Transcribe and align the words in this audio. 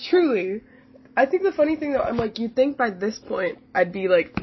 Truly. 0.00 0.62
I 1.16 1.26
think 1.26 1.42
the 1.42 1.52
funny 1.52 1.76
thing 1.76 1.92
though, 1.92 2.02
I'm 2.02 2.16
like, 2.16 2.38
you'd 2.38 2.56
think 2.56 2.76
by 2.76 2.90
this 2.90 3.18
point 3.18 3.58
I'd 3.74 3.92
be 3.92 4.08
like 4.08 4.34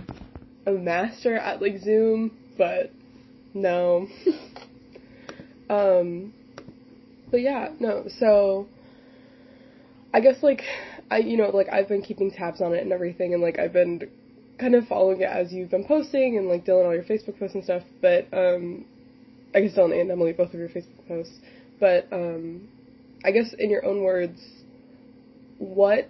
a 0.68 0.72
master 0.72 1.36
at 1.36 1.62
like 1.62 1.80
Zoom, 1.80 2.38
but 2.58 2.92
no. 3.54 4.08
um, 5.70 6.34
but 7.32 7.42
yeah, 7.42 7.70
no. 7.80 8.08
So 8.20 8.68
I 10.14 10.20
guess 10.20 10.44
like 10.44 10.62
I, 11.10 11.18
you 11.18 11.38
know, 11.38 11.50
like 11.50 11.70
I've 11.72 11.88
been 11.88 12.04
keeping 12.04 12.30
tabs 12.30 12.62
on 12.62 12.74
it 12.74 12.84
and 12.84 12.92
everything, 12.92 13.34
and 13.34 13.42
like 13.42 13.58
I've 13.58 13.74
been 13.74 14.08
kind 14.60 14.76
of 14.76 14.88
following 14.88 15.22
it 15.22 15.30
as 15.30 15.52
you've 15.52 15.72
been 15.72 15.86
posting 15.86 16.38
and 16.38 16.48
like 16.48 16.66
Dylan 16.66 16.86
all 16.86 16.94
your 16.94 17.04
Facebook 17.04 17.40
posts 17.40 17.56
and 17.56 17.64
stuff. 17.64 17.84
But 18.02 18.28
um, 18.32 18.86
I 19.56 19.62
guess 19.62 19.74
Dylan 19.74 20.00
and 20.00 20.12
Emily 20.12 20.34
both 20.34 20.54
of 20.54 20.60
your 20.60 20.70
Facebook 20.70 21.08
posts. 21.08 21.40
But 21.80 22.08
um, 22.12 22.68
I 23.26 23.32
guess 23.32 23.54
in 23.58 23.72
your 23.72 23.84
own 23.86 24.04
words, 24.04 24.40
what 25.60 26.10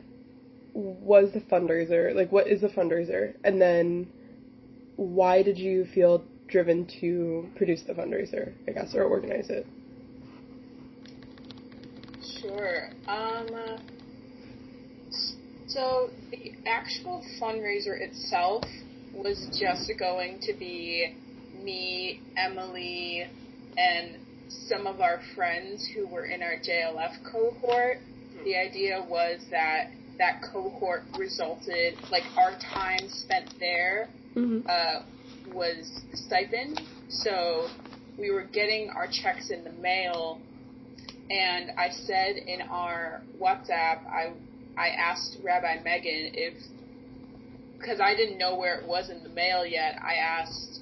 was 0.74 1.32
the 1.34 1.42
fundraiser? 1.42 2.16
Like, 2.16 2.32
what 2.32 2.48
is 2.48 2.62
the 2.62 2.70
fundraiser? 2.70 3.34
And 3.44 3.62
then, 3.62 4.08
why 4.96 5.44
did 5.44 5.58
you 5.58 5.86
feel 5.94 6.24
driven 6.48 6.88
to 7.02 7.50
produce 7.56 7.84
the 7.84 7.94
fundraiser? 7.94 8.54
I 8.68 8.72
guess 8.72 8.96
or 8.96 9.04
organize 9.04 9.50
it. 9.50 9.66
Sure. 12.42 12.90
Um. 13.08 13.80
So 15.68 16.10
the 16.32 16.54
actual 16.66 17.24
fundraiser 17.40 18.00
itself 18.00 18.64
was 19.14 19.38
just 19.60 19.92
going 20.00 20.40
to 20.42 20.54
be 20.54 21.14
me, 21.62 22.22
Emily, 22.38 23.28
and 23.78 24.18
some 24.68 24.88
of 24.88 25.00
our 25.00 25.22
friends 25.36 25.88
who 25.94 26.08
were 26.08 26.26
in 26.26 26.42
our 26.42 26.56
JLF 26.56 27.24
cohort. 27.32 28.00
The 28.44 28.56
idea 28.56 29.06
was 29.08 29.40
that 29.52 29.92
that 30.18 30.42
cohort 30.52 31.04
resulted, 31.18 31.96
like 32.12 32.24
our 32.38 32.58
time 32.60 33.10
spent 33.10 33.54
there, 33.60 34.10
mm-hmm. 34.36 34.68
uh, 34.68 35.04
was 35.54 36.02
stipend. 36.14 36.82
So 37.10 37.70
we 38.18 38.32
were 38.32 38.44
getting 38.44 38.90
our 38.90 39.08
checks 39.08 39.50
in 39.50 39.64
the 39.64 39.72
mail, 39.72 40.40
and 41.30 41.72
I 41.78 41.90
said 41.90 42.38
in 42.38 42.62
our 42.62 43.22
WhatsApp, 43.40 44.06
I 44.08 44.34
I 44.78 44.90
asked 44.90 45.38
Rabbi 45.44 45.84
Megan 45.84 46.32
if, 46.34 46.54
because 47.78 48.00
I 48.00 48.16
didn't 48.16 48.38
know 48.38 48.56
where 48.56 48.80
it 48.80 48.88
was 48.88 49.10
in 49.10 49.24
the 49.24 49.30
mail 49.30 49.66
yet, 49.66 50.00
I 50.02 50.16
asked 50.16 50.82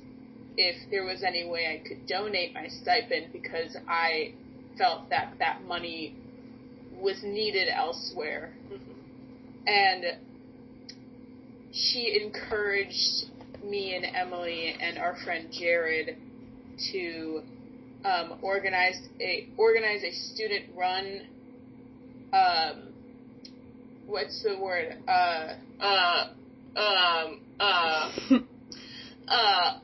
if 0.56 0.76
there 0.92 1.04
was 1.04 1.23
any 1.23 1.48
way 1.48 1.80
I 1.82 1.88
could 1.88 2.06
donate 2.08 2.54
my 2.54 2.67
stipend 2.67 3.34
because 3.34 3.76
I 3.88 4.34
felt 4.78 5.10
that 5.10 5.34
that 5.39 5.64
money 5.66 6.16
was 7.02 7.22
needed 7.23 7.67
elsewhere. 7.70 8.53
Mm-hmm. 8.72 9.67
And 9.67 10.06
she 11.72 12.20
encouraged 12.23 13.26
me 13.64 13.95
and 13.95 14.06
Emily 14.16 14.76
and 14.80 14.98
our 14.98 15.17
friend 15.23 15.50
Jared 15.52 16.17
to 16.92 17.42
um, 18.06 18.39
organize 18.42 18.95
a 19.20 19.50
organize 19.58 20.04
a 20.04 20.14
student 20.14 20.66
run 20.76 21.22
um, 22.34 22.94
what's 24.08 24.44
the 24.44 24.58
word? 24.59 24.98
Uh, 25.08 25.54
uh, 25.80 26.28
um, 26.76 27.42
uh, 27.59 28.11
uh, 29.28 29.80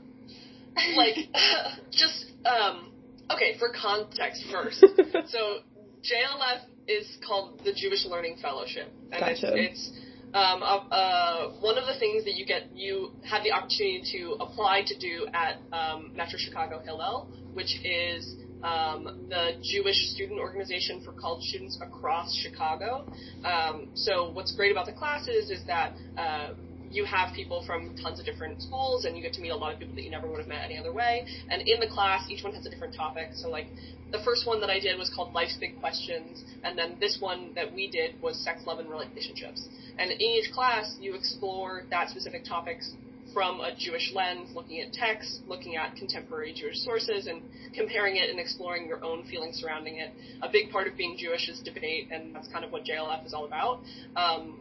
like, 0.95 1.15
just, 1.91 2.25
um, 2.45 2.91
okay, 3.31 3.57
for 3.59 3.71
context 3.73 4.43
first. 4.51 4.79
so, 5.27 5.59
JLF 6.01 6.61
is 6.87 7.07
called 7.25 7.61
the 7.63 7.73
Jewish 7.73 8.05
Learning 8.05 8.37
Fellowship. 8.41 8.91
And 9.11 9.19
gotcha. 9.19 9.53
it's, 9.55 9.89
it's 9.89 9.89
um, 10.33 10.63
uh, 10.63 10.77
uh, 10.89 11.51
one 11.59 11.77
of 11.77 11.85
the 11.85 11.97
things 11.99 12.25
that 12.25 12.35
you 12.35 12.45
get, 12.45 12.75
you 12.75 13.11
have 13.23 13.43
the 13.43 13.51
opportunity 13.51 14.03
to 14.13 14.37
apply 14.39 14.83
to 14.87 14.97
do 14.97 15.27
at 15.33 15.61
um, 15.71 16.11
Metro 16.15 16.37
Chicago 16.37 16.79
Hillel, 16.79 17.29
which 17.53 17.79
is 17.85 18.35
um, 18.63 19.27
the 19.29 19.61
Jewish 19.61 19.97
student 20.13 20.39
organization 20.39 21.03
for 21.03 21.11
college 21.13 21.43
students 21.43 21.77
across 21.81 22.33
Chicago. 22.35 23.05
Um, 23.43 23.89
so 23.93 24.31
what's 24.31 24.55
great 24.55 24.71
about 24.71 24.85
the 24.85 24.93
classes 24.93 25.51
is 25.51 25.65
that 25.67 25.93
uh, 26.17 26.53
you 26.93 27.05
have 27.05 27.33
people 27.33 27.63
from 27.65 27.95
tons 27.97 28.19
of 28.19 28.25
different 28.25 28.61
schools 28.61 29.05
and 29.05 29.17
you 29.17 29.23
get 29.23 29.33
to 29.33 29.41
meet 29.41 29.49
a 29.49 29.55
lot 29.55 29.73
of 29.73 29.79
people 29.79 29.95
that 29.95 30.03
you 30.03 30.11
never 30.11 30.27
would 30.27 30.39
have 30.39 30.47
met 30.47 30.61
any 30.63 30.77
other 30.77 30.93
way. 30.93 31.25
And 31.49 31.61
in 31.67 31.79
the 31.79 31.87
class, 31.87 32.29
each 32.29 32.43
one 32.43 32.53
has 32.53 32.65
a 32.65 32.69
different 32.69 32.95
topic. 32.95 33.29
So 33.33 33.49
like 33.49 33.67
the 34.11 34.19
first 34.23 34.45
one 34.45 34.61
that 34.61 34.69
I 34.69 34.79
did 34.79 34.97
was 34.99 35.11
called 35.13 35.33
Life's 35.33 35.57
Big 35.59 35.79
Questions, 35.79 36.43
and 36.63 36.77
then 36.77 36.97
this 36.99 37.17
one 37.19 37.51
that 37.55 37.73
we 37.73 37.89
did 37.89 38.21
was 38.21 38.37
Sex, 38.43 38.61
Love, 38.67 38.77
and 38.77 38.89
Relationships. 38.89 39.67
And 39.97 40.11
in 40.11 40.21
each 40.21 40.51
class, 40.53 40.95
you 41.01 41.15
explore 41.15 41.83
that 41.89 42.09
specific 42.09 42.45
topics 42.45 42.93
from 43.33 43.59
a 43.59 43.75
Jewish 43.75 44.11
lens, 44.13 44.51
looking 44.53 44.81
at 44.81 44.93
texts, 44.93 45.39
looking 45.47 45.75
at 45.75 45.95
contemporary 45.95 46.53
Jewish 46.53 46.77
sources, 46.77 47.25
and 47.25 47.41
comparing 47.73 48.17
it 48.17 48.29
and 48.29 48.39
exploring 48.39 48.87
your 48.87 49.03
own 49.03 49.25
feelings 49.25 49.57
surrounding 49.57 49.97
it. 49.97 50.11
A 50.43 50.49
big 50.49 50.69
part 50.69 50.87
of 50.87 50.95
being 50.95 51.17
Jewish 51.17 51.49
is 51.49 51.59
debate, 51.61 52.09
and 52.11 52.35
that's 52.35 52.47
kind 52.49 52.63
of 52.63 52.71
what 52.71 52.83
JLF 52.85 53.25
is 53.25 53.33
all 53.33 53.45
about. 53.45 53.79
Um, 54.15 54.59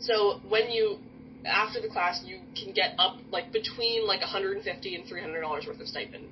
so 0.00 0.40
when 0.48 0.70
you 0.70 0.98
after 1.44 1.80
the 1.80 1.88
class, 1.88 2.22
you 2.24 2.40
can 2.54 2.72
get 2.72 2.94
up 2.98 3.16
like 3.30 3.52
between 3.52 4.06
like 4.06 4.20
150 4.20 4.94
and 4.94 5.08
300 5.08 5.40
dollars 5.40 5.66
worth 5.66 5.80
of 5.80 5.86
stipend. 5.86 6.26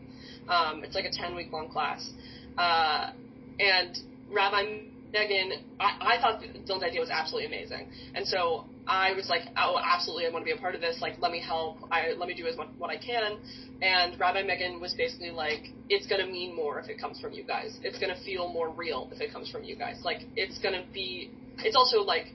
Um, 0.49 0.83
it's 0.85 0.95
like 0.95 1.05
a 1.05 1.13
10 1.13 1.35
week 1.35 1.53
long 1.53 1.69
class, 1.69 2.09
uh, 2.57 3.11
and 3.59 3.99
Rabbi 4.33 4.81
Megan, 5.13 5.53
I, 5.79 6.17
I 6.17 6.21
thought 6.21 6.43
Dylan's 6.43 6.83
idea 6.83 7.01
was 7.01 7.11
absolutely 7.11 7.47
amazing, 7.47 7.89
and 8.15 8.27
so 8.27 8.65
I 8.89 9.13
was 9.13 9.29
like, 9.29 9.43
oh, 9.57 9.79
absolutely, 9.85 10.27
I 10.27 10.31
want 10.31 10.47
to 10.47 10.51
be 10.51 10.57
a 10.57 10.61
part 10.61 10.75
of 10.75 10.81
this. 10.81 10.99
Like, 11.03 11.17
let 11.21 11.31
me 11.31 11.41
help. 11.41 11.77
I 11.91 12.13
let 12.17 12.27
me 12.27 12.35
do 12.35 12.47
as 12.47 12.57
much 12.57 12.69
what 12.79 12.89
I 12.89 12.97
can. 12.97 13.39
And 13.83 14.19
Rabbi 14.19 14.43
Megan 14.43 14.81
was 14.81 14.95
basically 14.95 15.31
like, 15.31 15.69
it's 15.91 16.07
gonna 16.07 16.27
mean 16.27 16.57
more 16.57 16.81
if 16.81 16.89
it 16.89 16.99
comes 16.99 17.21
from 17.21 17.35
you 17.35 17.45
guys. 17.45 17.79
It's 17.83 17.99
gonna 17.99 18.17
feel 18.25 18.49
more 18.49 18.71
real 18.71 19.09
if 19.13 19.21
it 19.21 19.31
comes 19.31 19.51
from 19.51 19.63
you 19.65 19.77
guys. 19.77 20.01
Like, 20.05 20.23
it's 20.37 20.59
gonna 20.59 20.85
be. 20.93 21.31
It's 21.59 21.77
also 21.77 22.01
like, 22.01 22.33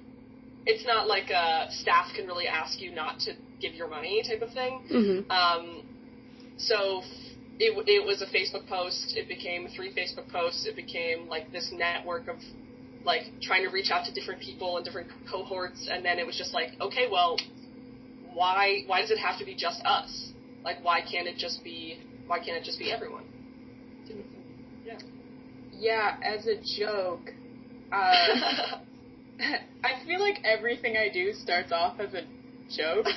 it's 0.66 0.86
not 0.86 1.08
like 1.08 1.30
uh, 1.32 1.70
staff 1.70 2.08
can 2.16 2.28
really 2.28 2.48
ask 2.48 2.80
you 2.80 2.94
not 2.94 3.20
to 3.20 3.34
give 3.60 3.74
your 3.74 3.88
money 3.88 4.24
type 4.28 4.42
of 4.42 4.54
thing. 4.54 4.84
Mm-hmm. 4.92 5.32
Um, 5.32 5.84
so 6.58 7.02
it, 7.60 7.72
it 7.88 8.06
was 8.06 8.22
a 8.22 8.28
Facebook 8.28 8.68
post. 8.68 9.16
It 9.18 9.28
became 9.28 9.68
three 9.76 9.94
Facebook 9.94 10.32
posts. 10.32 10.66
It 10.66 10.76
became 10.76 11.28
like 11.28 11.52
this 11.52 11.72
network 11.74 12.28
of 12.28 12.38
like 13.06 13.24
trying 13.42 13.64
to 13.64 13.70
reach 13.70 13.92
out 13.92 14.06
to 14.06 14.14
different 14.14 14.42
people 14.42 14.78
and 14.78 14.86
different 14.86 15.10
cohorts, 15.30 15.90
and 15.92 16.06
then 16.06 16.20
it 16.20 16.26
was 16.26 16.38
just 16.38 16.54
like, 16.54 16.70
okay, 16.80 17.08
well, 17.12 17.38
why 18.34 18.84
why 18.88 19.02
does 19.02 19.12
it 19.12 19.20
have 19.20 19.40
to 19.40 19.46
be 19.46 19.56
just 19.56 19.82
us? 19.86 20.32
Like, 20.64 20.84
why 20.84 21.02
can't 21.02 21.28
it 21.28 21.38
just 21.38 21.64
be 21.64 22.00
why 22.28 22.40
can't 22.40 22.58
it 22.58 22.64
just 22.64 22.80
be 22.80 22.92
everyone? 22.92 23.24
Yeah. 24.86 25.00
Yeah, 25.78 26.18
as 26.24 26.48
a 26.48 26.56
joke, 26.78 27.34
uh, 27.92 28.80
I 29.84 30.06
feel 30.06 30.20
like 30.20 30.40
everything 30.44 30.98
I 30.98 31.10
do 31.12 31.34
starts 31.34 31.72
off 31.72 32.00
as 32.00 32.14
a 32.14 32.24
joke. 32.70 33.06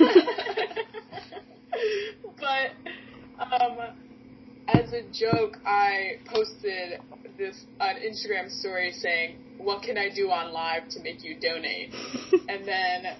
but 2.39 2.71
um, 3.39 3.79
as 4.69 4.93
a 4.93 5.03
joke, 5.13 5.59
I 5.65 6.19
posted 6.27 7.01
this 7.39 7.65
an 7.81 7.97
Instagram 7.97 8.51
story 8.51 8.93
saying, 8.93 9.37
"What 9.59 9.83
can 9.83 9.99
I 9.99 10.09
do 10.15 10.31
on 10.31 10.53
live 10.53 10.89
to 10.91 11.03
make 11.03 11.23
you 11.23 11.37
donate?" 11.41 11.95
and 12.49 12.67
then 12.67 13.17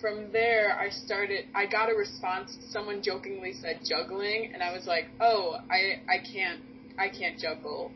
from 0.00 0.32
there, 0.32 0.78
I 0.78 0.90
started. 0.90 1.44
I 1.54 1.66
got 1.66 1.90
a 1.90 1.94
response. 1.94 2.56
Someone 2.70 3.02
jokingly 3.02 3.52
said 3.52 3.80
juggling, 3.84 4.52
and 4.54 4.62
I 4.62 4.72
was 4.72 4.86
like, 4.86 5.06
"Oh, 5.20 5.56
I 5.70 6.00
I 6.08 6.18
can't 6.32 6.60
I 6.98 7.08
can't 7.08 7.38
juggle, 7.38 7.92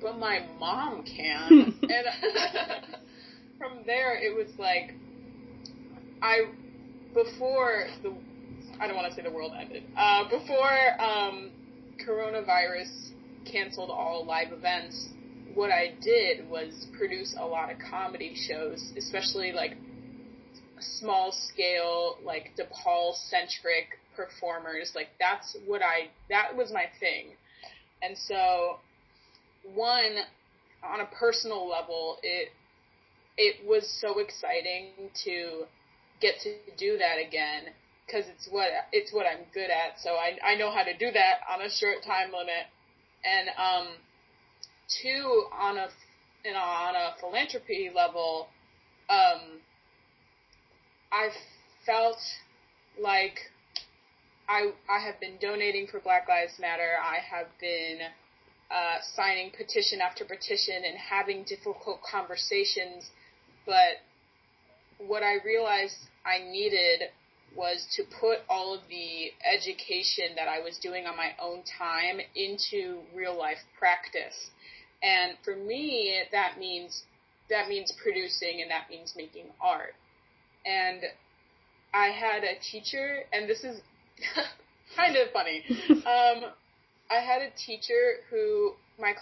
but 0.00 0.18
my 0.18 0.40
mom 0.58 1.02
can." 1.04 1.74
and 1.82 2.06
from 3.58 3.78
there, 3.86 4.14
it 4.14 4.34
was 4.34 4.48
like 4.58 4.94
I 6.22 6.46
before 7.14 7.86
the 8.02 8.14
I 8.80 8.86
don't 8.86 8.96
want 8.96 9.08
to 9.08 9.14
say 9.14 9.22
the 9.22 9.30
world 9.34 9.52
ended. 9.58 9.84
Uh, 9.96 10.24
before 10.28 11.00
um, 11.00 11.50
coronavirus 12.06 13.10
canceled 13.50 13.90
all 13.90 14.24
live 14.26 14.52
events, 14.52 15.08
what 15.54 15.70
I 15.70 15.94
did 16.02 16.48
was 16.50 16.86
produce 16.98 17.34
a 17.38 17.46
lot 17.46 17.72
of 17.72 17.78
comedy 17.90 18.34
shows, 18.34 18.92
especially 18.96 19.52
like 19.52 19.76
small 20.78 21.32
scale, 21.32 22.18
like 22.22 22.52
DePaul 22.58 23.14
centric 23.30 23.98
performers. 24.14 24.92
Like 24.94 25.08
that's 25.18 25.56
what 25.66 25.80
I, 25.82 26.10
that 26.28 26.56
was 26.56 26.70
my 26.72 26.84
thing. 27.00 27.28
And 28.02 28.16
so, 28.18 28.76
one, 29.74 30.16
on 30.84 31.00
a 31.00 31.06
personal 31.18 31.66
level, 31.68 32.18
it, 32.22 32.50
it 33.36 33.66
was 33.66 33.88
so 34.00 34.18
exciting 34.18 35.10
to 35.24 35.64
get 36.20 36.40
to 36.42 36.54
do 36.78 36.98
that 36.98 37.18
again 37.20 37.72
because 38.06 38.24
it's 38.28 38.48
what 38.50 38.68
it's 38.92 39.12
what 39.12 39.26
I'm 39.26 39.44
good 39.52 39.70
at. 39.70 40.00
So 40.00 40.10
I 40.10 40.38
I 40.44 40.54
know 40.56 40.70
how 40.70 40.82
to 40.82 40.96
do 40.96 41.10
that 41.12 41.40
on 41.52 41.60
a 41.62 41.70
short 41.70 42.02
time 42.04 42.30
limit, 42.32 42.66
and 43.24 43.48
um, 43.58 43.86
two 45.02 45.44
on 45.52 45.76
a 45.76 45.88
you 46.44 46.52
know 46.52 46.58
on 46.60 46.94
a 46.94 47.14
philanthropy 47.20 47.90
level, 47.94 48.48
um, 49.10 49.60
I 51.12 51.30
felt 51.84 52.18
like 53.00 53.38
I 54.48 54.70
I 54.88 55.04
have 55.04 55.20
been 55.20 55.36
donating 55.40 55.86
for 55.86 56.00
Black 56.00 56.28
Lives 56.28 56.58
Matter. 56.60 56.96
I 57.02 57.18
have 57.18 57.48
been 57.60 57.98
uh, 58.70 58.98
signing 59.14 59.50
petition 59.50 60.00
after 60.00 60.24
petition 60.24 60.82
and 60.84 60.96
having 60.96 61.44
difficult 61.44 62.00
conversations, 62.02 63.10
but 63.66 65.06
what 65.06 65.22
I 65.22 65.34
realized 65.44 65.96
I 66.24 66.38
needed 66.50 67.10
was 67.54 67.86
to 67.96 68.02
put 68.20 68.38
all 68.48 68.74
of 68.74 68.80
the 68.88 69.30
education 69.44 70.36
that 70.36 70.48
I 70.48 70.60
was 70.60 70.78
doing 70.78 71.06
on 71.06 71.16
my 71.16 71.30
own 71.40 71.62
time 71.78 72.20
into 72.34 73.00
real 73.14 73.36
life 73.36 73.58
practice. 73.78 74.50
And 75.02 75.36
for 75.44 75.56
me, 75.56 76.22
that 76.32 76.58
means 76.58 77.04
that 77.48 77.68
means 77.68 77.92
producing 78.02 78.60
and 78.60 78.70
that 78.70 78.90
means 78.90 79.14
making 79.16 79.46
art. 79.60 79.94
And 80.64 81.02
I 81.94 82.08
had 82.08 82.42
a 82.42 82.58
teacher, 82.70 83.20
and 83.32 83.48
this 83.48 83.62
is 83.64 83.80
kind 84.96 85.16
of 85.16 85.30
funny. 85.32 85.62
Um, 86.06 86.50
I 87.10 87.20
had 87.20 87.42
a 87.42 87.50
teacher 87.56 88.18
who 88.30 88.74
my 88.98 89.14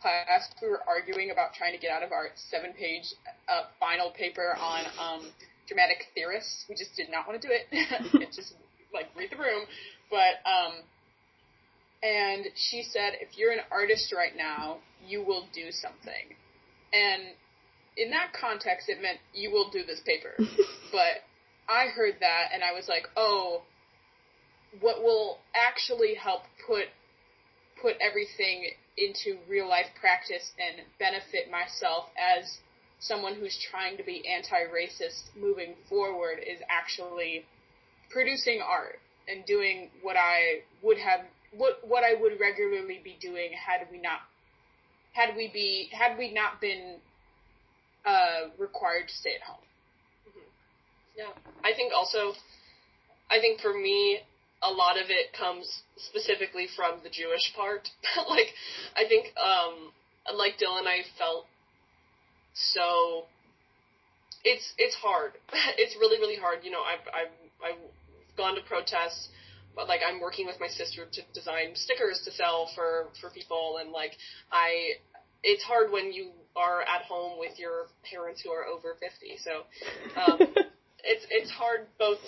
class 0.00 0.48
we 0.62 0.68
were 0.68 0.82
arguing 0.86 1.30
about 1.30 1.54
trying 1.54 1.72
to 1.72 1.78
get 1.78 1.90
out 1.90 2.02
of 2.02 2.12
our 2.12 2.28
seven 2.50 2.72
page 2.72 3.14
uh, 3.48 3.62
final 3.80 4.10
paper 4.10 4.56
on 4.60 4.84
um, 4.98 5.26
dramatic 5.66 6.06
theorists. 6.14 6.64
We 6.68 6.74
just 6.74 6.96
did 6.96 7.10
not 7.10 7.26
want 7.26 7.40
to 7.40 7.46
do 7.46 7.52
it. 7.52 7.66
it 8.22 8.32
just 8.34 8.54
like 8.94 9.06
read 9.16 9.30
the 9.30 9.36
room, 9.36 9.64
but 10.10 10.40
um, 10.48 10.80
and 12.02 12.46
she 12.54 12.82
said 12.82 13.14
if 13.20 13.36
you're 13.36 13.52
an 13.52 13.64
artist 13.70 14.12
right 14.12 14.36
now, 14.36 14.78
you 15.06 15.24
will 15.24 15.46
do 15.52 15.70
something, 15.70 16.36
and 16.92 17.34
in 17.98 18.10
that 18.10 18.32
context, 18.32 18.88
it 18.88 19.02
meant 19.02 19.18
you 19.34 19.50
will 19.50 19.70
do 19.70 19.82
this 19.84 20.00
paper. 20.06 20.34
but 20.92 21.26
I 21.68 21.86
heard 21.86 22.14
that 22.20 22.50
and 22.54 22.62
I 22.62 22.72
was 22.72 22.88
like, 22.88 23.08
oh, 23.16 23.62
what 24.80 25.02
will 25.02 25.38
actually 25.54 26.14
help 26.14 26.42
put 26.66 26.86
put 27.80 27.94
everything 28.00 28.70
into 28.96 29.38
real 29.48 29.68
life 29.68 29.86
practice 30.00 30.50
and 30.58 30.84
benefit 30.98 31.50
myself 31.50 32.06
as 32.18 32.58
someone 33.00 33.34
who's 33.34 33.56
trying 33.70 33.96
to 33.96 34.02
be 34.02 34.22
anti-racist 34.28 35.30
moving 35.38 35.74
forward 35.88 36.38
is 36.44 36.58
actually 36.68 37.44
producing 38.10 38.60
art 38.60 38.98
and 39.28 39.44
doing 39.46 39.90
what 40.02 40.16
I 40.16 40.62
would 40.82 40.98
have 40.98 41.20
what 41.56 41.80
what 41.86 42.02
I 42.04 42.20
would 42.20 42.40
regularly 42.40 43.00
be 43.02 43.16
doing 43.20 43.50
had 43.52 43.86
we 43.90 43.98
not 43.98 44.20
had 45.12 45.36
we 45.36 45.48
be 45.48 45.88
had 45.92 46.18
we 46.18 46.32
not 46.32 46.60
been 46.60 46.96
uh, 48.04 48.48
required 48.58 49.08
to 49.08 49.14
stay 49.14 49.34
at 49.34 49.42
home. 49.42 49.60
Mm-hmm. 50.28 50.48
Yeah, 51.18 51.32
I 51.64 51.74
think 51.74 51.92
also, 51.92 52.32
I 53.30 53.38
think 53.40 53.60
for 53.60 53.74
me, 53.74 54.20
a 54.62 54.70
lot 54.70 54.96
of 54.96 55.10
it 55.10 55.32
comes 55.38 55.82
specifically 55.96 56.66
from 56.74 57.00
the 57.02 57.10
Jewish 57.10 57.52
part. 57.54 57.88
like, 58.28 58.48
I 58.96 59.06
think, 59.08 59.26
um, 59.38 59.92
like 60.34 60.58
Dylan, 60.58 60.86
I 60.86 61.02
felt 61.18 61.46
so. 62.54 63.26
It's 64.44 64.72
it's 64.78 64.94
hard. 64.96 65.32
it's 65.78 65.96
really 65.96 66.18
really 66.18 66.36
hard. 66.36 66.60
You 66.62 66.70
know, 66.70 66.82
I've 66.82 67.06
I've 67.08 67.34
I've 67.64 67.82
gone 68.36 68.54
to 68.54 68.62
protests, 68.62 69.28
but 69.74 69.88
like 69.88 70.00
I'm 70.06 70.20
working 70.20 70.46
with 70.46 70.56
my 70.60 70.68
sister 70.68 71.06
to 71.10 71.22
design 71.34 71.74
stickers 71.74 72.22
to 72.24 72.32
sell 72.32 72.70
for 72.74 73.08
for 73.20 73.30
people, 73.30 73.78
and 73.80 73.90
like 73.90 74.12
I, 74.52 74.98
it's 75.42 75.62
hard 75.62 75.90
when 75.90 76.12
you 76.12 76.30
are 76.56 76.82
at 76.82 77.02
home 77.08 77.38
with 77.38 77.58
your 77.58 77.86
parents 78.08 78.42
who 78.42 78.50
are 78.50 78.64
over 78.64 78.96
fifty. 79.00 79.38
So, 79.42 79.66
um, 80.20 80.38
it's 81.04 81.26
it's 81.30 81.50
hard 81.50 81.86
both 81.98 82.18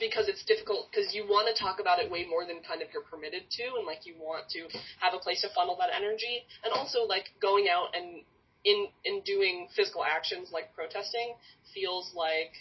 because 0.00 0.28
it's 0.28 0.44
difficult 0.44 0.88
because 0.90 1.14
you 1.14 1.24
want 1.24 1.48
to 1.48 1.54
talk 1.54 1.80
about 1.80 1.98
it 1.98 2.10
way 2.10 2.26
more 2.28 2.44
than 2.44 2.60
kind 2.66 2.82
of 2.82 2.88
you're 2.92 3.02
permitted 3.02 3.48
to 3.50 3.62
and 3.78 3.86
like 3.86 4.06
you 4.06 4.14
want 4.18 4.48
to 4.50 4.66
have 5.00 5.14
a 5.14 5.18
place 5.18 5.42
to 5.42 5.48
funnel 5.54 5.76
that 5.78 5.90
energy. 5.94 6.44
And 6.64 6.72
also 6.72 7.04
like 7.04 7.30
going 7.40 7.66
out 7.70 7.94
and 7.94 8.22
in 8.64 8.86
in 9.04 9.20
doing 9.22 9.68
physical 9.76 10.02
actions 10.04 10.50
like 10.52 10.74
protesting 10.74 11.34
feels 11.74 12.12
like 12.14 12.52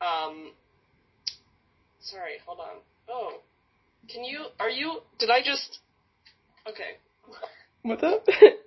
um 0.00 0.52
sorry 2.00 2.38
hold 2.46 2.60
on. 2.60 2.80
Oh 3.08 3.40
can 4.08 4.24
you 4.24 4.46
are 4.60 4.70
you 4.70 5.00
did 5.18 5.30
i 5.30 5.42
just 5.42 5.80
okay. 6.68 6.98
What's 7.82 8.02
up 8.02 8.26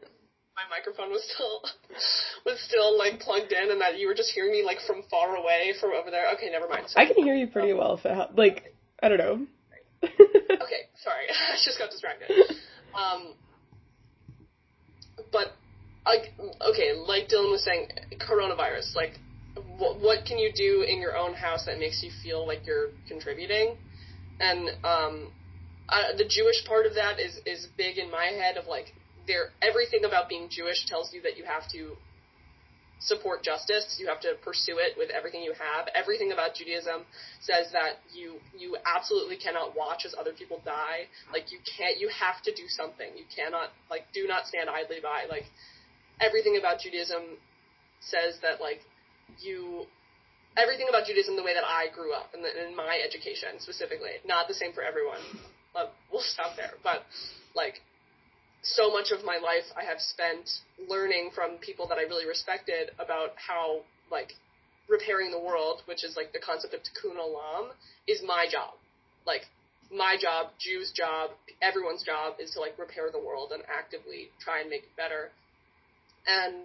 my 0.59 0.77
microphone 0.77 1.09
was 1.09 1.23
still 1.33 1.63
was 2.45 2.59
still 2.67 2.97
like 2.97 3.19
plugged 3.19 3.51
in, 3.51 3.71
and 3.71 3.81
that 3.81 3.97
you 3.97 4.07
were 4.07 4.15
just 4.15 4.31
hearing 4.31 4.51
me 4.51 4.63
like 4.63 4.79
from 4.85 5.03
far 5.09 5.35
away 5.35 5.73
from 5.79 5.91
over 5.91 6.11
there. 6.11 6.33
Okay, 6.35 6.49
never 6.51 6.67
mind. 6.67 6.87
I 6.95 7.05
can 7.05 7.23
hear 7.23 7.35
you 7.35 7.47
pretty 7.47 7.71
um, 7.71 7.77
well. 7.77 7.93
If 7.95 8.05
it 8.05 8.13
ha- 8.13 8.29
like 8.35 8.73
I 9.01 9.09
don't 9.09 9.17
know. 9.17 9.47
okay, 10.03 10.81
sorry, 11.03 11.27
I 11.29 11.55
just 11.63 11.77
got 11.77 11.91
distracted. 11.91 12.31
Um, 12.95 13.33
but 15.31 15.53
like 16.05 16.33
okay, 16.69 16.93
like 16.95 17.29
Dylan 17.29 17.51
was 17.51 17.63
saying, 17.63 17.87
coronavirus. 18.19 18.95
Like, 18.95 19.19
what 19.77 19.99
what 19.99 20.25
can 20.25 20.37
you 20.37 20.51
do 20.53 20.85
in 20.87 20.99
your 20.99 21.17
own 21.17 21.33
house 21.33 21.65
that 21.65 21.79
makes 21.79 22.03
you 22.03 22.11
feel 22.23 22.45
like 22.45 22.65
you're 22.65 22.89
contributing? 23.07 23.77
And 24.41 24.69
um, 24.85 25.31
uh, 25.89 26.15
the 26.17 26.23
Jewish 26.23 26.65
part 26.65 26.85
of 26.85 26.95
that 26.95 27.19
is 27.19 27.39
is 27.45 27.67
big 27.77 27.97
in 27.97 28.09
my 28.09 28.25
head 28.25 28.57
of 28.57 28.67
like 28.67 28.93
there 29.29 29.53
everything 29.61 30.03
about 30.03 30.27
being 30.27 30.49
Jewish 30.49 30.89
tells 30.89 31.13
you 31.13 31.21
that 31.21 31.37
you 31.37 31.45
have 31.45 31.69
to 31.69 31.93
support 32.99 33.43
justice. 33.43 33.97
You 34.01 34.07
have 34.07 34.19
to 34.21 34.35
pursue 34.43 34.77
it 34.81 34.97
with 34.97 35.09
everything 35.09 35.41
you 35.41 35.53
have. 35.53 35.87
Everything 35.95 36.33
about 36.33 36.55
Judaism 36.55 37.05
says 37.39 37.71
that 37.71 38.01
you 38.11 38.41
you 38.57 38.75
absolutely 38.83 39.37
cannot 39.37 39.77
watch 39.77 40.03
as 40.05 40.13
other 40.19 40.33
people 40.33 40.59
die. 40.65 41.07
Like 41.31 41.51
you 41.53 41.59
can't. 41.77 42.01
You 42.01 42.09
have 42.09 42.41
to 42.43 42.51
do 42.51 42.67
something. 42.67 43.07
You 43.15 43.23
cannot 43.31 43.69
like 43.89 44.03
do 44.13 44.27
not 44.27 44.47
stand 44.47 44.69
idly 44.69 44.99
by. 45.01 45.29
Like 45.29 45.45
everything 46.19 46.57
about 46.59 46.81
Judaism 46.81 47.39
says 48.01 48.41
that 48.41 48.59
like 48.59 48.81
you 49.39 49.85
everything 50.57 50.87
about 50.89 51.05
Judaism 51.05 51.35
the 51.37 51.43
way 51.43 51.53
that 51.53 51.63
I 51.63 51.87
grew 51.93 52.11
up 52.11 52.33
in, 52.33 52.41
in 52.43 52.75
my 52.75 52.99
education 52.99 53.59
specifically. 53.59 54.19
Not 54.25 54.47
the 54.47 54.53
same 54.53 54.73
for 54.73 54.83
everyone. 54.83 55.21
But 55.73 55.93
we'll 56.11 56.25
stop 56.25 56.57
there. 56.57 56.73
But 56.83 57.05
like 57.55 57.79
so 58.61 58.91
much 58.91 59.11
of 59.11 59.23
my 59.23 59.37
life 59.37 59.65
I 59.77 59.85
have 59.85 59.99
spent 59.99 60.49
learning 60.87 61.31
from 61.33 61.57
people 61.57 61.87
that 61.87 61.97
I 61.97 62.03
really 62.03 62.27
respected 62.27 62.91
about 62.99 63.31
how 63.35 63.81
like 64.11 64.33
repairing 64.89 65.31
the 65.31 65.39
world, 65.39 65.81
which 65.85 66.03
is 66.03 66.15
like 66.17 66.33
the 66.33 66.39
concept 66.39 66.73
of 66.73 66.81
tikkun 66.81 67.15
olam, 67.15 67.69
is 68.07 68.21
my 68.25 68.45
job. 68.51 68.73
Like 69.25 69.43
my 69.91 70.15
job, 70.19 70.51
Jews' 70.59 70.91
job, 70.91 71.31
everyone's 71.61 72.03
job 72.03 72.35
is 72.39 72.51
to 72.51 72.59
like 72.59 72.77
repair 72.77 73.09
the 73.11 73.19
world 73.19 73.51
and 73.53 73.63
actively 73.69 74.29
try 74.39 74.61
and 74.61 74.69
make 74.69 74.83
it 74.83 74.95
better. 74.97 75.29
And 76.27 76.55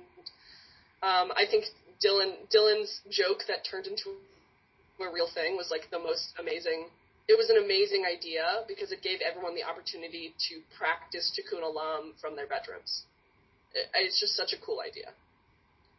um, 1.02 1.32
I 1.36 1.44
think 1.48 1.64
Dylan 2.04 2.34
Dylan's 2.54 3.00
joke 3.10 3.44
that 3.48 3.64
turned 3.68 3.86
into 3.86 4.10
a 5.00 5.12
real 5.12 5.28
thing 5.32 5.56
was 5.56 5.70
like 5.70 5.90
the 5.90 5.98
most 5.98 6.34
amazing 6.38 6.86
it 7.28 7.36
was 7.38 7.48
an 7.48 7.56
amazing 7.56 8.04
idea 8.04 8.64
because 8.68 8.92
it 8.92 9.00
gave 9.00 9.20
everyone 9.24 9.54
the 9.54 9.64
opportunity 9.64 10.34
to 10.48 10.60
practice 10.76 11.32
tikkun 11.32 11.64
olam 11.64 12.12
from 12.20 12.36
their 12.36 12.46
bedrooms. 12.46 13.04
It, 13.72 13.88
it's 13.96 14.20
just 14.20 14.36
such 14.36 14.52
a 14.52 14.60
cool 14.60 14.80
idea. 14.84 15.08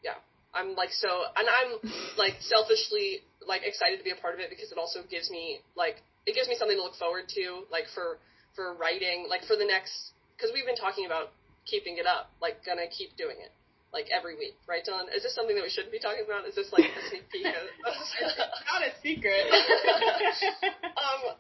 Yeah, 0.03 0.21
I'm 0.53 0.75
like 0.75 0.93
so, 0.93 1.09
and 1.35 1.47
I'm 1.49 1.81
like 2.17 2.37
selfishly 2.39 3.25
like 3.47 3.61
excited 3.65 3.97
to 3.97 4.05
be 4.05 4.11
a 4.11 4.19
part 4.21 4.33
of 4.35 4.39
it 4.39 4.49
because 4.49 4.71
it 4.71 4.77
also 4.77 5.01
gives 5.09 5.29
me 5.29 5.61
like 5.75 6.01
it 6.25 6.33
gives 6.33 6.47
me 6.47 6.55
something 6.57 6.77
to 6.77 6.83
look 6.83 6.95
forward 6.95 7.25
to, 7.33 7.65
like 7.71 7.89
for 7.93 8.21
for 8.53 8.73
writing, 8.77 9.25
like 9.29 9.43
for 9.45 9.55
the 9.57 9.65
next 9.65 10.13
because 10.37 10.53
we've 10.53 10.65
been 10.65 10.77
talking 10.77 11.05
about 11.05 11.33
keeping 11.65 11.97
it 11.97 12.05
up, 12.05 12.29
like 12.41 12.61
gonna 12.65 12.85
keep 12.85 13.17
doing 13.17 13.37
it 13.41 13.49
like 13.95 14.11
every 14.11 14.35
week, 14.35 14.59
right, 14.67 14.83
Dylan? 14.83 15.07
Is 15.15 15.23
this 15.23 15.33
something 15.33 15.55
that 15.55 15.63
we 15.63 15.71
shouldn't 15.71 15.95
be 15.95 16.03
talking 16.03 16.27
about? 16.27 16.43
Is 16.43 16.53
this 16.53 16.67
like 16.75 16.83
a 16.83 17.03
sneak 17.07 17.31
peek? 17.31 17.47
Of, 17.47 17.55
not 18.67 18.83
a 18.83 18.91
secret. 18.99 19.47
um, 20.99 21.39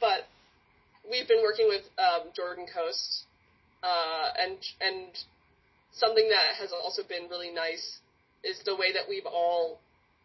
but 0.00 0.24
we've 1.04 1.28
been 1.28 1.44
working 1.44 1.68
with 1.68 1.84
um, 2.00 2.32
Jordan 2.32 2.64
Coast, 2.64 3.28
uh, 3.84 4.32
and 4.40 4.56
and 4.80 5.12
something 5.92 6.24
that 6.32 6.56
has 6.56 6.72
also 6.72 7.02
been 7.04 7.28
really 7.28 7.52
nice 7.52 8.00
is 8.42 8.56
the 8.64 8.72
way 8.74 8.96
that 8.96 9.04
we've 9.04 9.28
all, 9.28 9.78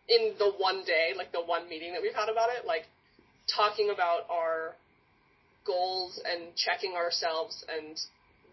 in 0.08 0.32
the 0.40 0.56
one 0.56 0.88
day, 0.88 1.12
like 1.12 1.34
the 1.34 1.44
one 1.44 1.68
meeting 1.68 1.92
that 1.92 2.02
we've 2.02 2.16
had 2.16 2.32
about 2.32 2.48
it, 2.56 2.66
like 2.66 2.88
talking 3.52 3.92
about 3.94 4.24
our 4.32 4.80
goals 5.68 6.22
and 6.24 6.56
checking 6.56 6.96
ourselves, 6.96 7.66
and 7.68 8.00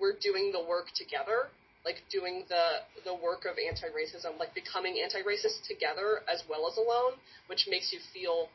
we're 0.01 0.19
doing 0.19 0.51
the 0.51 0.59
work 0.67 0.91
together 0.99 1.47
like 1.85 2.03
doing 2.11 2.45
the 2.49 2.87
the 3.05 3.15
work 3.15 3.45
of 3.45 3.59
anti-racism, 3.59 4.39
like 4.39 4.55
becoming 4.55 4.99
anti-racist 5.03 5.67
together 5.67 6.23
as 6.33 6.43
well 6.49 6.69
as 6.71 6.77
alone, 6.77 7.19
which 7.49 7.67
makes 7.69 7.93
you 7.93 7.99
feel 8.13 8.49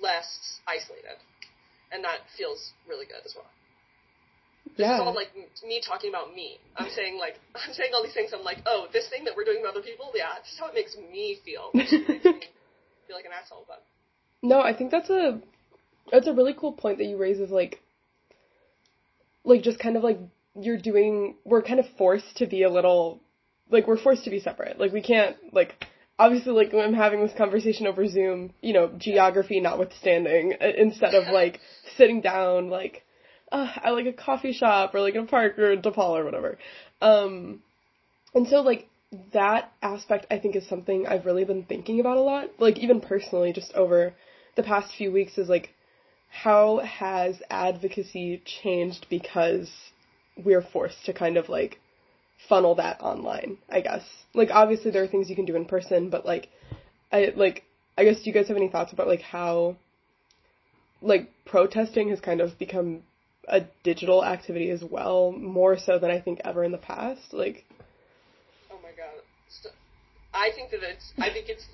less 0.00 0.60
isolated, 0.66 1.20
and 1.92 2.02
that 2.04 2.24
feels 2.36 2.72
really 2.88 3.06
good 3.06 3.24
as 3.24 3.34
well. 3.36 3.48
Yeah. 4.76 4.94
is 4.96 5.00
all 5.00 5.14
like 5.14 5.28
me 5.36 5.80
talking 5.86 6.08
about 6.10 6.34
me. 6.34 6.58
I'm 6.76 6.90
saying 6.90 7.18
like 7.18 7.38
I'm 7.54 7.72
saying 7.74 7.90
all 7.94 8.02
these 8.02 8.14
things. 8.14 8.32
I'm 8.32 8.44
like, 8.44 8.58
oh, 8.66 8.88
this 8.92 9.08
thing 9.08 9.24
that 9.24 9.36
we're 9.36 9.44
doing 9.44 9.60
with 9.62 9.70
other 9.70 9.82
people, 9.82 10.10
yeah, 10.14 10.40
this 10.42 10.52
is 10.52 10.58
how 10.58 10.68
it 10.68 10.74
makes 10.74 10.96
me 10.96 11.38
feel. 11.44 11.70
Makes 11.74 11.92
me 11.92 12.08
feel 13.06 13.16
like 13.16 13.26
an 13.26 13.32
asshole, 13.36 13.64
but 13.68 13.84
No, 14.42 14.60
I 14.60 14.74
think 14.74 14.90
that's 14.90 15.10
a 15.10 15.40
that's 16.10 16.26
a 16.26 16.32
really 16.32 16.54
cool 16.58 16.72
point 16.72 16.98
that 16.98 17.04
you 17.04 17.16
raise 17.16 17.38
is 17.38 17.50
like 17.50 17.80
like 19.44 19.62
just 19.62 19.78
kind 19.78 19.96
of 19.96 20.02
like 20.02 20.18
you're 20.54 20.78
doing 20.78 21.36
we're 21.44 21.62
kind 21.62 21.80
of 21.80 21.86
forced 21.98 22.36
to 22.36 22.46
be 22.46 22.62
a 22.62 22.70
little 22.70 23.20
like 23.70 23.86
we're 23.86 23.98
forced 23.98 24.24
to 24.24 24.30
be 24.30 24.40
separate. 24.40 24.78
Like 24.78 24.92
we 24.92 25.02
can't 25.02 25.36
like 25.52 25.74
obviously 26.18 26.52
like 26.52 26.72
when 26.72 26.84
I'm 26.84 26.94
having 26.94 27.20
this 27.20 27.36
conversation 27.36 27.86
over 27.86 28.06
Zoom, 28.06 28.52
you 28.60 28.72
know, 28.72 28.92
geography 28.96 29.60
notwithstanding, 29.60 30.54
uh, 30.60 30.66
instead 30.76 31.14
of 31.14 31.32
like 31.32 31.60
sitting 31.96 32.20
down 32.20 32.68
like 32.70 33.04
uh, 33.50 33.68
at 33.82 33.90
like 33.90 34.06
a 34.06 34.12
coffee 34.12 34.52
shop 34.52 34.94
or 34.94 35.00
like 35.00 35.14
in 35.14 35.24
a 35.24 35.26
park 35.26 35.58
or 35.58 35.76
DePaul 35.76 36.18
or 36.18 36.24
whatever. 36.24 36.58
Um 37.00 37.62
and 38.34 38.46
so 38.48 38.60
like 38.60 38.88
that 39.32 39.72
aspect 39.82 40.26
I 40.30 40.38
think 40.38 40.56
is 40.56 40.68
something 40.68 41.06
I've 41.06 41.26
really 41.26 41.44
been 41.44 41.64
thinking 41.64 42.00
about 42.00 42.16
a 42.16 42.20
lot, 42.20 42.50
like 42.58 42.78
even 42.78 43.00
personally 43.00 43.52
just 43.52 43.72
over 43.74 44.14
the 44.56 44.62
past 44.62 44.94
few 44.96 45.10
weeks 45.10 45.38
is 45.38 45.48
like 45.48 45.70
how 46.30 46.78
has 46.78 47.40
advocacy 47.48 48.42
changed 48.44 49.06
because 49.08 49.70
we're 50.36 50.62
forced 50.62 51.04
to 51.06 51.12
kind 51.12 51.36
of 51.36 51.48
like 51.48 51.78
funnel 52.48 52.74
that 52.76 53.00
online, 53.00 53.58
I 53.68 53.80
guess. 53.80 54.02
Like 54.34 54.50
obviously 54.50 54.90
there 54.90 55.02
are 55.02 55.08
things 55.08 55.30
you 55.30 55.36
can 55.36 55.44
do 55.44 55.56
in 55.56 55.64
person, 55.64 56.10
but 56.10 56.24
like 56.26 56.48
I 57.12 57.32
like 57.34 57.64
I 57.96 58.04
guess 58.04 58.16
do 58.22 58.30
you 58.30 58.32
guys 58.32 58.48
have 58.48 58.56
any 58.56 58.68
thoughts 58.68 58.92
about 58.92 59.08
like 59.08 59.22
how 59.22 59.76
like 61.00 61.28
protesting 61.44 62.08
has 62.08 62.20
kind 62.20 62.40
of 62.40 62.58
become 62.58 63.02
a 63.46 63.60
digital 63.82 64.24
activity 64.24 64.70
as 64.70 64.82
well, 64.82 65.30
more 65.32 65.76
so 65.76 65.98
than 65.98 66.10
I 66.10 66.20
think 66.20 66.40
ever 66.44 66.64
in 66.64 66.72
the 66.72 66.78
past. 66.78 67.32
Like 67.32 67.64
oh 68.70 68.78
my 68.82 68.90
god, 68.96 69.22
St- 69.48 69.74
I 70.32 70.50
think 70.54 70.70
that 70.70 70.82
it's 70.82 71.12
I 71.18 71.30
think 71.30 71.48
it's 71.48 71.66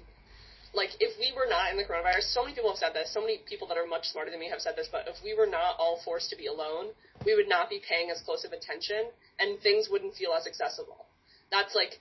like 0.72 0.90
if 1.00 1.18
we 1.18 1.32
were 1.34 1.48
not 1.48 1.70
in 1.70 1.76
the 1.76 1.84
coronavirus, 1.84 2.30
so 2.30 2.42
many 2.42 2.54
people 2.54 2.70
have 2.70 2.78
said 2.78 2.94
this. 2.94 3.12
So 3.12 3.20
many 3.20 3.42
people 3.48 3.66
that 3.68 3.76
are 3.76 3.86
much 3.86 4.06
smarter 4.08 4.30
than 4.30 4.38
me 4.38 4.48
have 4.50 4.60
said 4.60 4.76
this. 4.76 4.88
But 4.90 5.08
if 5.08 5.16
we 5.24 5.34
were 5.34 5.46
not 5.46 5.74
all 5.78 6.00
forced 6.04 6.30
to 6.30 6.36
be 6.36 6.46
alone, 6.46 6.94
we 7.24 7.34
would 7.34 7.48
not 7.48 7.68
be 7.68 7.82
paying 7.82 8.10
as 8.10 8.22
close 8.22 8.44
of 8.44 8.52
attention, 8.52 9.10
and 9.38 9.58
things 9.60 9.88
wouldn't 9.90 10.14
feel 10.14 10.32
as 10.32 10.46
accessible. 10.46 11.06
That's 11.50 11.74
like 11.74 11.98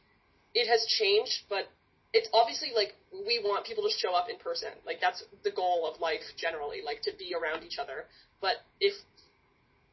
it 0.53 0.69
has 0.69 0.85
changed, 0.85 1.49
but 1.49 1.65
it's 2.13 2.29
obviously 2.33 2.69
like 2.75 2.93
we 3.11 3.41
want 3.43 3.65
people 3.65 3.83
to 3.83 3.93
show 3.93 4.13
up 4.13 4.29
in 4.29 4.37
person. 4.37 4.69
Like 4.85 5.01
that's 5.01 5.23
the 5.43 5.51
goal 5.51 5.89
of 5.89 5.99
life 5.99 6.25
generally, 6.37 6.81
like 6.85 7.01
to 7.03 7.11
be 7.17 7.33
around 7.33 7.63
each 7.63 7.77
other. 7.77 8.05
But 8.41 8.61
if 8.79 8.93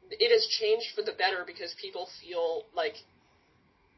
it 0.09 0.31
has 0.31 0.45
changed 0.47 0.95
for 0.95 1.01
the 1.01 1.11
better 1.17 1.43
because 1.45 1.75
people 1.81 2.07
feel 2.21 2.63
like 2.73 2.95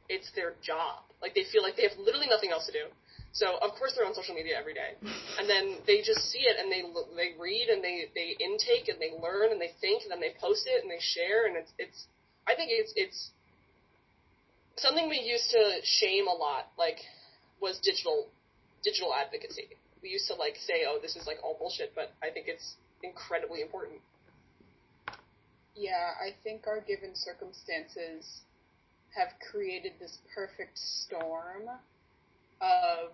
it's 0.09 0.31
their 0.35 0.53
job. 0.63 1.03
Like 1.21 1.35
they 1.35 1.45
feel 1.51 1.61
like 1.61 1.77
they 1.77 1.83
have 1.83 1.97
literally 1.99 2.27
nothing 2.27 2.51
else 2.51 2.65
to 2.65 2.73
do. 2.73 2.89
So 3.31 3.57
of 3.61 3.77
course 3.77 3.93
they're 3.95 4.05
on 4.05 4.13
social 4.15 4.33
media 4.33 4.57
every 4.57 4.73
day, 4.73 4.97
and 5.37 5.47
then 5.47 5.77
they 5.85 6.01
just 6.01 6.31
see 6.31 6.41
it 6.41 6.57
and 6.57 6.71
they 6.71 6.81
they 7.15 7.37
read 7.37 7.69
and 7.69 7.83
they 7.83 8.09
they 8.15 8.35
intake 8.41 8.89
and 8.89 8.99
they 8.99 9.13
learn 9.21 9.51
and 9.51 9.61
they 9.61 9.71
think 9.79 10.03
and 10.03 10.11
then 10.11 10.19
they 10.19 10.33
post 10.41 10.65
it 10.65 10.81
and 10.81 10.89
they 10.89 10.99
share 10.99 11.45
and 11.45 11.55
it's 11.55 11.71
it's 11.77 12.07
I 12.47 12.55
think 12.55 12.71
it's 12.73 12.91
it's 12.95 13.29
something 14.77 15.09
we 15.09 15.19
used 15.19 15.51
to 15.51 15.61
shame 15.83 16.27
a 16.27 16.33
lot 16.33 16.71
like 16.77 16.97
was 17.61 17.79
digital 17.79 18.27
digital 18.83 19.13
advocacy. 19.13 19.69
We 20.01 20.09
used 20.09 20.27
to 20.27 20.35
like 20.35 20.57
say 20.57 20.89
oh 20.89 20.97
this 21.01 21.15
is 21.15 21.27
like 21.27 21.37
all 21.43 21.55
bullshit, 21.57 21.93
but 21.93 22.11
I 22.23 22.31
think 22.33 22.47
it's 22.47 22.75
incredibly 23.03 23.61
important. 23.61 24.01
Yeah, 25.75 26.17
I 26.19 26.35
think 26.43 26.65
our 26.67 26.81
given 26.81 27.11
circumstances 27.13 28.41
have 29.15 29.29
created 29.51 29.93
this 29.99 30.17
perfect 30.35 30.77
storm 30.77 31.69
of, 32.61 33.11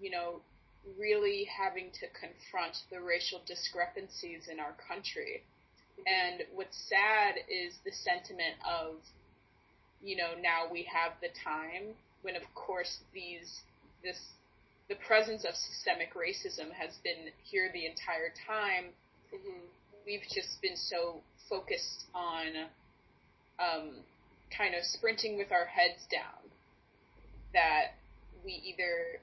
you 0.00 0.10
know, 0.10 0.40
really 0.98 1.46
having 1.48 1.90
to 2.00 2.06
confront 2.12 2.76
the 2.90 3.00
racial 3.00 3.40
discrepancies 3.46 4.48
in 4.50 4.60
our 4.60 4.74
country. 4.86 5.42
And 6.06 6.42
what's 6.54 6.76
sad 6.88 7.36
is 7.48 7.74
the 7.84 7.92
sentiment 7.92 8.56
of, 8.68 8.96
you 10.02 10.16
know, 10.16 10.34
now 10.40 10.70
we 10.70 10.86
have 10.92 11.12
the 11.22 11.28
time, 11.42 11.94
when 12.22 12.36
of 12.36 12.42
course 12.54 12.98
these, 13.14 13.62
this, 14.02 14.18
the 14.88 14.96
presence 15.06 15.44
of 15.44 15.54
systemic 15.54 16.12
racism 16.14 16.72
has 16.72 16.96
been 17.02 17.32
here 17.44 17.70
the 17.72 17.86
entire 17.86 18.32
time 18.46 18.92
Mm-hmm. 19.34 19.66
we've 20.06 20.22
just 20.32 20.60
been 20.62 20.76
so 20.76 21.20
focused 21.48 22.04
on 22.14 22.46
um, 23.58 23.90
kind 24.56 24.74
of 24.74 24.84
sprinting 24.84 25.36
with 25.36 25.50
our 25.50 25.66
heads 25.66 26.06
down 26.10 26.50
that 27.54 27.94
we 28.44 28.52
either 28.52 29.20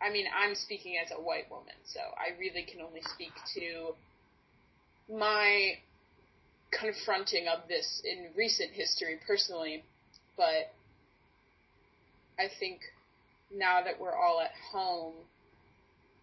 I 0.00 0.10
mean 0.10 0.26
I'm 0.34 0.54
speaking 0.54 0.94
as 1.04 1.12
a 1.12 1.20
white 1.20 1.50
woman 1.50 1.74
so 1.84 2.00
I 2.00 2.38
really 2.38 2.62
can 2.62 2.80
only 2.80 3.02
speak 3.02 3.32
to 3.54 3.94
my 5.14 5.74
confronting 6.70 7.48
of 7.48 7.68
this 7.68 8.02
in 8.04 8.28
recent 8.36 8.70
history 8.70 9.18
personally 9.26 9.84
but 10.36 10.72
I 12.38 12.48
think 12.58 12.80
now 13.54 13.82
that 13.84 14.00
we're 14.00 14.16
all 14.16 14.40
at 14.40 14.52
home 14.72 15.12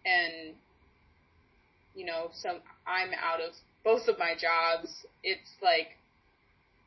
and 0.06 0.56
you 1.96 2.06
know, 2.06 2.30
some 2.34 2.58
I'm 2.88 3.10
out 3.14 3.42
of 3.42 3.54
both 3.84 4.08
of 4.08 4.18
my 4.18 4.34
jobs. 4.34 5.06
It's 5.24 5.52
like 5.62 5.98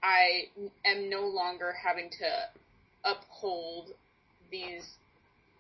I 0.03 0.49
am 0.85 1.11
no 1.11 1.27
longer 1.27 1.75
having 1.85 2.11
to 2.11 2.29
uphold 3.05 3.91
these 4.53 4.87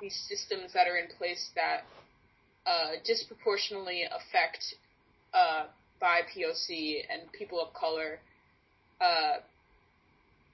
these 0.00 0.14
systems 0.28 0.72
that 0.74 0.86
are 0.86 0.96
in 0.96 1.08
place 1.16 1.50
that 1.54 1.82
uh, 2.66 2.98
disproportionately 3.04 4.02
affect 4.04 4.74
uh, 5.32 5.64
BIPOC 6.02 7.02
and 7.08 7.30
people 7.32 7.60
of 7.60 7.72
color. 7.72 8.18
Uh, 9.00 9.38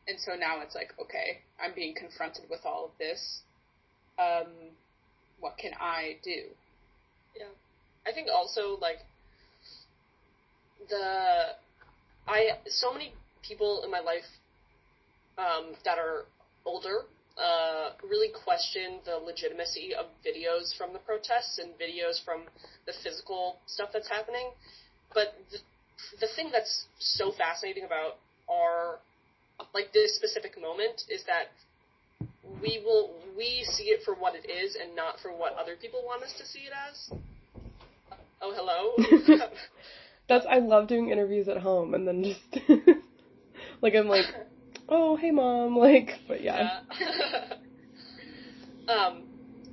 and 0.07 0.19
so 0.21 0.33
now 0.39 0.61
it's 0.63 0.75
like, 0.75 0.93
okay, 1.01 1.41
I'm 1.63 1.75
being 1.75 1.95
confronted 1.95 2.45
with 2.51 2.61
all 2.65 2.85
of 2.87 2.91
this. 2.99 3.41
Um, 4.19 4.53
what 5.41 5.57
can 5.59 5.73
I 5.81 6.17
do? 6.23 6.49
Yeah, 7.37 7.53
I 8.07 8.13
think 8.13 8.29
also 8.35 8.79
like 8.81 8.99
the 10.89 11.55
I 12.27 12.59
so 12.67 12.93
many 12.93 13.13
people 13.43 13.83
in 13.85 13.91
my 13.91 14.01
life 14.01 14.29
um, 15.39 15.75
that 15.85 15.99
are 15.99 16.25
older 16.65 17.05
uh, 17.39 17.91
really 18.03 18.29
question 18.45 18.99
the 19.05 19.17
legitimacy 19.17 19.95
of 19.95 20.07
videos 20.27 20.77
from 20.77 20.93
the 20.93 20.99
protests 20.99 21.59
and 21.59 21.71
videos 21.79 22.23
from 22.25 22.43
the 22.87 22.93
physical 23.03 23.57
stuff 23.67 23.91
that's 23.93 24.09
happening. 24.09 24.51
But 25.15 25.35
the, 25.51 25.59
the 26.21 26.29
thing 26.35 26.51
that's 26.53 26.87
so 26.99 27.33
fascinating 27.33 27.85
about 27.85 28.19
our 28.51 28.99
like 29.75 29.93
this 29.93 30.15
specific 30.15 30.61
moment 30.61 31.03
is 31.09 31.25
that 31.27 31.51
we 32.63 32.81
will 32.85 33.15
we 33.37 33.65
see 33.73 33.85
it 33.85 34.01
for 34.05 34.15
what 34.15 34.35
it 34.35 34.49
is 34.49 34.77
and 34.81 34.95
not 34.97 35.21
for 35.21 35.31
what 35.33 35.55
other 35.55 35.77
people 35.81 36.03
want 36.05 36.23
us 36.23 36.33
to 36.39 36.47
see 36.47 36.61
it 36.61 36.73
as. 36.89 37.11
Oh, 38.41 38.53
hello. 38.55 39.49
that's 40.29 40.47
I 40.49 40.59
love 40.59 40.89
doing 40.89 41.11
interviews 41.11 41.49
at 41.49 41.59
home 41.59 41.95
and 41.95 42.07
then 42.07 42.25
just 42.25 42.69
like 43.83 43.95
I'm 43.95 44.09
like, 44.09 44.27
oh 44.89 45.17
hey 45.17 45.31
mom, 45.31 45.77
like 45.79 46.11
but 46.27 46.43
yeah. 46.43 46.81
Yeah. 47.01 47.55
um, 48.93 49.23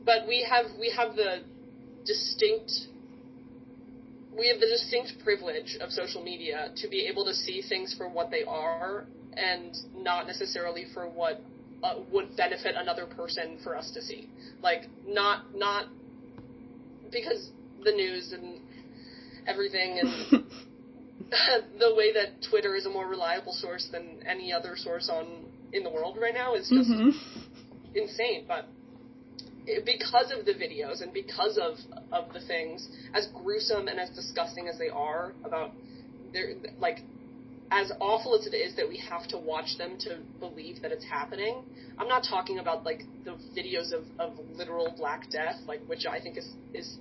but 0.06 0.28
we 0.28 0.46
have 0.50 0.66
we 0.80 0.92
have 0.92 1.16
the 1.16 1.44
distinct 2.06 2.72
we 4.38 4.50
have 4.50 4.60
the 4.60 4.68
distinct 4.68 5.14
privilege 5.24 5.78
of 5.80 5.92
social 5.92 6.22
media 6.22 6.70
to 6.76 6.88
be 6.90 7.08
able 7.08 7.26
to 7.26 7.34
see 7.34 7.62
things 7.62 7.94
for 7.98 8.10
what 8.10 8.30
they 8.32 8.44
are 8.44 9.06
and 9.38 9.76
not 9.96 10.28
necessarily 10.28 10.86
for 10.94 11.08
what 11.08 11.42
uh, 11.84 11.96
would 12.12 12.36
benefit 12.36 12.76
another 12.78 13.06
person 13.06 13.58
for 13.64 13.76
us 13.78 13.92
to 13.92 14.02
see. 14.02 14.30
Like 14.62 14.84
not 15.08 15.56
not 15.56 15.88
because 17.12 17.50
the 17.84 17.92
news 17.92 18.34
and 18.34 18.60
everything 19.48 20.00
and 20.00 20.44
the 21.80 21.96
way 21.96 22.14
that 22.14 22.42
Twitter 22.50 22.76
is 22.76 22.86
a 22.86 22.90
more 22.90 23.08
reliable 23.08 23.54
source 23.54 23.88
than 23.92 24.20
any 24.26 24.54
other 24.54 24.76
source 24.76 25.10
on 25.10 25.26
in 25.74 25.84
the 25.84 25.90
world 25.90 26.18
right 26.22 26.34
now 26.34 26.56
is 26.56 26.70
just 26.70 26.90
Mhm. 26.90 27.14
insane. 27.96 28.46
But 28.48 28.68
it- 29.66 29.86
because 29.86 30.32
of 30.32 30.46
the 30.46 30.54
videos 30.54 31.02
and 31.02 31.12
because 31.14 31.58
of 31.58 31.80
of 32.12 32.32
the 32.34 32.40
things, 32.42 32.88
as 33.14 33.28
gruesome 33.28 33.88
and 33.88 34.00
as 34.00 34.10
disgusting 34.12 34.68
as 34.68 34.78
they 34.78 34.90
are 34.90 35.34
about 35.44 35.72
their 36.34 36.56
like 36.80 37.00
as 37.72 37.92
awful 38.00 38.36
as 38.36 38.46
it 38.46 38.54
is 38.54 38.76
that 38.76 38.88
we 38.88 38.98
have 38.98 39.28
to 39.28 39.38
watch 39.38 39.78
them 39.78 39.98
to 39.98 40.20
believe 40.40 40.82
that 40.84 40.92
it's 40.92 41.04
happening. 41.06 41.64
I'm 41.98 42.08
not 42.08 42.24
talking 42.24 42.60
about 42.60 42.86
like 42.86 43.04
the 43.24 43.32
videos 43.58 43.92
of, 43.92 44.06
of 44.20 44.38
literal 44.56 44.92
Black 44.98 45.30
Death, 45.32 45.58
like 45.68 45.82
which 45.88 46.06
I 46.06 46.20
think 46.20 46.38
is 46.38 46.48
is 46.74 46.98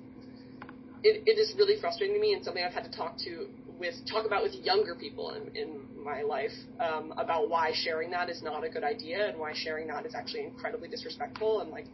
it, 1.02 1.22
it 1.26 1.38
is 1.38 1.54
really 1.58 1.76
frustrating 1.80 2.16
to 2.16 2.20
me 2.20 2.32
and 2.32 2.42
something 2.42 2.64
I've 2.64 2.72
had 2.72 2.84
to 2.84 2.96
talk 2.96 3.18
to 3.18 3.46
with 3.78 3.94
talk 4.10 4.26
about 4.26 4.42
with 4.42 4.54
younger 4.54 4.94
people 4.94 5.34
in, 5.34 5.56
in 5.56 6.04
my 6.04 6.22
life 6.22 6.52
um, 6.80 7.12
about 7.16 7.48
why 7.48 7.72
sharing 7.74 8.10
that 8.10 8.28
is 8.28 8.42
not 8.42 8.64
a 8.64 8.68
good 8.68 8.84
idea 8.84 9.28
and 9.28 9.38
why 9.38 9.52
sharing 9.54 9.88
that 9.88 10.06
is 10.06 10.14
actually 10.14 10.44
incredibly 10.44 10.88
disrespectful 10.88 11.60
and 11.60 11.70
like 11.70 11.86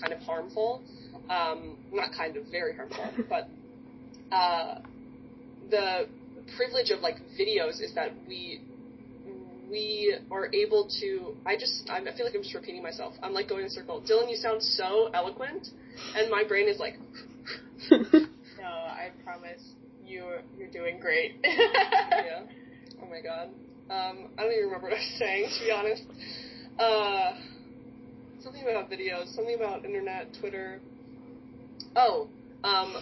kind 0.00 0.12
of 0.12 0.20
harmful. 0.20 0.82
Um, 1.28 1.76
not 1.92 2.12
kind 2.16 2.36
of, 2.36 2.44
very 2.50 2.74
harmful. 2.74 3.04
but 3.28 3.48
uh, 4.32 4.80
the 5.70 6.08
privilege 6.56 6.90
of 6.90 7.00
like 7.00 7.16
videos 7.38 7.80
is 7.82 7.92
that 7.94 8.12
we 8.26 8.62
we 9.70 10.16
are 10.30 10.52
able 10.54 10.88
to. 11.00 11.36
I 11.44 11.56
just 11.56 11.90
I 11.90 12.00
feel 12.00 12.24
like 12.24 12.34
I'm 12.34 12.42
just 12.42 12.54
repeating 12.54 12.82
myself. 12.82 13.14
I'm 13.22 13.34
like 13.34 13.48
going 13.48 13.62
in 13.62 13.66
a 13.66 13.70
circle. 13.70 14.00
Dylan, 14.00 14.30
you 14.30 14.36
sound 14.36 14.62
so 14.62 15.10
eloquent, 15.12 15.68
and 16.16 16.30
my 16.30 16.44
brain 16.44 16.68
is 16.68 16.78
like. 16.78 16.94
no, 17.90 18.66
I 18.66 19.10
promise 19.24 19.62
you're 20.08 20.40
you're 20.56 20.70
doing 20.70 20.98
great. 21.00 21.36
yeah. 21.44 22.42
Oh 23.02 23.06
my 23.08 23.20
god. 23.22 23.48
Um, 23.90 24.30
I 24.36 24.42
don't 24.42 24.52
even 24.52 24.66
remember 24.66 24.88
what 24.88 24.94
I 24.94 25.00
was 25.00 25.18
saying 25.18 25.48
to 25.58 25.64
be 25.64 25.70
honest. 25.70 26.02
Uh, 26.78 27.32
something 28.40 28.62
about 28.62 28.90
videos, 28.90 29.34
something 29.34 29.54
about 29.54 29.84
internet, 29.84 30.28
Twitter. 30.40 30.80
Oh, 31.96 32.28
um, 32.64 32.94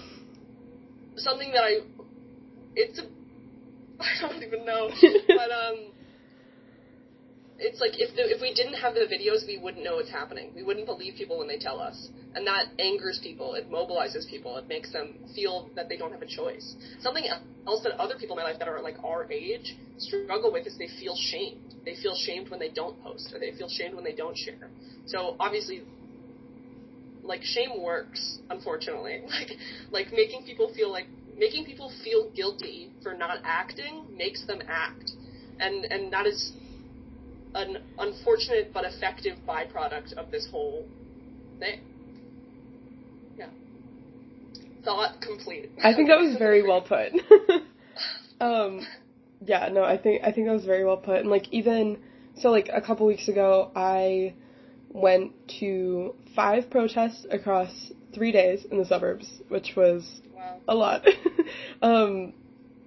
something 1.17 1.53
that 1.53 1.63
I. 1.63 1.79
It's 2.75 2.99
a. 2.99 3.03
I 4.01 4.29
don't 4.29 4.43
even 4.43 4.65
know, 4.67 4.91
but 5.29 5.51
um 5.51 5.93
it's 7.59 7.81
like 7.81 7.99
if 7.99 8.15
the, 8.17 8.23
if 8.29 8.41
we 8.41 8.53
didn't 8.53 8.75
have 8.75 8.95
the 8.95 9.09
videos, 9.09 9.47
we 9.47 9.57
wouldn't 9.57 9.83
know 9.83 9.97
what's 9.97 10.11
happening. 10.11 10.53
We 10.55 10.63
wouldn't 10.63 10.87
believe 10.87 11.15
people 11.17 11.39
when 11.39 11.49
they 11.49 11.59
tell 11.59 11.81
us, 11.81 12.09
and 12.35 12.47
that 12.47 12.67
angers 12.79 13.19
people. 13.23 13.55
It 13.55 13.71
mobilizes 13.71 14.29
people. 14.29 14.57
It 14.57 14.69
makes 14.69 14.93
them 14.93 15.15
feel 15.35 15.71
that 15.75 15.89
they 15.89 15.97
don't 15.97 16.13
have 16.13 16.23
a 16.23 16.27
choice. 16.27 16.77
Something 17.01 17.25
else 17.67 17.83
that 17.83 17.93
other 17.99 18.15
people 18.19 18.37
in 18.37 18.45
my 18.45 18.51
life 18.51 18.59
that 18.59 18.69
are 18.69 18.83
like 18.83 18.97
our 19.03 19.31
age 19.33 19.77
struggle 19.99 20.53
with 20.53 20.67
is 20.67 20.77
they 20.77 20.89
feel 21.01 21.17
shamed. 21.17 21.75
They 21.85 21.97
feel 21.97 22.15
shamed 22.15 22.51
when 22.51 22.61
they 22.61 22.69
don't 22.69 23.03
post, 23.03 23.33
or 23.33 23.39
they 23.39 23.53
feel 23.57 23.69
shamed 23.69 23.95
when 23.95 24.05
they 24.05 24.15
don't 24.15 24.37
share. 24.37 24.69
So 25.07 25.37
obviously, 25.41 25.83
like 27.23 27.43
shame 27.43 27.83
works. 27.83 28.39
Unfortunately, 28.51 29.23
like 29.29 29.51
like 29.91 30.13
making 30.13 30.45
people 30.45 30.73
feel 30.75 30.93
like 30.93 31.07
making 31.39 31.65
people 31.65 31.91
feel 32.05 32.31
guilty 32.37 32.91
for 33.03 33.15
not 33.15 33.39
acting 33.45 34.05
makes 34.15 34.47
them 34.47 34.61
act, 34.69 35.11
and 35.59 35.87
and 35.87 36.13
that 36.13 36.27
is 36.27 36.53
an 37.57 37.83
unfortunate 37.99 38.73
but 38.73 38.85
effective 38.85 39.39
byproduct 39.49 40.13
of 40.15 40.31
this 40.31 40.47
whole 40.51 40.87
thing. 41.59 41.81
Yeah. 43.37 43.49
Thought 44.85 45.21
complete. 45.21 45.71
I 45.83 45.95
think 45.95 46.09
that 46.09 46.19
was 46.19 46.37
very 46.37 46.63
well 46.63 46.83
put. 46.83 47.13
um, 48.41 48.87
yeah, 49.45 49.69
no, 49.71 49.83
I 49.83 49.99
think 49.99 50.23
I 50.23 50.33
think 50.33 50.47
that 50.47 50.53
was 50.53 50.65
very 50.65 50.85
well 50.85 50.97
put, 50.99 51.21
and 51.21 51.31
like 51.31 51.49
even 51.53 51.99
so, 52.39 52.51
like 52.51 52.69
a 52.73 52.83
couple 52.83 53.07
weeks 53.07 53.29
ago, 53.29 53.71
I 53.75 54.35
went 54.91 55.33
to 55.61 56.15
five 56.35 56.71
protests 56.71 57.27
across 57.31 57.93
three 58.15 58.31
days 58.31 58.67
in 58.71 58.79
the 58.79 58.85
suburbs, 58.85 59.41
which 59.49 59.73
was 59.75 60.21
wow. 60.35 60.59
a 60.69 60.75
lot. 60.75 61.07
um, 61.83 62.35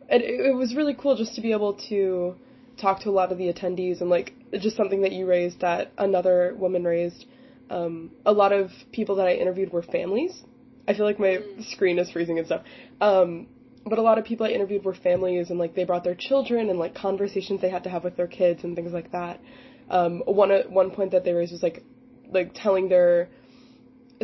and 0.08 0.22
it, 0.22 0.48
it 0.48 0.56
was 0.56 0.76
really 0.76 0.96
cool 0.96 1.16
just 1.16 1.36
to 1.36 1.42
be 1.42 1.52
able 1.52 1.74
to 1.90 2.36
talk 2.80 3.02
to 3.02 3.10
a 3.10 3.12
lot 3.12 3.32
of 3.32 3.38
the 3.38 3.52
attendees 3.52 4.02
and 4.02 4.10
like 4.10 4.34
just 4.54 4.76
something 4.76 5.02
that 5.02 5.12
you 5.12 5.26
raised 5.28 5.62
that 5.62 5.92
another 5.98 6.56
woman 6.58 6.84
raised. 6.84 7.26
Um, 7.70 8.12
a 8.26 8.32
lot 8.32 8.52
of 8.52 8.72
people 8.92 9.18
that 9.18 9.28
I 9.28 9.34
interviewed 9.34 9.72
were 9.72 9.84
families. 9.84 10.44
I 10.88 10.94
feel 10.96 11.06
like 11.06 11.20
my 11.20 11.38
mm. 11.38 11.64
screen 11.72 12.00
is 12.00 12.12
freezing 12.12 12.40
and 12.40 12.48
stuff. 12.48 12.64
Um, 13.00 13.48
but 13.86 14.00
a 14.00 14.02
lot 14.02 14.18
of 14.18 14.26
people 14.26 14.46
I 14.46 14.50
interviewed 14.50 14.84
were 14.84 14.96
families 14.96 15.50
and 15.50 15.60
like 15.60 15.76
they 15.76 15.84
brought 15.84 16.04
their 16.04 16.16
children 16.16 16.70
and 16.70 16.80
like 16.80 16.96
conversations 16.96 17.62
they 17.62 17.70
had 17.70 17.84
to 17.84 17.90
have 17.90 18.04
with 18.04 18.18
their 18.18 18.28
kids 18.28 18.64
and 18.64 18.76
things 18.76 18.92
like 18.92 19.12
that. 19.12 19.40
Um, 19.90 20.22
one 20.26 20.52
uh, 20.52 20.64
one 20.70 20.92
point 20.92 21.12
that 21.12 21.24
they 21.24 21.34
raised 21.34 21.52
was 21.52 21.64
like 21.64 21.84
like 22.32 22.52
telling 22.54 22.90
their 22.90 23.30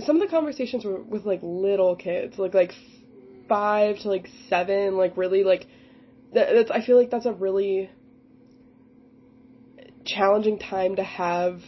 some 0.03 0.17
of 0.17 0.21
the 0.21 0.27
conversations 0.27 0.83
were 0.83 1.01
with 1.01 1.25
like 1.25 1.39
little 1.41 1.95
kids, 1.95 2.37
like 2.37 2.53
like 2.53 2.73
five 3.47 3.99
to 3.99 4.09
like 4.09 4.27
seven, 4.49 4.97
like 4.97 5.17
really 5.17 5.43
like 5.43 5.67
that, 6.33 6.49
that's 6.53 6.71
I 6.71 6.85
feel 6.85 6.97
like 6.97 7.09
that's 7.09 7.25
a 7.25 7.33
really 7.33 7.89
challenging 10.05 10.59
time 10.59 10.95
to 10.95 11.03
have 11.03 11.61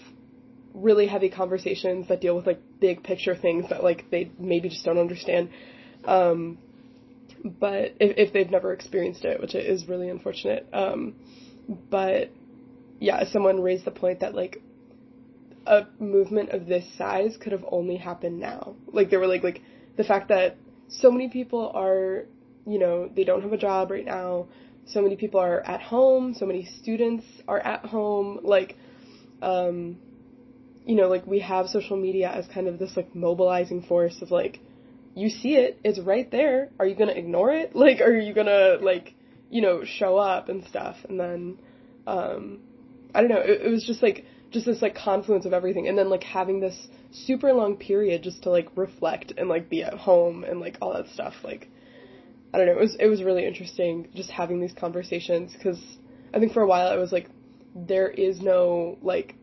really 0.74 1.08
heavy 1.08 1.30
conversations 1.30 2.08
that 2.08 2.22
deal 2.22 2.36
with 2.36 2.46
like 2.46 2.62
big 2.80 3.04
picture 3.04 3.36
things 3.36 3.66
that 3.70 3.84
like 3.84 4.10
they 4.12 4.32
maybe 4.40 4.70
just 4.70 4.86
don't 4.86 5.00
understand. 5.00 5.50
Um, 6.06 6.60
but 7.44 7.96
if, 8.00 8.18
if 8.18 8.34
they've 8.34 8.50
never 8.50 8.74
experienced 8.74 9.26
it, 9.26 9.42
which 9.42 9.56
is 9.56 9.88
really 9.88 10.10
unfortunate. 10.10 10.68
Um, 10.72 11.16
but 11.90 12.30
yeah, 13.00 13.26
someone 13.32 13.62
raised 13.62 13.86
the 13.86 13.92
point 13.92 14.20
that 14.22 14.36
like 14.36 14.62
a 15.66 15.88
movement 16.00 16.50
of 16.50 16.68
this 16.68 16.86
size 16.98 17.38
could 17.40 17.52
have 17.52 17.66
only 17.72 17.98
happened 17.98 18.40
now. 18.40 18.76
Like 18.92 19.10
they 19.10 19.18
were 19.18 19.28
like 19.28 19.44
like 19.44 19.62
the 19.98 20.04
fact 20.04 20.30
that 20.30 20.58
so 20.88 21.12
many 21.12 21.30
people 21.30 21.72
are, 21.74 22.26
you 22.66 22.80
know, 22.80 23.10
they 23.14 23.24
don't 23.24 23.42
have 23.42 23.54
a 23.54 23.58
job 23.58 23.92
right 23.92 24.06
now 24.06 24.48
so 24.88 25.02
many 25.02 25.16
people 25.16 25.40
are 25.40 25.62
at 25.62 25.82
home, 25.82 26.34
so 26.34 26.46
many 26.46 26.66
students 26.66 27.26
are 27.48 27.60
at 27.60 27.86
home, 27.86 28.40
like, 28.44 28.78
um, 29.42 29.98
you 30.86 30.96
know, 30.96 31.10
like 31.10 31.28
we 31.28 31.40
have 31.40 31.68
social 31.68 31.98
media 31.98 32.30
as 32.30 32.48
kind 32.48 32.68
of 32.68 32.80
this 32.80 32.96
like 32.96 33.14
mobilizing 33.14 33.82
force 33.82 34.22
of 34.22 34.32
like, 34.32 34.60
you 35.16 35.30
see 35.30 35.56
it, 35.56 35.80
it's 35.84 36.00
right 36.00 36.30
there. 36.32 36.70
Are 36.80 36.86
you 36.86 36.96
gonna 36.96 37.14
ignore 37.14 37.52
it? 37.52 37.72
Like, 37.76 38.02
are 38.02 38.16
you 38.16 38.34
gonna 38.34 38.78
like, 38.82 39.14
you 39.50 39.62
know, 39.62 39.84
show 39.84 40.18
up 40.18 40.48
and 40.50 40.64
stuff? 40.66 40.96
And 41.08 41.20
then, 41.20 41.60
um, 42.06 42.60
I 43.14 43.22
don't 43.22 43.30
know. 43.30 43.40
It, 43.42 43.62
it 43.62 43.70
was 43.70 43.84
just 43.84 44.02
like 44.02 44.26
just 44.52 44.66
this 44.66 44.82
like 44.82 44.96
confluence 44.96 45.46
of 45.46 45.54
everything, 45.54 45.88
and 45.88 45.98
then 45.98 46.10
like 46.10 46.24
having 46.24 46.60
this 46.60 46.88
super 47.12 47.52
long 47.52 47.76
period 47.76 48.24
just 48.24 48.44
to 48.44 48.50
like 48.50 48.70
reflect 48.76 49.34
and 49.38 49.50
like 49.50 49.70
be 49.70 49.84
at 49.84 49.94
home 49.96 50.44
and 50.44 50.60
like 50.60 50.78
all 50.82 50.94
that 50.94 51.08
stuff. 51.10 51.34
Like, 51.44 51.70
I 52.58 52.66
don't 52.66 52.76
know. 52.76 52.80
It 52.80 52.82
was 52.82 52.96
it 53.00 53.08
was 53.08 53.24
really 53.24 53.46
interesting 53.46 54.08
just 54.16 54.32
having 54.32 54.60
these 54.60 54.74
conversations 54.74 55.54
because 55.54 55.80
I 56.34 56.40
think 56.40 56.54
for 56.54 56.62
a 56.62 56.68
while 56.68 56.88
I 56.88 56.96
was 56.96 57.12
like, 57.12 57.30
there 57.76 58.10
is 58.10 58.42
no 58.42 58.98
like, 59.02 59.36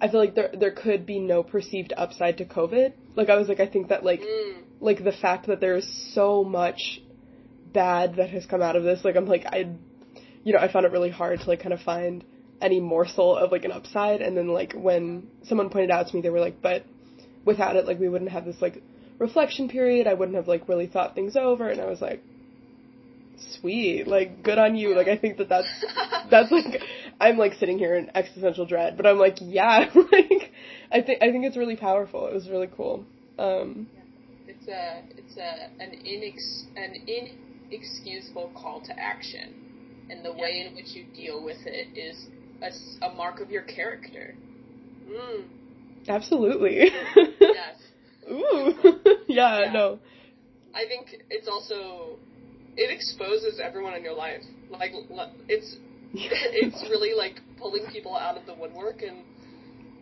I 0.00 0.08
feel 0.08 0.18
like 0.18 0.34
there 0.34 0.50
there 0.58 0.72
could 0.72 1.06
be 1.06 1.20
no 1.20 1.44
perceived 1.44 1.92
upside 1.96 2.38
to 2.38 2.44
COVID. 2.44 2.94
Like 3.14 3.28
I 3.28 3.36
was 3.36 3.48
like 3.48 3.60
I 3.60 3.68
think 3.68 3.88
that 3.88 4.04
like 4.04 4.22
mm. 4.22 4.62
like 4.80 5.04
the 5.04 5.12
fact 5.12 5.46
that 5.46 5.60
there's 5.60 5.88
so 6.14 6.42
much 6.42 7.00
bad 7.72 8.16
that 8.16 8.30
has 8.30 8.44
come 8.46 8.60
out 8.60 8.74
of 8.74 8.82
this. 8.82 9.04
Like 9.04 9.14
I'm 9.14 9.26
like 9.26 9.46
I, 9.46 9.70
you 10.42 10.52
know, 10.52 10.58
I 10.58 10.72
found 10.72 10.84
it 10.84 10.90
really 10.90 11.10
hard 11.10 11.38
to 11.40 11.48
like 11.48 11.60
kind 11.60 11.72
of 11.72 11.80
find 11.80 12.24
any 12.60 12.80
morsel 12.80 13.36
of 13.36 13.52
like 13.52 13.64
an 13.64 13.70
upside. 13.70 14.20
And 14.20 14.36
then 14.36 14.48
like 14.48 14.72
when 14.72 15.28
someone 15.44 15.70
pointed 15.70 15.92
out 15.92 16.08
to 16.08 16.16
me, 16.16 16.22
they 16.22 16.30
were 16.30 16.40
like, 16.40 16.60
but 16.60 16.84
without 17.44 17.76
it, 17.76 17.86
like 17.86 18.00
we 18.00 18.08
wouldn't 18.08 18.32
have 18.32 18.44
this 18.44 18.60
like 18.60 18.82
reflection 19.18 19.68
period. 19.68 20.06
I 20.06 20.14
wouldn't 20.14 20.36
have 20.36 20.48
like 20.48 20.68
really 20.68 20.86
thought 20.86 21.14
things 21.14 21.36
over. 21.36 21.68
And 21.68 21.80
I 21.80 21.86
was 21.86 22.00
like, 22.00 22.22
sweet. 23.60 24.06
Like, 24.06 24.42
good 24.42 24.58
on 24.58 24.76
you. 24.76 24.94
Like, 24.94 25.08
I 25.08 25.16
think 25.16 25.38
that 25.38 25.48
that's, 25.48 25.68
that's 26.30 26.50
like, 26.50 26.80
I'm 27.20 27.36
like 27.36 27.54
sitting 27.54 27.78
here 27.78 27.94
in 27.96 28.10
existential 28.14 28.66
dread, 28.66 28.96
but 28.96 29.06
I'm 29.06 29.18
like, 29.18 29.36
yeah, 29.40 29.90
like, 29.94 30.52
I 30.92 31.02
think, 31.02 31.22
I 31.22 31.30
think 31.30 31.44
it's 31.44 31.56
really 31.56 31.76
powerful. 31.76 32.26
It 32.26 32.34
was 32.34 32.48
really 32.48 32.68
cool. 32.74 33.04
Um, 33.38 33.88
it's 34.46 34.68
a, 34.68 35.02
it's 35.16 35.36
a, 35.36 35.82
an 35.82 35.90
inex, 36.04 36.64
an 36.76 36.94
inexcusable 37.06 38.50
call 38.54 38.80
to 38.82 38.98
action. 38.98 40.06
And 40.10 40.24
the 40.24 40.32
way 40.32 40.66
in 40.66 40.74
which 40.74 40.88
you 40.94 41.04
deal 41.14 41.44
with 41.44 41.58
it 41.66 41.98
is 41.98 42.28
a, 42.62 43.06
a 43.06 43.14
mark 43.14 43.40
of 43.40 43.50
your 43.50 43.62
character. 43.62 44.34
Mm. 45.06 45.44
Absolutely. 46.08 46.90
yes. 47.40 47.76
Ooh. 48.30 48.74
yeah, 49.28 49.64
yeah, 49.64 49.72
no. 49.72 49.98
I 50.74 50.86
think 50.86 51.22
it's 51.30 51.48
also 51.48 52.18
it 52.78 52.92
exposes 52.92 53.58
everyone 53.58 53.94
in 53.94 54.04
your 54.04 54.14
life. 54.14 54.42
Like 54.70 54.92
it's 55.48 55.76
it's 56.14 56.82
really 56.88 57.12
like 57.14 57.40
pulling 57.58 57.84
people 57.92 58.16
out 58.16 58.38
of 58.38 58.46
the 58.46 58.54
woodwork, 58.54 59.02
and 59.02 59.18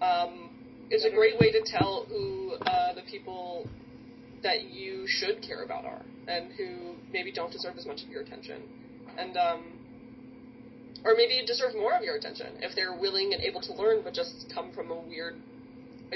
um, 0.02 0.50
it's 0.90 1.04
a 1.04 1.10
great 1.10 1.40
way 1.40 1.50
to 1.50 1.62
tell 1.64 2.04
who 2.08 2.52
uh, 2.66 2.94
the 2.94 3.02
people 3.10 3.66
that 4.42 4.64
you 4.64 5.04
should 5.06 5.42
care 5.42 5.64
about 5.64 5.86
are, 5.86 6.02
and 6.28 6.52
who 6.52 6.94
maybe 7.12 7.32
don't 7.32 7.50
deserve 7.50 7.76
as 7.78 7.86
much 7.86 8.02
of 8.04 8.10
your 8.10 8.20
attention, 8.20 8.62
and 9.18 9.36
um, 9.38 9.64
or 11.04 11.14
maybe 11.16 11.42
deserve 11.46 11.74
more 11.74 11.94
of 11.94 12.02
your 12.02 12.16
attention 12.16 12.58
if 12.60 12.76
they're 12.76 12.96
willing 12.96 13.32
and 13.32 13.42
able 13.42 13.62
to 13.62 13.72
learn, 13.72 14.02
but 14.04 14.12
just 14.12 14.52
come 14.54 14.70
from 14.72 14.90
a 14.90 15.00
weird, 15.00 15.34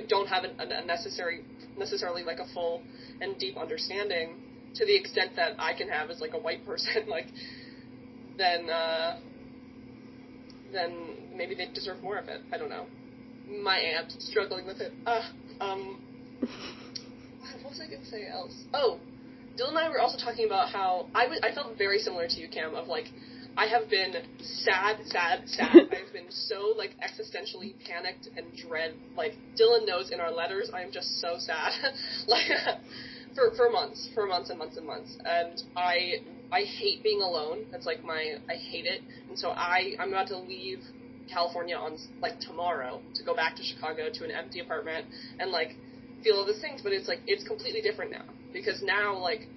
don't 0.09 0.29
have 0.29 0.45
a 0.45 0.85
necessary 0.85 1.43
necessarily 1.79 2.23
like 2.23 2.39
a 2.39 2.47
full 2.53 2.83
and 3.23 3.39
deep 3.39 3.57
understanding 3.57 4.37
to 4.75 4.87
the 4.87 4.97
extent 4.97 5.33
that 5.37 5.53
I 5.59 5.75
can 5.75 5.89
have 5.89 6.11
as 6.11 6.21
like 6.21 6.35
a 6.35 6.39
white 6.39 6.65
person, 6.65 7.05
like 7.09 7.27
then 8.39 8.71
uh, 8.71 9.17
then 10.73 10.93
maybe 11.37 11.55
they 11.55 11.67
deserve 11.75 12.03
more 12.03 12.19
of 12.19 12.29
it. 12.29 12.41
I 12.53 12.59
don't 12.59 12.71
know. 12.71 12.87
My 13.63 13.77
aunt 13.77 14.13
struggling 14.19 14.67
with 14.67 14.81
it. 14.81 14.93
Uh, 15.07 15.23
um, 15.61 16.01
what 16.41 17.71
was 17.71 17.81
I 17.81 17.91
gonna 17.91 18.07
say 18.07 18.29
else? 18.31 18.55
Oh, 18.73 18.99
Dylan 19.59 19.71
and 19.71 19.79
I 19.79 19.89
were 19.91 20.01
also 20.01 20.19
talking 20.19 20.47
about 20.47 20.71
how 20.71 21.07
I, 21.15 21.25
w- 21.25 21.41
I 21.43 21.53
felt 21.53 21.77
very 21.77 21.99
similar 21.99 22.29
to 22.29 22.41
you, 22.41 22.49
Cam, 22.49 22.75
of 22.75 22.87
like 22.87 23.07
I 23.57 23.67
have 23.67 23.91
been 23.91 24.15
sad, 24.41 24.97
sad, 25.07 25.49
sad. 25.49 25.69
I've 25.75 26.13
been 26.13 26.31
so 26.31 26.73
like 26.79 26.95
existentially 27.03 27.75
panicked 27.87 28.29
and 28.37 28.47
dread. 28.57 28.95
Like 29.17 29.35
Dylan 29.61 29.87
knows 29.87 30.11
in 30.11 30.21
our 30.21 30.31
letters, 30.31 30.71
I 30.73 30.83
am 30.83 30.93
just 30.93 31.21
so 31.21 31.37
sad. 31.39 31.73
like 32.29 32.47
for 33.35 33.55
for 33.57 33.71
months, 33.71 34.09
for 34.15 34.27
months 34.27 34.51
and 34.51 34.59
months 34.59 34.77
and 34.77 34.87
months. 34.87 35.17
And 35.25 35.63
I 35.77 36.23
I 36.53 36.63
hate 36.63 37.03
being 37.03 37.21
alone. 37.21 37.67
That's 37.71 37.87
like 37.87 38.05
my 38.05 38.35
I 38.49 38.55
hate 38.55 38.87
it. 38.87 39.03
And 39.29 39.39
so 39.39 39.51
I 39.51 39.95
I'm 39.99 40.09
about 40.09 40.29
to 40.29 40.39
leave 40.39 40.81
California 41.33 41.77
on 41.77 41.97
like 42.21 42.41
tomorrow 42.41 43.01
to 43.15 43.23
go 43.25 43.35
back 43.35 43.57
to 43.57 43.63
Chicago 43.63 44.11
to 44.13 44.25
an 44.25 44.31
empty 44.31 44.61
apartment 44.61 45.07
and 45.39 45.51
like 45.51 45.77
feel 46.23 46.37
all 46.37 46.47
these 46.47 46.61
things. 46.61 46.81
But 46.83 46.93
it's 46.93 47.09
like 47.09 47.21
it's 47.27 47.47
completely 47.47 47.83
different 47.83 48.11
now 48.11 48.25
because 48.53 48.83
now 48.83 49.17
like 49.17 49.49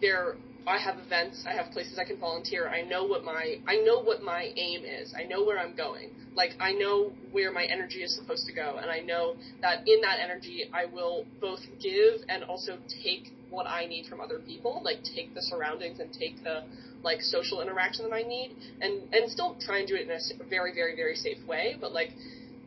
there 0.00 0.36
I 0.68 0.78
have 0.78 0.98
events, 0.98 1.44
I 1.48 1.54
have 1.54 1.72
places 1.72 1.98
I 1.98 2.04
can 2.04 2.18
volunteer. 2.18 2.68
I 2.68 2.82
know 2.82 3.04
what 3.04 3.24
my 3.24 3.56
I 3.66 3.76
know 3.76 4.00
what 4.00 4.22
my 4.22 4.52
aim 4.56 4.84
is. 4.84 5.14
I 5.16 5.24
know 5.24 5.44
where 5.44 5.58
I'm 5.58 5.74
going. 5.74 6.10
Like 6.34 6.50
I 6.60 6.72
know 6.72 7.12
where 7.32 7.52
my 7.52 7.64
energy 7.64 8.02
is 8.02 8.14
supposed 8.14 8.46
to 8.46 8.52
go 8.52 8.78
and 8.80 8.90
I 8.90 9.00
know 9.00 9.36
that 9.62 9.88
in 9.88 10.00
that 10.02 10.18
energy 10.22 10.70
I 10.72 10.84
will 10.84 11.26
both 11.40 11.60
give 11.82 12.20
and 12.28 12.44
also 12.44 12.78
take 13.02 13.32
what 13.50 13.66
I 13.66 13.86
need 13.86 14.06
from 14.06 14.20
other 14.20 14.38
people, 14.38 14.82
like 14.84 14.98
take 15.02 15.34
the 15.34 15.42
surroundings 15.42 16.00
and 16.00 16.12
take 16.12 16.42
the 16.44 16.64
like 17.02 17.22
social 17.22 17.62
interaction 17.62 18.04
that 18.08 18.14
I 18.14 18.22
need 18.22 18.54
and 18.80 19.02
and 19.12 19.30
still 19.30 19.56
try 19.60 19.78
and 19.78 19.88
do 19.88 19.94
it 19.94 20.02
in 20.02 20.10
a 20.10 20.44
very 20.48 20.74
very 20.74 20.94
very 20.94 21.16
safe 21.16 21.44
way, 21.46 21.76
but 21.80 21.92
like 21.92 22.10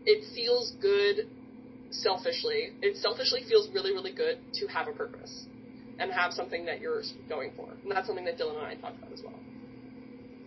it 0.06 0.26
feels 0.34 0.72
good 0.82 1.30
selfishly. 1.92 2.72
It 2.82 2.98
selfishly 2.98 3.44
feels 3.48 3.70
really 3.74 3.92
really 3.92 4.14
good 4.14 4.40
to 4.56 4.68
have 4.68 4.88
a 4.88 4.92
purpose 4.92 5.46
and 6.02 6.12
have 6.12 6.34
something 6.34 6.66
that 6.66 6.82
you're 6.82 7.04
going 7.30 7.52
for. 7.56 7.70
And 7.84 7.92
that's 7.92 8.08
something 8.08 8.26
that 8.26 8.38
Dylan 8.38 8.58
and 8.58 8.66
I 8.66 8.76
talked 8.76 8.98
about 8.98 9.14
as 9.14 9.22
well. 9.24 9.34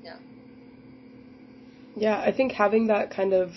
Yeah. 0.03 0.17
Yeah, 1.97 2.19
I 2.19 2.33
think 2.33 2.53
having 2.53 2.89
that 2.89 3.11
kind 3.11 3.33
of 3.33 3.51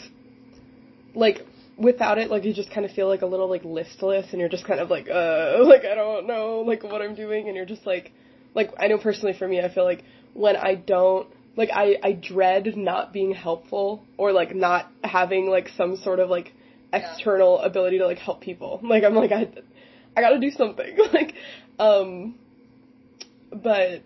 like 1.16 1.46
without 1.76 2.20
it, 2.20 2.30
like 2.30 2.44
you 2.44 2.54
just 2.54 2.72
kind 2.72 2.86
of 2.86 2.92
feel 2.92 3.08
like 3.08 3.24
a 3.24 3.26
little 3.26 3.50
like 3.50 3.64
listless 3.66 4.28
and 4.32 4.40
you're 4.40 4.50
just 4.50 4.66
kind 4.66 4.80
of 4.80 4.90
like, 4.90 5.10
uh 5.10 5.58
like 5.64 5.86
I 5.86 5.96
don't 5.96 6.28
know 6.28 6.64
like 6.66 6.84
what 6.84 7.02
I'm 7.02 7.16
doing 7.16 7.48
and 7.48 7.56
you're 7.56 7.66
just 7.66 7.86
like 7.86 8.12
like 8.54 8.72
I 8.80 8.88
know 8.88 9.00
personally 9.00 9.34
for 9.38 9.48
me 9.48 9.60
I 9.60 9.74
feel 9.74 9.84
like 9.84 10.04
when 10.34 10.56
I 10.56 10.76
don't 10.76 11.28
like 11.56 11.70
I, 11.74 11.98
I 12.04 12.12
dread 12.12 12.78
not 12.78 13.12
being 13.12 13.34
helpful 13.34 14.04
or 14.18 14.32
like 14.32 14.56
not 14.56 14.92
having 15.04 15.50
like 15.50 15.70
some 15.76 15.98
sort 15.98 16.20
of 16.20 16.30
like 16.30 16.54
external 16.94 17.58
yeah. 17.60 17.66
ability 17.66 17.98
to 17.98 18.06
like 18.06 18.20
help 18.20 18.42
people. 18.42 18.80
Like 18.88 19.04
I'm 19.04 19.16
like 19.16 19.32
I 19.32 19.50
I 20.18 20.22
gotta 20.22 20.40
do 20.40 20.52
something. 20.52 20.98
like 21.14 21.36
um, 21.80 22.36
but 23.52 24.02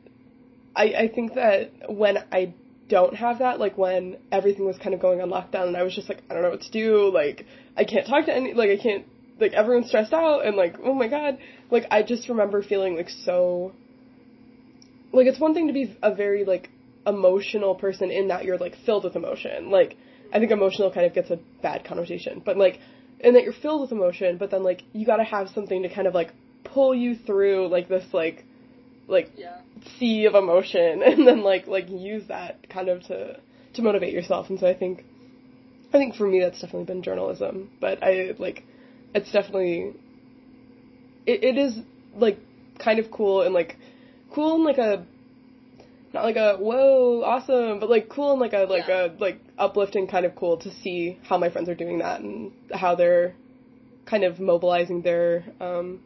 I, 0.76 0.84
I 0.84 1.12
think 1.14 1.36
that 1.36 1.72
when 1.90 2.18
I 2.32 2.54
don't 2.90 3.16
have 3.16 3.40
that, 3.40 3.60
like 3.60 3.78
when 3.78 4.18
everything 4.32 4.66
was 4.66 4.78
kind 4.78 4.94
of 4.94 5.00
going 5.00 5.22
on 5.22 5.30
lockdown 5.30 5.68
and 5.68 5.78
I 5.78 5.84
was 5.84 5.96
just 5.96 6.10
like, 6.10 6.22
I 6.30 6.34
don't 6.34 6.44
know 6.44 6.50
what 6.50 6.62
to 6.62 6.72
do, 6.72 7.10
like, 7.14 7.46
I 7.78 7.86
can't 7.86 8.06
talk 8.06 8.26
to 8.26 8.36
any, 8.36 8.54
like, 8.54 8.70
I 8.70 8.78
can't, 8.78 9.06
like, 9.40 9.54
everyone's 9.54 9.88
stressed 9.88 10.14
out 10.14 10.46
and 10.46 10.58
like, 10.58 10.76
oh 10.84 10.94
my 10.94 11.08
god, 11.08 11.38
like, 11.70 11.86
I 11.90 12.04
just 12.04 12.28
remember 12.28 12.62
feeling 12.62 12.98
like 12.98 13.10
so, 13.10 13.72
like, 15.14 15.28
it's 15.28 15.40
one 15.40 15.54
thing 15.54 15.68
to 15.68 15.74
be 15.74 15.96
a 16.04 16.14
very, 16.14 16.44
like, 16.44 16.70
emotional 17.08 17.76
person 17.76 18.12
in 18.12 18.28
that 18.28 18.44
you're, 18.44 18.58
like, 18.58 18.76
filled 18.86 19.06
with 19.06 19.16
emotion. 19.16 19.72
Like, 19.72 19.96
I 20.34 20.40
think 20.40 20.52
emotional 20.52 20.92
kind 20.92 21.06
of 21.06 21.14
gets 21.14 21.32
a 21.32 21.40
bad 21.62 21.86
connotation, 21.86 22.42
but 22.46 22.58
like, 22.58 22.80
and 23.24 23.36
that 23.36 23.44
you're 23.44 23.54
filled 23.54 23.82
with 23.82 23.92
emotion, 23.92 24.38
but 24.38 24.52
then 24.52 24.64
like, 24.64 24.84
you 24.94 25.06
gotta 25.06 25.24
have 25.24 25.50
something 25.50 25.84
to 25.84 25.90
kind 25.90 26.08
of 26.08 26.14
like 26.14 26.34
pull 26.64 26.96
you 26.96 27.16
through 27.16 27.68
like 27.68 27.88
this 27.88 28.06
like 28.14 28.46
like 29.08 29.32
yeah. 29.36 29.58
sea 30.00 30.26
of 30.26 30.36
emotion 30.36 31.04
and 31.06 31.28
then 31.28 31.42
like 31.42 31.68
like 31.68 31.90
use 31.90 32.28
that 32.28 32.70
kind 32.70 32.90
of 32.90 33.04
to 33.04 33.40
to 33.74 33.82
motivate 33.82 34.14
yourself 34.14 34.50
and 34.50 34.60
so 34.60 34.68
I 34.68 34.74
think 34.74 35.04
I 35.90 35.98
think 35.98 36.16
for 36.16 36.28
me 36.28 36.40
that's 36.40 36.62
definitely 36.62 36.86
been 36.86 37.04
journalism 37.04 37.70
but 37.80 38.02
I 38.04 38.34
like 38.38 38.64
it's 39.14 39.32
definitely 39.32 39.94
it, 41.26 41.44
it 41.44 41.58
is 41.58 41.78
like 42.16 42.40
kind 42.80 43.00
of 43.00 43.12
cool 43.12 43.42
and 43.42 43.54
like 43.54 43.78
cool 44.34 44.56
in 44.56 44.64
like 44.64 44.78
a 44.78 45.06
not 46.14 46.24
like 46.24 46.36
a 46.36 46.58
whoa 46.58 47.22
awesome 47.24 47.80
but 47.80 47.90
like 47.90 48.10
cool 48.10 48.32
and 48.32 48.42
like 48.42 48.54
a 48.54 48.66
like 48.70 48.88
yeah. 48.88 49.06
a 49.06 49.18
like 49.20 49.40
uplifting 49.58 50.08
kind 50.08 50.26
of 50.26 50.36
cool 50.36 50.58
to 50.58 50.72
see 50.82 51.18
how 51.24 51.38
my 51.38 51.50
friends 51.50 51.70
are 51.70 51.76
doing 51.76 52.00
that 52.00 52.20
and 52.22 52.52
how 52.74 52.96
they're 52.96 53.34
kind 54.06 54.24
of 54.24 54.40
mobilizing 54.40 55.02
their 55.02 55.46
um 55.60 56.02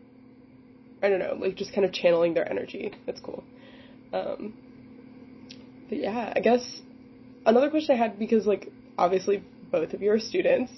I 1.06 1.10
don't 1.10 1.20
know, 1.20 1.38
like 1.40 1.56
just 1.56 1.74
kind 1.74 1.86
of 1.86 1.94
channeling 1.94 2.34
their 2.34 2.50
energy. 2.50 2.92
That's 3.06 3.20
cool. 3.20 3.44
Um, 4.12 4.54
but 5.88 6.00
yeah, 6.00 6.34
I 6.36 6.40
guess 6.40 6.82
another 7.46 7.70
question 7.70 7.96
I 7.96 8.00
had 8.00 8.18
because 8.18 8.48
like 8.48 8.72
obviously 8.98 9.44
both 9.72 9.94
of 9.94 10.02
you 10.02 10.12
are 10.12 10.20
students, 10.20 10.72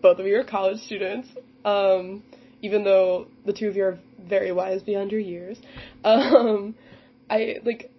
both 0.00 0.18
of 0.18 0.26
you 0.26 0.38
are 0.38 0.44
college 0.44 0.78
students. 0.80 1.28
Um, 1.64 2.22
even 2.60 2.84
though 2.84 3.26
the 3.44 3.52
two 3.52 3.66
of 3.66 3.76
you 3.76 3.84
are 3.84 3.98
very 4.20 4.52
wise 4.52 4.82
beyond 4.82 5.10
your 5.10 5.20
years, 5.20 5.58
um, 6.04 6.74
I 7.28 7.56
like. 7.64 7.90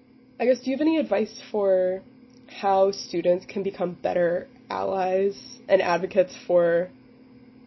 I 0.43 0.45
guess 0.45 0.59
do 0.59 0.71
you 0.71 0.75
have 0.75 0.81
any 0.81 0.97
advice 0.97 1.33
for 1.51 2.03
how 2.47 2.91
students 2.91 3.45
can 3.45 3.63
become 3.63 3.93
better 3.93 4.49
allies 4.69 5.41
and 5.69 5.81
advocates 5.81 6.35
for, 6.45 6.89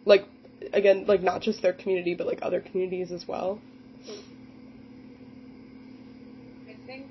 like, 0.05 0.27
again, 0.73 1.05
like 1.07 1.23
not 1.23 1.41
just 1.41 1.63
their 1.63 1.73
community 1.73 2.13
but 2.13 2.27
like 2.27 2.37
other 2.43 2.61
communities 2.61 3.11
as 3.11 3.27
well? 3.27 3.59
I 6.69 6.75
think 6.85 7.07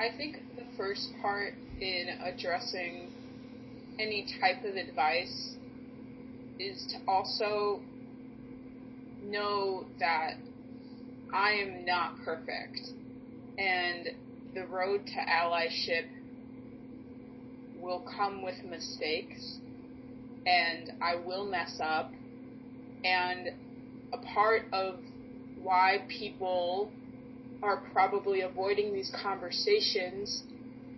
I 0.00 0.16
think 0.16 0.38
the 0.56 0.64
first 0.78 1.10
part 1.20 1.52
in 1.82 2.08
addressing 2.24 3.12
any 3.98 4.26
type 4.40 4.64
of 4.64 4.76
advice 4.76 5.56
is 6.58 6.86
to 6.86 6.96
also 7.06 7.82
know 9.26 9.84
that 9.98 10.36
I 11.32 11.52
am 11.52 11.84
not 11.84 12.16
perfect. 12.24 12.80
And 13.58 14.08
the 14.54 14.66
road 14.66 15.06
to 15.06 15.12
allyship 15.12 16.06
will 17.78 18.04
come 18.16 18.42
with 18.42 18.62
mistakes 18.64 19.58
and 20.46 20.92
I 21.02 21.16
will 21.16 21.44
mess 21.44 21.78
up. 21.82 22.12
And 23.04 23.50
a 24.12 24.18
part 24.18 24.62
of 24.72 24.98
why 25.62 26.04
people 26.08 26.90
are 27.62 27.82
probably 27.92 28.42
avoiding 28.42 28.92
these 28.92 29.10
conversations 29.22 30.42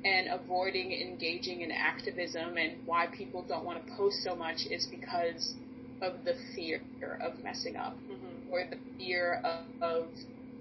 and 0.04 0.28
avoiding 0.28 0.92
engaging 0.92 1.62
in 1.62 1.70
activism 1.72 2.56
and 2.56 2.86
why 2.86 3.06
people 3.06 3.44
don't 3.48 3.64
want 3.64 3.84
to 3.84 3.92
post 3.96 4.22
so 4.22 4.36
much 4.36 4.66
is 4.70 4.86
because 4.86 5.54
of 6.00 6.24
the 6.24 6.34
fear 6.54 6.80
of 7.20 7.42
messing 7.42 7.76
up. 7.76 7.96
Mm-hmm. 7.96 8.27
Or 8.50 8.64
the 8.68 8.78
fear 8.96 9.40
of, 9.44 9.82
of 9.82 10.06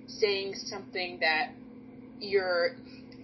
saying 0.07 0.53
something 0.55 1.19
that 1.21 1.51
your 2.19 2.75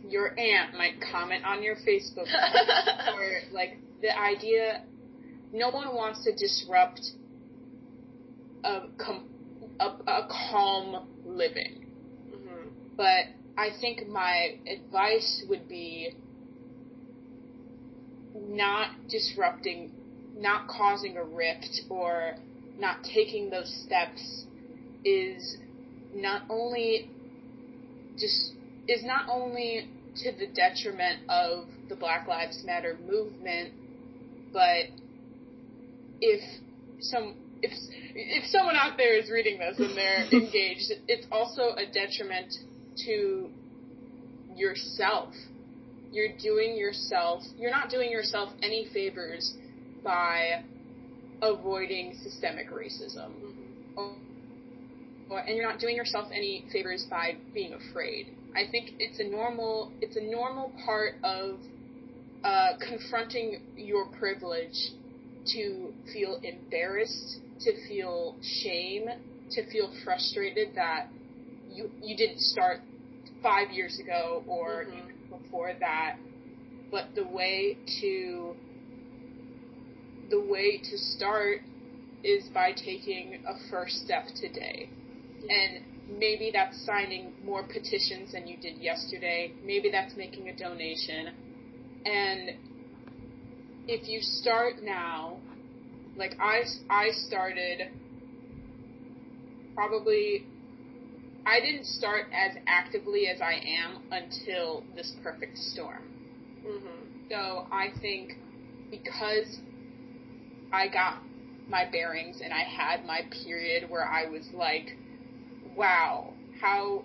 your 0.07 0.37
aunt 0.37 0.77
might 0.77 0.95
comment 1.11 1.45
on 1.45 1.63
your 1.63 1.75
Facebook 1.75 2.27
or 3.17 3.39
like 3.51 3.77
the 4.01 4.17
idea 4.17 4.83
no 5.53 5.69
one 5.69 5.95
wants 5.95 6.23
to 6.23 6.31
disrupt 6.33 6.99
a, 8.63 8.81
a, 9.79 9.85
a 9.85 10.27
calm 10.49 11.07
living. 11.25 11.85
Mm-hmm. 12.29 12.69
But 12.97 13.25
I 13.57 13.69
think 13.79 14.07
my 14.07 14.57
advice 14.67 15.43
would 15.47 15.69
be 15.69 16.15
not 18.35 18.89
disrupting, 19.09 19.91
not 20.35 20.67
causing 20.67 21.17
a 21.17 21.23
rift 21.23 21.81
or 21.89 22.35
not 22.79 23.03
taking 23.03 23.51
those 23.51 23.71
steps 23.85 24.45
is 25.05 25.57
not 26.13 26.43
only 26.49 27.09
just 28.17 28.53
is 28.87 29.03
not 29.03 29.29
only 29.29 29.89
to 30.23 30.31
the 30.31 30.47
detriment 30.47 31.29
of 31.29 31.65
the 31.89 31.95
Black 31.95 32.27
Lives 32.27 32.63
Matter 32.65 32.97
movement, 33.09 33.73
but 34.51 34.85
if 36.21 36.41
some 36.99 37.35
if 37.61 37.71
if 38.15 38.45
someone 38.49 38.75
out 38.75 38.97
there 38.97 39.17
is 39.17 39.29
reading 39.29 39.59
this 39.59 39.79
and 39.79 39.97
they're 39.97 40.25
engaged, 40.31 40.91
it's 41.07 41.25
also 41.31 41.73
a 41.75 41.85
detriment 41.85 42.53
to 43.05 43.49
yourself. 44.55 45.33
You're 46.11 46.37
doing 46.37 46.77
yourself, 46.77 47.41
you're 47.57 47.71
not 47.71 47.89
doing 47.89 48.11
yourself 48.11 48.53
any 48.61 48.87
favors 48.93 49.55
by 50.03 50.63
avoiding 51.41 52.15
systemic 52.21 52.69
racism. 52.69 53.31
Mm-hmm. 53.31 53.97
Oh, 53.97 54.15
Or, 55.33 55.39
and 55.39 55.57
you're 55.57 55.67
not 55.67 55.79
doing 55.79 55.95
yourself 55.95 56.27
any 56.31 56.63
favors 56.71 57.07
by 57.09 57.37
being 57.55 57.73
afraid. 57.73 58.27
I 58.55 58.69
think 58.69 58.91
it's 58.99 59.19
a 59.19 59.23
normal, 59.23 59.91
it's 59.99 60.15
a 60.15 60.21
normal 60.21 60.71
part 60.85 61.15
of 61.23 61.57
uh, 62.43 62.73
confronting 62.79 63.57
your 63.75 64.05
privilege 64.19 64.91
to 65.47 65.91
feel 66.13 66.39
embarrassed, 66.43 67.39
to 67.61 67.71
feel 67.87 68.35
shame, 68.61 69.05
to 69.51 69.71
feel 69.71 69.91
frustrated 70.03 70.75
that 70.75 71.07
you 71.71 71.89
you 72.03 72.15
didn't 72.15 72.39
start 72.39 72.81
five 73.41 73.71
years 73.71 73.99
ago 73.99 74.43
or 74.47 74.85
Mhm. 74.85 74.93
even 74.93 75.15
before 75.29 75.73
that. 75.79 76.17
But 76.91 77.15
the 77.15 77.25
way 77.25 77.77
to 78.01 78.55
the 80.29 80.39
way 80.39 80.77
to 80.77 80.97
start 80.97 81.61
is 82.23 82.47
by 82.49 82.71
taking 82.73 83.43
a 83.47 83.55
first 83.71 83.95
step 84.05 84.27
today. 84.35 84.89
And 85.49 85.83
maybe 86.19 86.51
that's 86.53 86.85
signing 86.85 87.33
more 87.43 87.63
petitions 87.63 88.31
than 88.33 88.47
you 88.47 88.57
did 88.57 88.77
yesterday. 88.77 89.51
Maybe 89.65 89.89
that's 89.91 90.15
making 90.15 90.49
a 90.49 90.55
donation. 90.55 91.29
And 92.05 92.51
if 93.87 94.07
you 94.07 94.21
start 94.21 94.75
now, 94.83 95.37
like 96.15 96.35
I, 96.39 96.63
I 96.89 97.11
started 97.11 97.89
probably, 99.75 100.45
I 101.45 101.59
didn't 101.59 101.85
start 101.85 102.27
as 102.33 102.57
actively 102.67 103.27
as 103.27 103.41
I 103.41 103.53
am 103.53 104.03
until 104.11 104.83
this 104.95 105.13
perfect 105.23 105.57
storm. 105.57 106.03
Mhm. 106.65 107.29
So 107.29 107.67
I 107.71 107.89
think 108.01 108.37
because 108.91 109.59
I 110.71 110.87
got 110.87 111.21
my 111.67 111.85
bearings 111.89 112.41
and 112.41 112.53
I 112.53 112.63
had 112.63 113.05
my 113.05 113.21
period 113.43 113.89
where 113.89 114.05
I 114.05 114.25
was 114.29 114.47
like, 114.53 114.95
wow, 115.75 116.33
how 116.59 117.03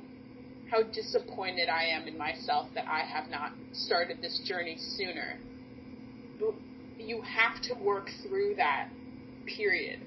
how 0.70 0.83
disappointed 0.83 1.68
I 1.68 1.85
am 1.85 2.07
in 2.07 2.18
myself 2.18 2.68
that 2.74 2.87
I 2.87 3.00
have 3.00 3.31
not 3.31 3.52
started 3.72 4.20
this 4.20 4.38
journey 4.46 4.76
sooner. 4.78 5.38
But 6.38 6.54
You 6.98 7.22
have 7.22 7.62
to 7.62 7.74
work 7.74 8.11
through 8.22 8.57
that 8.57 8.88
period. 9.46 10.00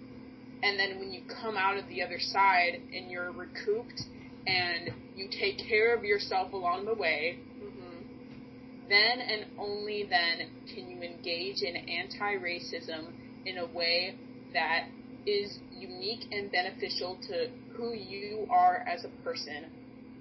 And 0.62 0.78
then 0.80 1.00
when 1.00 1.12
you 1.12 1.22
come 1.42 1.58
out 1.58 1.78
of 1.78 1.88
the 1.88 2.04
other 2.04 2.20
side 2.20 2.80
and 2.94 3.10
you're 3.10 3.32
recouped 3.32 4.04
and 4.46 4.92
you 5.16 5.28
take 5.30 5.58
care 5.58 5.96
of 5.96 6.04
yourself 6.04 6.54
along 6.54 6.86
the 6.86 6.94
way, 6.94 7.40
Mhm. 7.60 8.90
then 8.90 9.20
and 9.22 9.46
only 9.58 10.04
then 10.04 10.50
can 10.68 10.92
you 10.92 11.02
engage 11.02 11.64
in 11.64 11.76
anti-racism 11.76 13.14
in 13.46 13.58
a 13.58 13.66
way 13.66 14.16
that 14.54 14.86
is 15.26 15.60
unique 15.82 16.26
and 16.32 16.52
beneficial 16.52 17.18
to 17.28 17.50
who 17.74 17.94
you 17.94 18.48
are 18.50 18.86
as 18.88 19.06
a 19.06 19.24
person, 19.24 19.66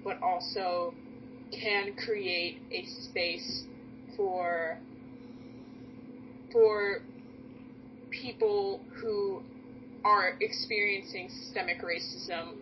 but 0.03 0.21
also 0.21 0.93
can 1.51 1.93
create 1.93 2.61
a 2.71 2.85
space 3.03 3.63
for 4.15 4.77
for 6.51 7.01
people 8.09 8.81
who 9.01 9.41
are 10.03 10.37
experiencing 10.41 11.29
systemic 11.29 11.81
racism 11.81 12.55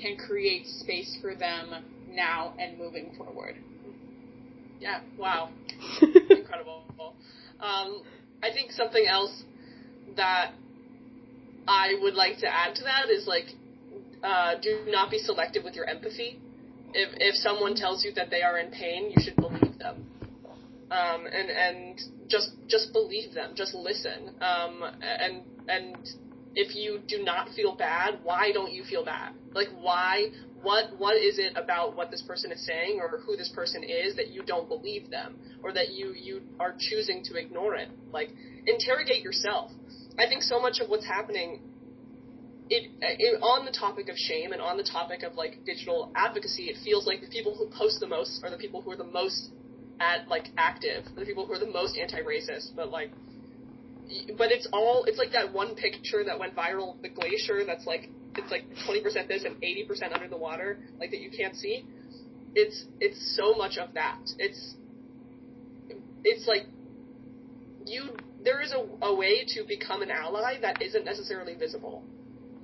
can 0.00 0.16
create 0.16 0.66
space 0.66 1.16
for 1.20 1.34
them 1.34 1.84
now 2.10 2.54
and 2.58 2.78
moving 2.78 3.12
forward. 3.16 3.56
Yeah. 4.80 5.00
Wow. 5.18 5.50
Incredible. 6.30 6.84
Um, 7.60 8.02
I 8.42 8.52
think 8.52 8.70
something 8.72 9.06
else 9.08 9.44
that 10.16 10.52
I 11.66 11.94
would 12.00 12.14
like 12.14 12.38
to 12.38 12.46
add 12.48 12.74
to 12.76 12.84
that 12.84 13.10
is 13.10 13.26
like, 13.26 13.46
uh, 14.22 14.54
do 14.60 14.84
not 14.88 15.10
be 15.10 15.18
selective 15.18 15.64
with 15.64 15.74
your 15.74 15.88
empathy. 15.88 16.40
If 16.94 17.10
if 17.16 17.34
someone 17.36 17.74
tells 17.74 18.04
you 18.04 18.12
that 18.14 18.30
they 18.30 18.42
are 18.42 18.58
in 18.58 18.70
pain, 18.70 19.12
you 19.14 19.22
should 19.22 19.36
believe 19.36 19.78
them. 19.78 20.06
Um, 20.90 21.26
and 21.26 21.50
and 21.50 22.00
just 22.28 22.50
just 22.68 22.92
believe 22.92 23.34
them. 23.34 23.52
Just 23.54 23.74
listen. 23.74 24.30
Um, 24.40 24.82
and 25.02 25.42
and 25.68 26.08
if 26.54 26.74
you 26.74 27.00
do 27.06 27.22
not 27.22 27.50
feel 27.50 27.74
bad, 27.74 28.20
why 28.22 28.52
don't 28.52 28.72
you 28.72 28.84
feel 28.84 29.04
bad? 29.04 29.34
Like 29.52 29.68
why? 29.80 30.28
What 30.62 30.98
what 30.98 31.16
is 31.16 31.38
it 31.38 31.52
about 31.56 31.96
what 31.96 32.10
this 32.10 32.22
person 32.22 32.50
is 32.50 32.64
saying 32.64 32.98
or 33.00 33.18
who 33.18 33.36
this 33.36 33.50
person 33.54 33.84
is 33.84 34.16
that 34.16 34.28
you 34.28 34.42
don't 34.42 34.68
believe 34.68 35.10
them 35.10 35.36
or 35.62 35.72
that 35.72 35.90
you 35.92 36.14
you 36.14 36.42
are 36.58 36.74
choosing 36.78 37.22
to 37.24 37.34
ignore 37.36 37.74
it? 37.74 37.88
Like 38.12 38.30
interrogate 38.66 39.22
yourself. 39.22 39.70
I 40.18 40.26
think 40.26 40.42
so 40.42 40.60
much 40.60 40.80
of 40.80 40.88
what's 40.88 41.06
happening 41.06 41.60
it, 42.68 42.90
it 43.00 43.42
on 43.42 43.64
the 43.64 43.70
topic 43.70 44.08
of 44.08 44.16
shame 44.16 44.52
and 44.52 44.60
on 44.60 44.76
the 44.76 44.82
topic 44.82 45.22
of 45.22 45.34
like 45.34 45.64
digital 45.64 46.12
advocacy, 46.16 46.64
it 46.64 46.76
feels 46.84 47.06
like 47.06 47.20
the 47.20 47.28
people 47.28 47.54
who 47.54 47.68
post 47.76 48.00
the 48.00 48.06
most 48.06 48.42
are 48.42 48.50
the 48.50 48.56
people 48.56 48.82
who 48.82 48.90
are 48.90 48.96
the 48.96 49.04
most 49.04 49.50
at 50.00 50.28
like 50.28 50.48
active, 50.58 51.04
the 51.14 51.24
people 51.24 51.46
who 51.46 51.52
are 51.52 51.58
the 51.58 51.70
most 51.70 51.96
anti-racist. 51.96 52.74
But 52.74 52.90
like, 52.90 53.12
but 54.36 54.50
it's 54.50 54.66
all 54.72 55.04
it's 55.06 55.18
like 55.18 55.32
that 55.32 55.52
one 55.52 55.74
picture 55.76 56.24
that 56.24 56.38
went 56.38 56.56
viral, 56.56 57.00
the 57.02 57.08
glacier 57.08 57.64
that's 57.64 57.86
like 57.86 58.08
it's 58.36 58.50
like 58.50 58.64
20% 58.86 59.28
this 59.28 59.44
and 59.44 59.56
80% 59.62 60.12
under 60.12 60.28
the 60.28 60.36
water, 60.36 60.78
like 60.98 61.10
that 61.10 61.20
you 61.20 61.30
can't 61.30 61.54
see. 61.54 61.84
It's 62.54 62.84
it's 63.00 63.36
so 63.36 63.54
much 63.54 63.78
of 63.78 63.94
that. 63.94 64.18
It's 64.38 64.74
it's 66.24 66.46
like 66.48 66.66
you 67.86 68.10
there 68.46 68.62
is 68.62 68.72
a, 68.72 68.80
a 69.04 69.14
way 69.14 69.44
to 69.44 69.64
become 69.68 70.00
an 70.00 70.10
ally 70.10 70.54
that 70.62 70.80
isn't 70.80 71.04
necessarily 71.04 71.54
visible 71.54 72.02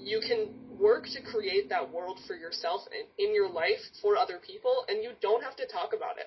you 0.02 0.20
can 0.20 0.50
work 0.78 1.06
to 1.14 1.22
create 1.22 1.70
that 1.70 1.92
world 1.92 2.18
for 2.26 2.34
yourself 2.34 2.82
in, 2.90 3.06
in 3.22 3.34
your 3.34 3.48
life 3.48 3.80
for 4.02 4.16
other 4.18 4.42
people, 4.42 4.84
and 4.88 5.02
you 5.02 5.14
don't 5.22 5.42
have 5.46 5.54
to 5.56 5.66
talk 5.70 5.94
about 5.94 6.18
it. 6.18 6.26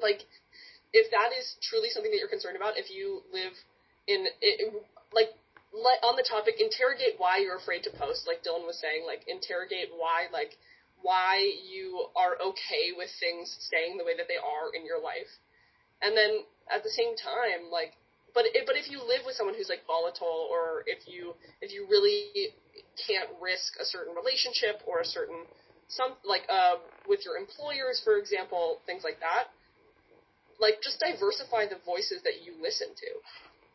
Like, 0.00 0.24
if 0.92 1.10
that 1.12 1.36
is 1.36 1.44
truly 1.60 1.92
something 1.92 2.10
that 2.10 2.16
you're 2.16 2.32
concerned 2.32 2.56
about, 2.56 2.80
if 2.80 2.88
you 2.88 3.20
live 3.28 3.52
in, 4.08 4.24
it, 4.40 4.72
like, 5.12 5.36
let, 5.68 6.00
on 6.00 6.16
the 6.16 6.24
topic, 6.24 6.56
interrogate 6.56 7.20
why 7.20 7.44
you're 7.44 7.60
afraid 7.60 7.84
to 7.84 7.92
post, 7.92 8.24
like 8.24 8.40
Dylan 8.40 8.64
was 8.64 8.80
saying, 8.80 9.04
like, 9.04 9.28
interrogate 9.28 9.92
why, 9.92 10.32
like, 10.32 10.56
why 11.04 11.44
you 11.68 12.08
are 12.16 12.40
okay 12.40 12.96
with 12.96 13.12
things 13.20 13.52
staying 13.68 14.00
the 14.00 14.04
way 14.08 14.16
that 14.16 14.32
they 14.32 14.40
are 14.40 14.72
in 14.72 14.88
your 14.88 14.98
life. 14.98 15.28
And 16.00 16.16
then, 16.16 16.48
at 16.72 16.80
the 16.80 16.94
same 16.94 17.12
time, 17.20 17.68
like, 17.68 17.92
but 18.38 18.46
it, 18.54 18.70
but 18.70 18.78
if 18.78 18.86
you 18.86 19.02
live 19.02 19.26
with 19.26 19.34
someone 19.34 19.58
who's 19.58 19.66
like 19.66 19.82
volatile, 19.90 20.46
or 20.46 20.86
if 20.86 21.10
you 21.10 21.34
if 21.58 21.74
you 21.74 21.90
really 21.90 22.54
can't 23.02 23.26
risk 23.42 23.74
a 23.82 23.84
certain 23.84 24.14
relationship 24.14 24.78
or 24.86 25.02
a 25.02 25.04
certain 25.04 25.42
some 25.90 26.14
like 26.22 26.46
uh 26.46 26.78
with 27.10 27.26
your 27.26 27.34
employers, 27.34 27.98
for 28.06 28.14
example, 28.14 28.78
things 28.86 29.02
like 29.02 29.18
that, 29.18 29.50
like 30.62 30.78
just 30.86 31.02
diversify 31.02 31.66
the 31.66 31.82
voices 31.82 32.22
that 32.22 32.46
you 32.46 32.54
listen 32.62 32.94
to. 32.94 33.10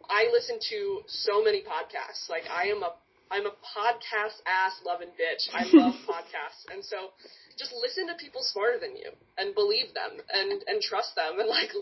I 0.08 0.32
listen 0.32 0.64
to 0.72 1.04
so 1.12 1.44
many 1.44 1.60
podcasts. 1.60 2.32
Like 2.32 2.48
I 2.48 2.72
am 2.72 2.88
a 2.88 2.96
I'm 3.28 3.44
a 3.44 3.56
podcast 3.68 4.40
ass 4.48 4.80
loving 4.88 5.12
bitch. 5.20 5.44
I 5.52 5.68
love 5.76 6.00
podcasts, 6.08 6.72
and 6.72 6.80
so 6.80 7.12
just 7.60 7.76
listen 7.84 8.08
to 8.08 8.16
people 8.16 8.40
smarter 8.48 8.80
than 8.80 8.96
you 8.96 9.12
and 9.36 9.52
believe 9.52 9.92
them 9.92 10.24
and 10.32 10.64
and 10.72 10.80
trust 10.80 11.20
them 11.20 11.44
and 11.44 11.52
like 11.52 11.76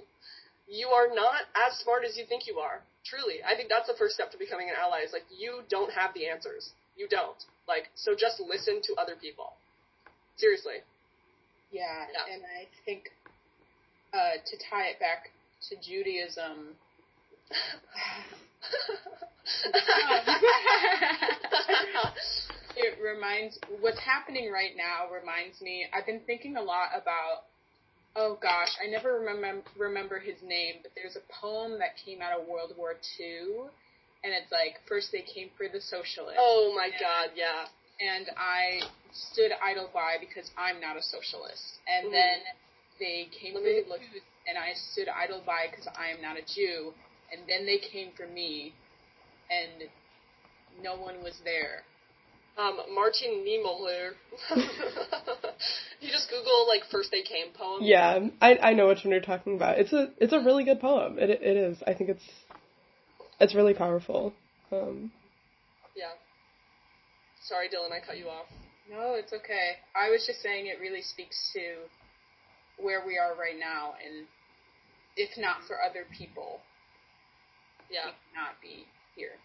you 0.72 0.88
are 0.88 1.12
not 1.14 1.44
as 1.68 1.76
smart 1.84 2.06
as 2.08 2.16
you 2.16 2.24
think 2.26 2.48
you 2.48 2.60
are. 2.64 2.80
Truly. 3.04 3.44
I 3.44 3.58
think 3.60 3.68
that's 3.68 3.88
the 3.92 3.98
first 4.00 4.16
step 4.16 4.32
to 4.32 4.38
becoming 4.40 4.70
an 4.72 4.76
ally 4.80 5.04
is 5.04 5.12
like 5.12 5.28
you 5.28 5.68
don't 5.70 5.92
have 5.92 6.14
the 6.16 6.30
answers. 6.32 6.72
You 6.96 7.10
don't. 7.12 7.36
Like 7.68 7.92
so 7.96 8.16
just 8.16 8.40
listen 8.40 8.80
to 8.88 8.96
other 8.96 9.16
people. 9.20 9.52
Seriously. 10.38 10.80
Yeah, 11.72 12.08
Yeah. 12.14 12.34
and 12.34 12.44
I 12.46 12.68
think 12.86 13.12
uh, 14.14 14.40
to 14.44 14.58
tie 14.70 14.88
it 14.96 15.00
back 15.00 15.30
to 15.70 15.76
Judaism, 15.80 16.76
it 22.76 22.98
reminds 23.02 23.58
what's 23.80 24.00
happening 24.00 24.52
right 24.52 24.76
now 24.76 25.12
reminds 25.12 25.62
me. 25.62 25.86
I've 25.94 26.06
been 26.06 26.22
thinking 26.26 26.58
a 26.58 26.62
lot 26.62 26.90
about. 26.96 27.46
Oh 28.16 28.38
gosh, 28.42 28.76
I 28.84 28.88
never 28.88 29.20
remember 29.20 29.64
remember 29.78 30.20
his 30.20 30.36
name, 30.44 30.76
but 30.84 30.92
there's 30.96 31.16
a 31.16 31.24
poem 31.42 31.80
that 31.80 31.96
came 31.96 32.22
out 32.22 32.38
of 32.40 32.48
World 32.48 32.74
War 32.78 32.96
II, 33.20 33.72
and 34.24 34.34
it's 34.34 34.52
like 34.52 34.82
first 34.88 35.12
they 35.12 35.22
came 35.24 35.50
for 35.58 35.68
the 35.72 35.80
socialists. 35.80 36.40
oh 36.40 36.74
my 36.76 36.90
god, 37.00 37.32
yeah. 37.36 37.66
and 38.02 38.28
I 38.38 38.82
stood 39.14 39.52
idle 39.64 39.90
by 39.94 40.18
because 40.20 40.52
I'm 40.58 40.82
not 40.82 40.98
a 40.98 41.02
socialist. 41.02 41.80
And 41.88 42.08
Mhm. 42.08 42.12
then 42.12 42.40
they 43.00 43.26
came 43.32 43.54
Let 43.56 43.64
for 43.64 43.70
the 43.70 43.90
look. 43.90 44.02
Jews, 44.12 44.24
and 44.48 44.58
I 44.58 44.74
stood 44.74 45.08
idle 45.08 45.42
by 45.42 45.68
because 45.70 45.88
I 45.96 46.10
am 46.10 46.22
not 46.22 46.36
a 46.38 46.42
Jew. 46.44 46.94
And 47.32 47.48
then 47.48 47.66
they 47.66 47.78
came 47.78 48.12
for 48.12 48.28
me, 48.28 48.74
and 49.50 49.90
no 50.82 50.96
one 50.96 51.24
was 51.24 51.40
there. 51.46 51.86
Um, 52.58 52.80
Martin 52.94 53.46
Niemöller. 53.48 54.12
you 56.02 56.10
just 56.10 56.30
Google 56.30 56.68
like 56.68 56.84
first 56.92 57.10
they 57.12 57.22
came 57.22 57.48
poem. 57.54 57.80
Yeah, 57.82 58.28
I 58.42 58.58
I 58.58 58.74
know 58.74 58.88
which 58.88 59.04
one 59.04 59.12
you're 59.12 59.22
talking 59.22 59.56
about. 59.56 59.80
It's 59.80 59.94
a 59.94 60.10
it's 60.18 60.34
a 60.34 60.40
really 60.40 60.64
good 60.64 60.80
poem. 60.80 61.18
It 61.18 61.30
it 61.30 61.58
is. 61.58 61.78
I 61.88 61.94
think 61.94 62.10
it's 62.10 62.24
it's 63.40 63.56
really 63.56 63.74
powerful. 63.74 64.34
Um, 64.72 65.12
Yeah. 65.96 66.12
Sorry, 67.44 67.68
Dylan, 67.68 67.92
I 67.92 68.06
cut 68.06 68.18
you 68.18 68.28
off. 68.30 68.46
No, 68.90 69.16
it's 69.16 69.34
okay. 69.34 69.80
I 69.96 70.10
was 70.10 70.26
just 70.28 70.42
saying 70.42 70.68
it 70.68 70.80
really 70.80 71.02
speaks 71.02 71.36
to 71.54 71.88
where 72.84 73.02
we 73.06 73.18
are 73.18 73.34
right 73.36 73.58
now, 73.60 73.94
and 74.06 74.28
if 75.18 75.38
not 75.38 75.64
for 75.68 75.82
other 75.82 76.06
people, 76.18 76.60
Yeah. 77.90 78.06
we 78.06 78.12
not 78.36 78.62
be 78.62 78.86
here. 79.16 79.36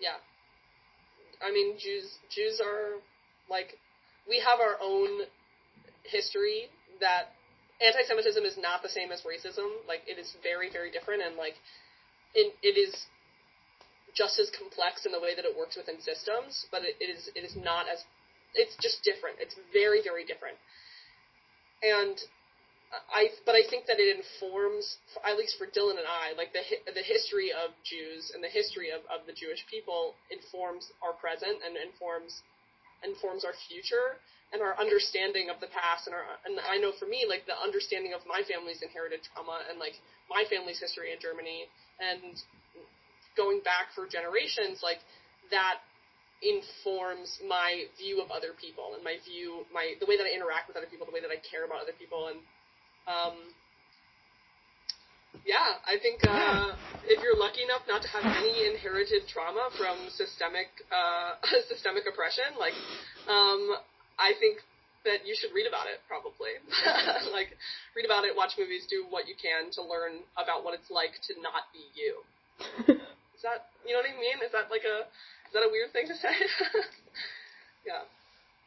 Yeah. 0.00 0.16
I 1.42 1.52
mean, 1.52 1.78
Jews 1.78 2.18
Jews 2.30 2.60
are 2.60 3.00
like 3.50 3.78
we 4.28 4.40
have 4.40 4.60
our 4.60 4.76
own 4.82 5.26
history 6.02 6.68
that 7.00 7.34
anti-Semitism 7.80 8.44
is 8.44 8.56
not 8.56 8.82
the 8.82 8.88
same 8.88 9.12
as 9.12 9.22
racism. 9.22 9.68
Like 9.86 10.02
it 10.06 10.18
is 10.18 10.34
very, 10.42 10.70
very 10.70 10.90
different, 10.90 11.22
and 11.22 11.36
like 11.36 11.54
it, 12.34 12.54
it 12.62 12.78
is 12.78 13.06
just 14.14 14.38
as 14.40 14.50
complex 14.56 15.04
in 15.04 15.12
the 15.12 15.20
way 15.20 15.34
that 15.36 15.44
it 15.44 15.56
works 15.56 15.76
within 15.76 16.00
systems, 16.00 16.66
but 16.70 16.82
it, 16.82 16.96
it 17.00 17.10
is 17.12 17.30
it 17.34 17.44
is 17.44 17.56
not 17.56 17.86
as 17.88 18.04
it's 18.54 18.76
just 18.80 19.04
different. 19.04 19.36
It's 19.40 19.54
very, 19.72 20.00
very 20.02 20.24
different, 20.24 20.56
and 21.82 22.16
I 22.92 23.34
but 23.44 23.54
I 23.54 23.66
think 23.68 23.86
that 23.86 23.98
it 23.98 24.14
informs, 24.14 24.98
at 25.26 25.36
least 25.36 25.58
for 25.58 25.66
Dylan 25.66 25.98
and 25.98 26.06
I, 26.06 26.32
like 26.38 26.52
the 26.52 26.62
the 26.94 27.02
history 27.02 27.50
of 27.50 27.74
Jews 27.82 28.30
and 28.34 28.42
the 28.42 28.52
history 28.52 28.90
of, 28.90 29.02
of 29.10 29.26
the 29.26 29.34
Jewish 29.34 29.66
people 29.66 30.14
informs 30.30 30.92
our 31.02 31.12
present 31.12 31.58
and 31.66 31.74
informs 31.76 32.42
informs 33.02 33.44
our 33.44 33.54
future 33.68 34.22
and 34.52 34.62
our 34.62 34.78
understanding 34.78 35.50
of 35.50 35.58
the 35.58 35.66
past 35.74 36.06
and 36.06 36.14
our 36.14 36.24
and 36.46 36.58
I 36.62 36.78
know 36.78 36.92
for 36.94 37.06
me 37.10 37.26
like 37.26 37.46
the 37.46 37.58
understanding 37.58 38.14
of 38.14 38.22
my 38.24 38.46
family's 38.46 38.80
inherited 38.82 39.26
trauma 39.34 39.66
and 39.68 39.82
like 39.82 39.98
my 40.30 40.46
family's 40.46 40.78
history 40.78 41.10
in 41.10 41.18
Germany 41.18 41.66
and 41.98 42.38
going 43.36 43.60
back 43.66 43.90
for 43.98 44.06
generations 44.06 44.80
like 44.86 45.02
that 45.50 45.82
informs 46.42 47.40
my 47.48 47.90
view 47.98 48.22
of 48.22 48.30
other 48.30 48.54
people 48.54 48.94
and 48.94 49.02
my 49.02 49.18
view 49.26 49.66
my 49.74 49.98
the 49.98 50.06
way 50.06 50.16
that 50.16 50.24
I 50.28 50.32
interact 50.32 50.68
with 50.70 50.76
other 50.78 50.86
people 50.86 51.04
the 51.04 51.12
way 51.12 51.20
that 51.20 51.34
I 51.34 51.42
care 51.42 51.66
about 51.66 51.82
other 51.82 51.96
people 51.98 52.30
and 52.30 52.38
um 53.06 53.34
yeah, 55.44 55.78
I 55.86 56.00
think 56.02 56.24
uh, 56.26 56.74
if 57.06 57.22
you're 57.22 57.38
lucky 57.38 57.62
enough 57.62 57.86
not 57.86 58.02
to 58.02 58.08
have 58.08 58.24
any 58.24 58.66
inherited 58.66 59.28
trauma 59.28 59.70
from 59.78 59.94
systemic 60.10 60.72
uh, 60.90 61.38
systemic 61.70 62.02
oppression, 62.08 62.56
like 62.58 62.74
um, 63.28 63.78
I 64.18 64.32
think 64.42 64.58
that 65.06 65.22
you 65.22 65.38
should 65.38 65.54
read 65.54 65.70
about 65.70 65.86
it 65.86 66.02
probably. 66.10 66.58
like 67.36 67.54
read 67.94 68.06
about 68.06 68.26
it, 68.26 68.34
watch 68.34 68.58
movies, 68.58 68.90
do 68.90 69.06
what 69.10 69.30
you 69.30 69.38
can 69.38 69.70
to 69.78 69.86
learn 69.86 70.24
about 70.34 70.66
what 70.66 70.74
it's 70.74 70.90
like 70.90 71.14
to 71.30 71.38
not 71.38 71.70
be 71.70 71.84
you. 71.94 72.12
is 73.38 73.42
that 73.46 73.70
you 73.86 73.94
know 73.94 74.02
what 74.02 74.10
I 74.10 74.18
mean? 74.18 74.42
Is 74.42 74.50
that 74.50 74.66
like 74.72 74.82
a 74.82 75.06
is 75.46 75.52
that 75.52 75.62
a 75.62 75.70
weird 75.70 75.92
thing 75.92 76.10
to 76.10 76.16
say? 76.18 76.34
yeah. 77.86 78.02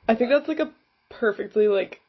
I 0.08 0.16
think 0.16 0.32
that's 0.32 0.48
like 0.48 0.64
a 0.64 0.72
perfectly 1.10 1.68
like 1.68 2.00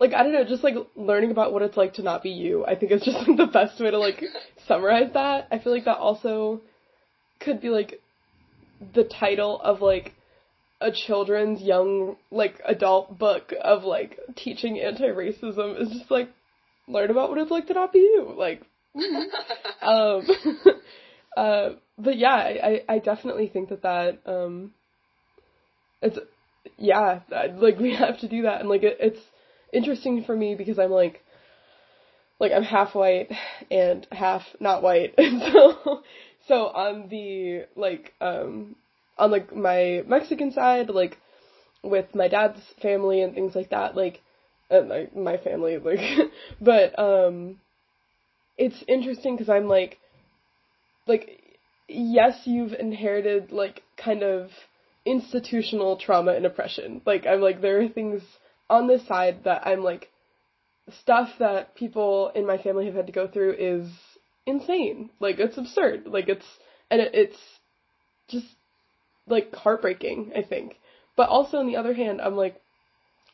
like 0.00 0.12
I 0.12 0.22
don't 0.22 0.32
know, 0.32 0.44
just 0.44 0.64
like 0.64 0.74
learning 0.96 1.30
about 1.30 1.52
what 1.52 1.62
it's 1.62 1.76
like 1.76 1.94
to 1.94 2.02
not 2.02 2.22
be 2.22 2.30
you. 2.30 2.64
I 2.66 2.74
think 2.74 2.92
is 2.92 3.02
just 3.02 3.16
like 3.16 3.36
the 3.36 3.46
best 3.46 3.80
way 3.80 3.90
to 3.90 3.98
like 3.98 4.22
summarize 4.66 5.12
that. 5.14 5.48
I 5.50 5.58
feel 5.58 5.72
like 5.72 5.84
that 5.84 5.98
also 5.98 6.60
could 7.40 7.60
be 7.60 7.68
like 7.68 8.00
the 8.94 9.04
title 9.04 9.60
of 9.60 9.80
like 9.80 10.14
a 10.80 10.90
children's 10.90 11.62
young 11.62 12.16
like 12.30 12.60
adult 12.66 13.18
book 13.18 13.52
of 13.62 13.84
like 13.84 14.18
teaching 14.36 14.78
anti-racism 14.80 15.80
is 15.80 15.88
just 15.88 16.10
like 16.10 16.28
learn 16.88 17.10
about 17.10 17.30
what 17.30 17.38
it's 17.38 17.50
like 17.50 17.66
to 17.66 17.72
not 17.72 17.92
be 17.92 18.00
you 18.00 18.34
like 18.36 18.62
um 19.80 20.26
uh 21.36 21.70
but 21.96 22.18
yeah 22.18 22.34
I, 22.34 22.82
I 22.88 22.98
definitely 22.98 23.48
think 23.48 23.70
that 23.70 23.82
that 23.82 24.18
um 24.26 24.72
it's 26.02 26.18
yeah 26.76 27.20
like 27.56 27.78
we 27.78 27.94
have 27.94 28.18
to 28.20 28.28
do 28.28 28.42
that 28.42 28.60
and 28.60 28.68
like 28.68 28.82
it, 28.82 28.98
it's 29.00 29.20
interesting 29.74 30.24
for 30.24 30.36
me 30.36 30.54
because 30.54 30.78
I'm 30.78 30.90
like 30.90 31.22
like 32.40 32.52
I'm 32.52 32.62
half 32.62 32.94
white 32.94 33.30
and 33.70 34.06
half 34.12 34.42
not 34.60 34.82
white 34.82 35.14
and 35.18 35.40
so 35.40 36.02
so 36.46 36.66
on 36.68 37.08
the 37.08 37.66
like 37.76 38.12
um 38.20 38.76
on 39.18 39.30
like 39.30 39.54
my 39.54 40.02
Mexican 40.06 40.52
side, 40.52 40.90
like 40.90 41.18
with 41.82 42.14
my 42.14 42.28
dad's 42.28 42.60
family 42.80 43.22
and 43.22 43.34
things 43.34 43.54
like 43.54 43.70
that, 43.70 43.96
like 43.96 44.20
uh, 44.70 44.80
my 44.82 45.08
my 45.14 45.36
family, 45.36 45.78
like, 45.84 46.00
but 46.60 46.98
um, 46.98 47.60
it's 48.56 48.82
interesting 48.88 49.36
because 49.36 49.48
I'm 49.48 49.68
like, 49.68 49.98
like, 51.06 51.58
yes, 51.88 52.40
you've 52.44 52.72
inherited 52.72 53.52
like 53.52 53.82
kind 53.96 54.22
of 54.22 54.50
institutional 55.06 55.96
trauma 55.96 56.32
and 56.32 56.46
oppression. 56.46 57.02
Like 57.04 57.26
I'm 57.26 57.40
like 57.40 57.60
there 57.60 57.80
are 57.82 57.88
things 57.88 58.22
on 58.70 58.86
this 58.86 59.06
side 59.06 59.44
that 59.44 59.66
I'm 59.66 59.82
like 59.82 60.10
stuff 61.02 61.30
that 61.38 61.74
people 61.74 62.30
in 62.34 62.46
my 62.46 62.58
family 62.58 62.86
have 62.86 62.94
had 62.94 63.06
to 63.06 63.12
go 63.12 63.26
through 63.26 63.54
is 63.58 63.88
insane. 64.46 65.10
Like 65.20 65.38
it's 65.38 65.58
absurd. 65.58 66.06
Like 66.06 66.28
it's 66.28 66.46
and 66.90 67.00
it, 67.00 67.14
it's 67.14 67.38
just 68.28 68.46
like 69.26 69.54
heartbreaking, 69.54 70.32
I 70.36 70.42
think. 70.42 70.78
But 71.16 71.28
also 71.28 71.58
on 71.58 71.66
the 71.66 71.76
other 71.76 71.94
hand, 71.94 72.20
I'm 72.20 72.36
like, 72.36 72.60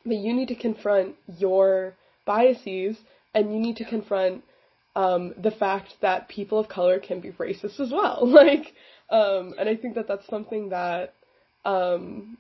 but 0.05 0.17
you 0.17 0.33
need 0.33 0.49
to 0.49 0.55
confront 0.55 1.17
your 1.39 1.95
biases 2.27 2.97
and 3.35 3.53
you 3.53 3.61
need 3.61 3.77
to 3.77 3.85
confront 3.85 4.45
um, 4.97 5.35
the 5.37 5.51
fact 5.51 5.95
that 6.01 6.29
people 6.29 6.59
of 6.59 6.69
color 6.69 6.99
can 6.99 7.21
be 7.21 7.31
racist 7.33 7.81
as 7.81 7.91
well. 7.93 8.21
like, 8.27 8.75
um, 9.11 9.55
and 9.59 9.69
I 9.69 9.77
think 9.77 9.95
that 9.95 10.09
that's 10.09 10.27
something 10.29 10.71
that, 10.71 11.15
um, 11.65 12.39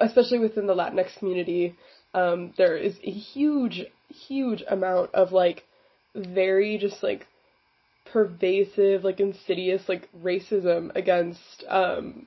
especially 0.00 0.38
within 0.38 0.66
the 0.66 0.74
Latinx 0.74 1.18
community, 1.18 1.76
um, 2.14 2.52
there 2.56 2.76
is 2.76 2.96
a 3.02 3.10
huge, 3.10 3.84
huge 4.08 4.62
amount 4.68 5.14
of 5.14 5.32
like 5.32 5.64
very 6.14 6.78
just 6.78 7.02
like 7.02 7.26
pervasive, 8.12 9.04
like 9.04 9.20
insidious, 9.20 9.88
like 9.88 10.08
racism 10.22 10.94
against 10.94 11.64
um, 11.68 12.26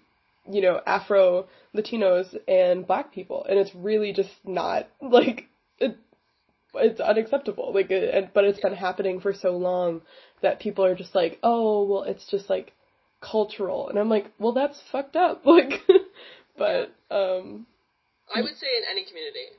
you 0.50 0.62
know, 0.62 0.80
Afro 0.86 1.48
Latinos 1.76 2.36
and 2.48 2.86
black 2.86 3.14
people. 3.14 3.46
And 3.48 3.58
it's 3.60 3.74
really 3.74 4.14
just 4.14 4.32
not 4.44 4.88
like 5.02 5.48
it, 5.80 5.98
it's 6.76 7.00
unacceptable. 7.00 7.74
Like, 7.74 7.90
it, 7.90 8.32
but 8.34 8.46
it's 8.46 8.60
been 8.60 8.76
happening 8.76 9.20
for 9.20 9.34
so 9.34 9.52
long 9.58 10.02
that 10.42 10.60
people 10.60 10.86
are 10.86 10.96
just 10.96 11.16
like, 11.16 11.40
oh, 11.44 11.84
well, 11.84 12.04
it's 12.04 12.30
just 12.30 12.50
like 12.50 12.74
cultural. 13.22 13.90
And 13.90 13.98
I'm 13.98 14.10
like, 14.10 14.32
well, 14.40 14.54
that's 14.54 14.80
fucked 14.92 15.16
up. 15.16 15.44
Like, 15.46 15.82
but, 16.58 16.96
um, 17.12 17.68
I 18.34 18.42
would 18.42 18.58
say 18.58 18.72
in 18.78 18.84
any 18.90 19.06
community. 19.06 19.54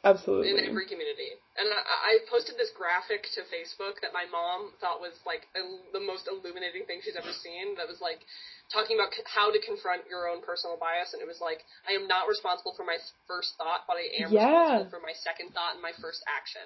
Absolutely. 0.00 0.56
In 0.56 0.64
every 0.64 0.88
community. 0.88 1.36
And 1.60 1.68
I, 1.68 1.84
I 1.84 2.12
posted 2.32 2.56
this 2.56 2.72
graphic 2.72 3.28
to 3.36 3.44
Facebook 3.52 4.00
that 4.00 4.16
my 4.16 4.24
mom 4.32 4.72
thought 4.80 4.96
was 4.96 5.12
like 5.28 5.44
a, 5.52 5.60
the 5.92 6.00
most 6.00 6.24
illuminating 6.24 6.88
thing 6.88 7.04
she's 7.04 7.20
ever 7.20 7.36
seen. 7.36 7.76
That 7.76 7.84
was 7.84 8.00
like 8.00 8.24
talking 8.72 8.96
about 8.96 9.12
how 9.28 9.52
to 9.52 9.60
confront 9.60 10.08
your 10.08 10.24
own 10.24 10.40
personal 10.40 10.80
bias, 10.80 11.12
and 11.12 11.20
it 11.20 11.28
was 11.28 11.44
like 11.44 11.68
I 11.84 11.92
am 11.92 12.08
not 12.08 12.32
responsible 12.32 12.72
for 12.72 12.88
my 12.88 12.96
first 13.28 13.60
thought, 13.60 13.84
but 13.84 14.00
I 14.00 14.08
am 14.24 14.32
yeah. 14.32 14.88
responsible 14.88 14.96
for 14.96 15.04
my 15.04 15.12
second 15.20 15.52
thought 15.52 15.76
and 15.76 15.84
my 15.84 15.92
first 16.00 16.24
action. 16.24 16.64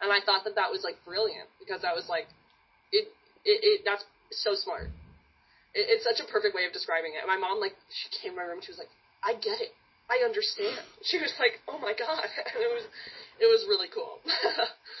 And 0.00 0.08
I 0.08 0.24
thought 0.24 0.48
that 0.48 0.56
that 0.56 0.72
was 0.72 0.80
like 0.80 0.96
brilliant 1.04 1.52
because 1.60 1.84
that 1.84 1.92
was 1.92 2.08
like, 2.08 2.26
it, 2.88 3.12
it, 3.44 3.58
it 3.60 3.76
that's 3.84 4.08
so 4.32 4.56
smart. 4.56 4.88
It, 5.76 5.92
it's 5.92 6.08
such 6.08 6.24
a 6.24 6.26
perfect 6.26 6.56
way 6.56 6.64
of 6.64 6.72
describing 6.72 7.12
it. 7.12 7.20
And 7.20 7.28
my 7.28 7.36
mom 7.36 7.60
like 7.60 7.76
she 7.92 8.08
came 8.16 8.32
to 8.32 8.40
my 8.40 8.48
room, 8.48 8.64
she 8.64 8.72
was 8.72 8.80
like, 8.80 8.90
I 9.24 9.34
get 9.34 9.60
it. 9.60 9.72
I 10.10 10.24
understand. 10.24 10.78
She 11.02 11.18
was 11.18 11.32
like, 11.38 11.60
"Oh 11.68 11.78
my 11.78 11.94
god!" 11.98 12.24
And 12.54 12.62
it 12.62 12.74
was, 12.74 12.84
it 13.40 13.46
was 13.46 13.64
really 13.68 13.88
cool. 13.88 14.18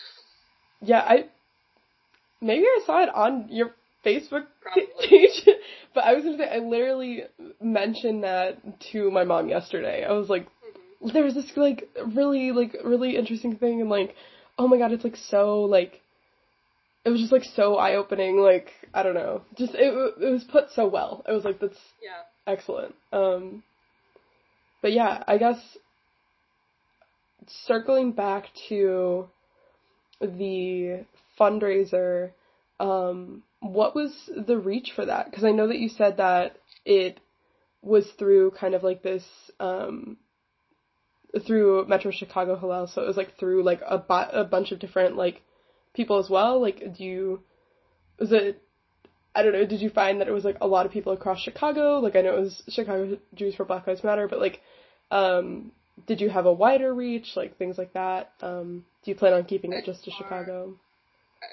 yeah, 0.80 1.00
I 1.00 1.26
maybe 2.40 2.64
I 2.64 2.80
saw 2.86 3.02
it 3.02 3.14
on 3.14 3.48
your 3.50 3.74
Facebook 4.04 4.46
page, 5.00 5.46
but 5.94 6.04
I 6.04 6.14
was 6.14 6.24
gonna 6.24 6.38
say 6.38 6.48
I 6.48 6.58
literally 6.58 7.24
mentioned 7.60 8.24
that 8.24 8.58
to 8.92 9.10
my 9.10 9.24
mom 9.24 9.48
yesterday. 9.48 10.04
I 10.04 10.12
was 10.12 10.28
like, 10.28 10.46
mm-hmm. 10.46 11.08
there 11.12 11.24
was 11.24 11.34
this 11.34 11.50
like 11.56 11.88
really 12.14 12.52
like 12.52 12.76
really 12.84 13.16
interesting 13.16 13.56
thing, 13.56 13.80
and 13.80 13.90
like, 13.90 14.14
oh 14.58 14.68
my 14.68 14.78
god, 14.78 14.92
it's 14.92 15.04
like 15.04 15.16
so 15.16 15.62
like. 15.62 16.00
It 17.04 17.10
was 17.10 17.20
just 17.20 17.32
like 17.32 17.42
so 17.42 17.78
eye 17.78 17.96
opening, 17.96 18.38
like 18.38 18.70
I 18.94 19.02
don't 19.02 19.14
know, 19.14 19.42
just 19.58 19.74
it 19.74 19.92
it 20.22 20.30
was 20.30 20.44
put 20.44 20.70
so 20.70 20.86
well. 20.86 21.24
It 21.28 21.32
was 21.32 21.44
like 21.44 21.58
that's 21.58 21.76
yeah 22.00 22.22
excellent. 22.46 22.94
Um, 23.12 23.64
but 24.82 24.92
yeah, 24.92 25.22
I 25.26 25.38
guess 25.38 25.58
circling 27.66 28.12
back 28.12 28.46
to 28.68 29.28
the 30.20 31.04
fundraiser, 31.38 32.32
um, 32.78 33.42
what 33.60 33.94
was 33.94 34.12
the 34.36 34.58
reach 34.58 34.92
for 34.94 35.06
that? 35.06 35.30
Because 35.30 35.44
I 35.44 35.52
know 35.52 35.68
that 35.68 35.78
you 35.78 35.88
said 35.88 36.18
that 36.18 36.56
it 36.84 37.20
was 37.80 38.06
through 38.18 38.52
kind 38.52 38.74
of 38.74 38.82
like 38.82 39.02
this, 39.02 39.24
um, 39.60 40.16
through 41.46 41.86
Metro 41.86 42.10
Chicago 42.10 42.58
Hillel, 42.58 42.88
so 42.88 43.02
it 43.02 43.06
was 43.06 43.16
like 43.16 43.38
through 43.38 43.62
like 43.64 43.80
a, 43.80 44.04
a 44.32 44.44
bunch 44.44 44.72
of 44.72 44.78
different 44.78 45.16
like 45.16 45.42
people 45.94 46.18
as 46.18 46.28
well. 46.28 46.60
Like, 46.60 46.80
do 46.96 47.04
you 47.04 47.40
was 48.18 48.32
it? 48.32 48.62
I 49.34 49.42
don't 49.42 49.52
know. 49.52 49.64
Did 49.64 49.80
you 49.80 49.90
find 49.90 50.20
that 50.20 50.28
it 50.28 50.32
was 50.32 50.44
like 50.44 50.58
a 50.60 50.66
lot 50.66 50.86
of 50.86 50.92
people 50.92 51.12
across 51.12 51.40
Chicago? 51.40 52.00
Like, 52.00 52.16
I 52.16 52.20
know 52.20 52.36
it 52.36 52.40
was 52.40 52.62
Chicago 52.68 53.16
Jews 53.34 53.54
for 53.54 53.64
Black 53.64 53.86
Lives 53.86 54.04
Matter, 54.04 54.28
but 54.28 54.40
like, 54.40 54.60
um, 55.10 55.72
did 56.06 56.20
you 56.20 56.28
have 56.28 56.46
a 56.46 56.52
wider 56.52 56.94
reach, 56.94 57.32
like 57.36 57.56
things 57.56 57.78
like 57.78 57.92
that? 57.94 58.32
Um, 58.40 58.84
do 59.04 59.10
you 59.10 59.14
plan 59.14 59.32
on 59.32 59.44
keeping 59.44 59.72
it 59.72 59.84
just 59.84 60.04
to 60.04 60.10
Chicago? 60.10 60.74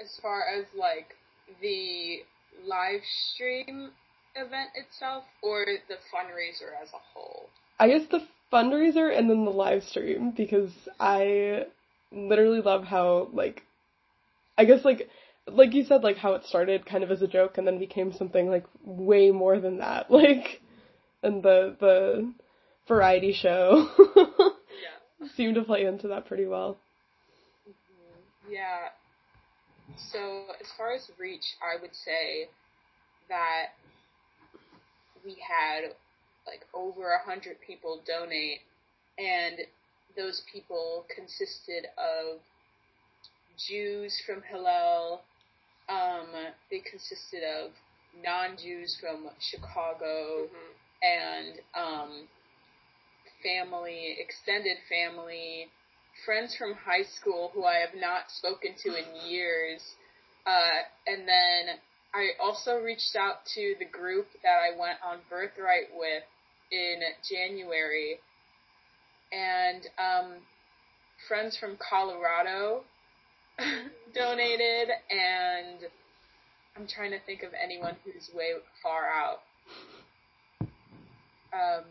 As 0.04 0.20
far 0.22 0.44
as 0.58 0.66
like 0.78 1.16
the 1.62 2.20
live 2.66 3.02
stream 3.34 3.92
event 4.36 4.70
itself, 4.76 5.24
or 5.42 5.66
the 5.88 5.96
fundraiser 6.14 6.82
as 6.82 6.90
a 6.90 7.02
whole? 7.14 7.50
I 7.80 7.88
guess 7.88 8.08
the 8.12 8.22
fundraiser 8.52 9.18
and 9.18 9.30
then 9.30 9.46
the 9.46 9.52
live 9.52 9.84
stream 9.84 10.32
because 10.36 10.72
I 11.00 11.66
literally 12.12 12.62
love 12.62 12.84
how 12.84 13.30
like 13.34 13.64
I 14.58 14.66
guess 14.66 14.84
like 14.84 15.10
like 15.54 15.74
you 15.74 15.84
said 15.84 16.04
like 16.04 16.18
how 16.18 16.34
it 16.34 16.46
started 16.46 16.86
kind 16.86 17.04
of 17.04 17.12
as 17.12 17.22
a 17.22 17.28
joke 17.28 17.58
and 17.58 17.68
then 17.68 17.80
became 17.80 18.12
something 18.14 18.50
like 18.50 18.66
way 18.84 19.32
more 19.32 19.60
than 19.60 19.78
that 19.80 20.10
like 20.12 20.62
and 21.24 21.44
the 21.44 21.76
the 21.80 22.34
variety 22.88 23.34
show 23.34 23.88
Yeah. 24.16 25.28
seemed 25.36 25.56
to 25.56 25.64
play 25.64 25.86
into 25.86 26.08
that 26.10 26.26
pretty 26.26 26.46
well. 26.46 26.78
Mm-hmm. 27.68 28.54
Yeah. 28.54 28.90
So 30.12 30.46
as 30.60 30.68
far 30.78 30.94
as 30.94 31.10
reach, 31.20 31.46
I 31.62 31.80
would 31.82 31.94
say 31.94 32.48
that 33.30 33.74
we 35.24 35.38
had 35.48 35.92
like 36.48 36.66
over 36.74 37.12
a 37.12 37.24
hundred 37.24 37.58
people 37.66 38.02
donate, 38.08 38.60
and 39.18 39.60
those 40.18 40.42
people 40.52 41.06
consisted 41.14 41.86
of 41.98 42.40
Jews 43.68 44.22
from 44.26 44.42
Hillel. 44.50 45.22
Um, 45.90 46.28
they 46.70 46.80
consisted 46.80 47.44
of 47.44 47.72
non-Jews 48.24 48.98
from 49.00 49.30
Chicago 49.40 50.48
Mhm. 50.48 50.74
and 51.02 51.62
um, 51.74 52.30
family, 53.42 54.18
extended 54.20 54.78
family, 54.88 55.72
friends 56.26 56.56
from 56.56 56.74
high 56.76 57.04
school 57.04 57.50
who 57.50 57.66
I 57.66 57.76
have 57.76 57.96
not 57.96 58.30
spoken 58.32 58.76
to 58.76 58.96
in 58.96 59.16
years. 59.28 59.96
Uh, 60.46 60.84
and 61.08 61.28
then 61.28 61.80
I 62.14 62.32
also 62.40 62.78
reached 62.80 63.16
out 63.16 63.46
to 63.56 63.76
the 63.80 63.86
group 63.86 64.28
that 64.44 64.60
I 64.62 64.78
went 64.78 65.02
on 65.04 65.22
Birthright 65.30 65.90
with 65.96 66.24
in 66.72 67.02
January. 67.30 68.20
And 69.32 69.88
um, 69.98 70.48
friends 71.28 71.58
from 71.58 71.78
Colorado 71.78 72.84
donated, 74.16 74.90
and 75.10 75.80
I'm 76.76 76.88
trying 76.88 77.12
to 77.12 77.20
think 77.26 77.44
of 77.44 77.52
anyone 77.62 77.96
who's 78.04 78.30
way 78.34 78.52
far 78.82 79.08
out. 79.08 79.40
Um, 81.52 81.84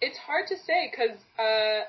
it's 0.00 0.18
hard 0.18 0.46
to 0.48 0.56
say 0.56 0.90
because 0.90 1.18
uh, 1.38 1.84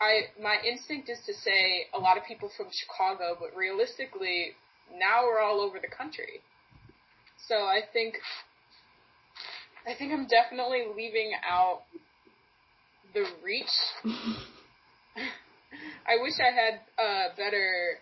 I 0.00 0.30
my 0.40 0.56
instinct 0.66 1.08
is 1.08 1.18
to 1.26 1.34
say 1.34 1.86
a 1.94 1.98
lot 1.98 2.16
of 2.16 2.24
people 2.24 2.50
from 2.56 2.66
Chicago, 2.70 3.36
but 3.38 3.56
realistically, 3.56 4.52
now 4.96 5.24
we're 5.24 5.40
all 5.40 5.60
over 5.60 5.78
the 5.78 5.88
country. 5.88 6.40
So 7.48 7.56
I 7.56 7.80
think 7.92 8.14
I 9.86 9.94
think 9.94 10.12
I'm 10.12 10.26
definitely 10.26 10.84
leaving 10.96 11.32
out 11.48 11.82
the 13.14 13.26
reach. 13.44 13.66
I 15.16 16.16
wish 16.20 16.34
I 16.40 16.50
had 16.52 16.74
uh, 16.98 17.36
better 17.36 17.98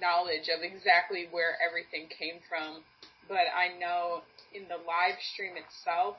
knowledge 0.00 0.48
of 0.48 0.62
exactly 0.62 1.28
where 1.30 1.58
everything 1.60 2.08
came 2.08 2.40
from, 2.48 2.82
but 3.28 3.50
I 3.50 3.76
know 3.78 4.22
in 4.54 4.68
the 4.68 4.76
live 4.76 5.18
stream 5.34 5.54
itself, 5.56 6.16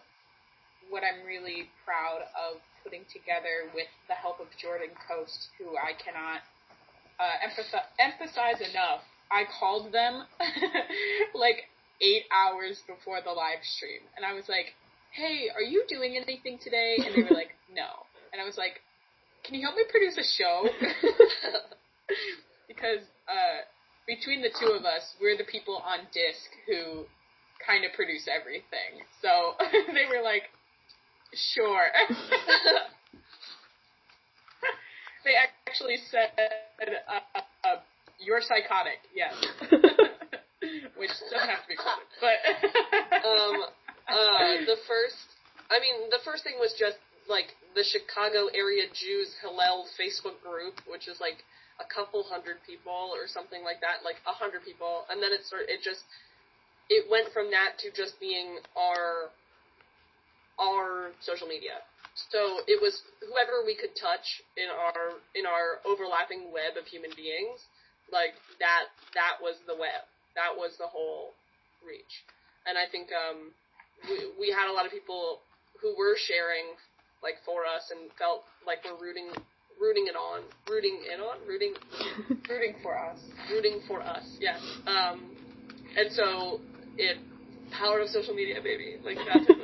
what 0.89 1.03
I'm 1.03 1.25
really 1.25 1.69
proud 1.85 2.25
of 2.33 2.61
putting 2.83 3.05
together 3.11 3.69
with 3.75 3.87
the 4.07 4.15
help 4.15 4.39
of 4.39 4.47
Jordan 4.57 4.93
Coast, 5.07 5.49
who 5.57 5.77
I 5.77 5.93
cannot 5.93 6.41
uh, 7.19 7.35
emphasize, 7.43 7.89
emphasize 7.99 8.61
enough. 8.61 9.05
I 9.29 9.45
called 9.59 9.91
them 9.91 10.25
like 11.35 11.69
eight 12.01 12.25
hours 12.33 12.81
before 12.87 13.21
the 13.21 13.31
live 13.31 13.61
stream, 13.61 14.01
and 14.17 14.25
I 14.25 14.33
was 14.33 14.49
like, 14.49 14.73
"Hey, 15.13 15.49
are 15.53 15.61
you 15.61 15.85
doing 15.87 16.17
anything 16.17 16.57
today?" 16.57 16.97
And 16.97 17.13
they 17.13 17.21
were 17.21 17.35
like, 17.35 17.53
"No," 17.69 18.07
and 18.33 18.41
I 18.41 18.45
was 18.45 18.57
like, 18.57 18.81
"Can 19.43 19.55
you 19.55 19.61
help 19.61 19.75
me 19.75 19.83
produce 19.89 20.17
a 20.17 20.23
show?" 20.23 20.69
because 22.67 23.03
uh, 23.27 23.63
between 24.07 24.41
the 24.41 24.49
two 24.59 24.71
of 24.71 24.85
us, 24.85 25.13
we're 25.21 25.37
the 25.37 25.43
people 25.45 25.77
on 25.85 25.99
disc 26.13 26.49
who 26.65 27.05
kind 27.65 27.85
of 27.85 27.93
produce 27.93 28.27
everything. 28.27 29.05
So 29.21 29.53
they 29.93 30.05
were 30.09 30.23
like, 30.23 30.49
"Sure." 31.33 31.87
they 35.25 35.35
actually 35.35 35.97
said, 36.09 36.31
uh, 37.07 37.19
uh, 37.63 37.75
"You're 38.19 38.41
psychotic." 38.41 38.99
Yes, 39.13 39.33
which 40.97 41.11
doesn't 41.29 41.49
have 41.49 41.61
to 41.63 41.69
be 41.69 41.75
quoted, 41.77 42.09
but 42.19 42.37
um, 43.27 43.61
uh, 44.09 44.65
the 44.65 44.77
first, 44.87 45.37
I 45.69 45.79
mean, 45.79 46.09
the 46.09 46.19
first 46.25 46.43
thing 46.43 46.57
was 46.59 46.73
just 46.77 46.97
like 47.29 47.55
the 47.75 47.85
Chicago 47.85 48.49
area 48.51 48.89
Jews 48.91 49.31
Hillel 49.41 49.85
Facebook 49.95 50.41
group, 50.41 50.81
which 50.89 51.07
is 51.07 51.21
like 51.21 51.45
a 51.79 51.87
couple 51.87 52.25
hundred 52.25 52.57
people 52.67 53.13
or 53.13 53.29
something 53.29 53.63
like 53.63 53.79
that, 53.79 54.03
like 54.03 54.17
a 54.27 54.33
hundred 54.33 54.65
people, 54.65 55.05
and 55.07 55.23
then 55.23 55.31
it 55.31 55.45
sort, 55.45 55.69
it 55.69 55.79
just, 55.79 56.03
it 56.89 57.05
went 57.07 57.31
from 57.31 57.53
that 57.53 57.77
to 57.79 57.93
just 57.93 58.19
being 58.19 58.59
our, 58.75 59.31
our 60.59 61.15
social 61.21 61.47
media. 61.47 61.79
So 62.27 62.65
it 62.67 62.81
was 62.81 62.99
whoever 63.23 63.63
we 63.63 63.79
could 63.79 63.95
touch 63.95 64.43
in 64.59 64.67
our 64.67 65.23
in 65.39 65.47
our 65.47 65.79
overlapping 65.87 66.51
web 66.51 66.75
of 66.75 66.83
human 66.83 67.15
beings, 67.15 67.63
like 68.11 68.35
that 68.59 68.91
that 69.15 69.39
was 69.39 69.55
the 69.63 69.77
web. 69.77 70.03
That 70.35 70.51
was 70.51 70.75
the 70.75 70.89
whole 70.89 71.31
reach. 71.79 72.27
And 72.67 72.75
I 72.75 72.91
think 72.91 73.07
um, 73.15 73.55
we 74.03 74.35
we 74.35 74.47
had 74.51 74.67
a 74.67 74.73
lot 74.75 74.83
of 74.83 74.91
people 74.91 75.39
who 75.79 75.95
were 75.95 76.19
sharing 76.19 76.75
like 77.23 77.35
for 77.45 77.65
us 77.65 77.91
and 77.91 78.09
felt 78.17 78.43
like 78.65 78.79
we're 78.85 78.99
rooting 78.99 79.29
rooting 79.79 80.07
it 80.07 80.15
on, 80.15 80.43
rooting 80.67 80.99
it 81.07 81.19
on, 81.19 81.39
rooting 81.47 81.73
rooting 82.49 82.75
for 82.83 82.97
us. 82.97 83.19
rooting 83.49 83.79
for 83.87 84.01
us. 84.01 84.23
Yes. 84.39 84.59
Um, 84.85 85.35
and 85.95 86.11
so 86.11 86.59
it 86.97 87.17
power 87.71 88.01
of 88.01 88.09
social 88.09 88.33
media, 88.33 88.55
baby, 88.61 88.97
like 89.03 89.17
that 89.17 89.47
type 89.47 89.57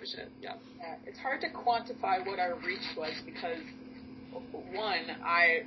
of 0.00 0.06
shit. 0.06 0.30
Yeah. 0.42 0.54
Yeah, 0.80 0.96
it's 1.06 1.18
hard 1.18 1.40
to 1.40 1.48
quantify 1.48 2.26
what 2.26 2.38
our 2.38 2.56
reach 2.56 2.84
was 2.96 3.14
because 3.24 3.58
one, 4.72 5.06
I 5.24 5.62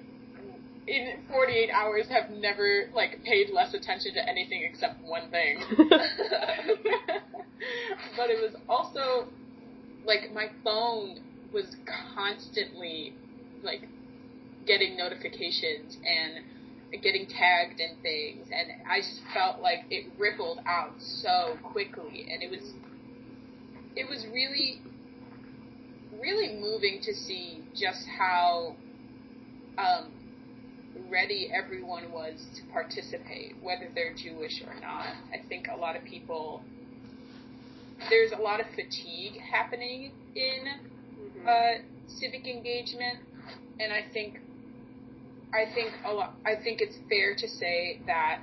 in 0.87 1.23
48 1.29 1.69
hours 1.71 2.07
have 2.09 2.29
never 2.29 2.89
like 2.93 3.23
paid 3.23 3.49
less 3.51 3.73
attention 3.73 4.13
to 4.13 4.29
anything 4.29 4.67
except 4.69 5.01
one 5.03 5.29
thing. 5.31 5.59
but 8.17 8.29
it 8.29 8.39
was 8.41 8.55
also 8.69 9.27
like 10.07 10.33
my 10.33 10.47
phone 10.63 11.19
was 11.53 11.75
constantly 12.15 13.13
like 13.63 13.87
getting 14.65 14.97
notifications 14.97 15.97
and 16.05 17.03
getting 17.03 17.27
tagged 17.27 17.79
in 17.79 17.97
things 18.01 18.47
and 18.51 18.69
I 18.89 18.99
just 19.01 19.21
felt 19.33 19.61
like 19.61 19.79
it 19.89 20.11
rippled 20.17 20.59
out 20.65 20.93
so 20.99 21.57
quickly 21.61 22.27
and 22.31 22.41
it 22.41 22.49
was 22.49 22.73
it 23.95 24.09
was 24.09 24.25
really 24.33 24.81
really 26.21 26.59
moving 26.59 26.99
to 27.03 27.13
see 27.13 27.63
just 27.75 28.05
how 28.17 28.75
um, 29.77 30.11
ready 31.09 31.49
everyone 31.53 32.11
was 32.11 32.33
to 32.55 32.61
participate, 32.71 33.55
whether 33.61 33.89
they're 33.93 34.13
Jewish 34.15 34.61
or 34.65 34.73
not. 34.81 35.07
I 35.31 35.47
think 35.47 35.67
a 35.71 35.77
lot 35.77 35.95
of 35.95 36.03
people, 36.03 36.61
there's 38.09 38.31
a 38.31 38.41
lot 38.41 38.59
of 38.59 38.67
fatigue 38.75 39.39
happening 39.39 40.11
in 40.35 40.67
Mhm. 41.17 41.47
uh, 41.47 41.81
civic 42.07 42.47
engagement, 42.47 43.19
and 43.79 43.91
I 43.91 44.01
think, 44.13 44.39
I 45.53 45.65
think 45.65 45.93
a 46.03 46.13
lot, 46.13 46.35
I 46.45 46.55
think 46.55 46.81
it's 46.81 46.97
fair 47.09 47.35
to 47.35 47.47
say 47.47 47.99
that, 48.05 48.41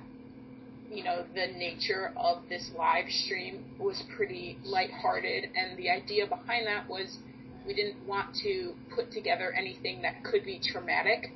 you 0.90 1.02
know, 1.02 1.24
the 1.34 1.46
nature 1.48 2.12
of 2.16 2.48
this 2.48 2.70
live 2.72 3.10
stream 3.10 3.64
was 3.78 4.02
pretty 4.16 4.58
lighthearted, 4.64 5.50
and 5.56 5.76
the 5.76 5.90
idea 5.90 6.26
behind 6.26 6.66
that 6.66 6.88
was 6.88 7.18
we 7.66 7.74
didn't 7.74 8.06
want 8.06 8.34
to 8.36 8.74
put 8.90 9.10
together 9.10 9.52
anything 9.52 10.02
that 10.02 10.22
could 10.22 10.44
be 10.44 10.58
traumatic 10.58 11.30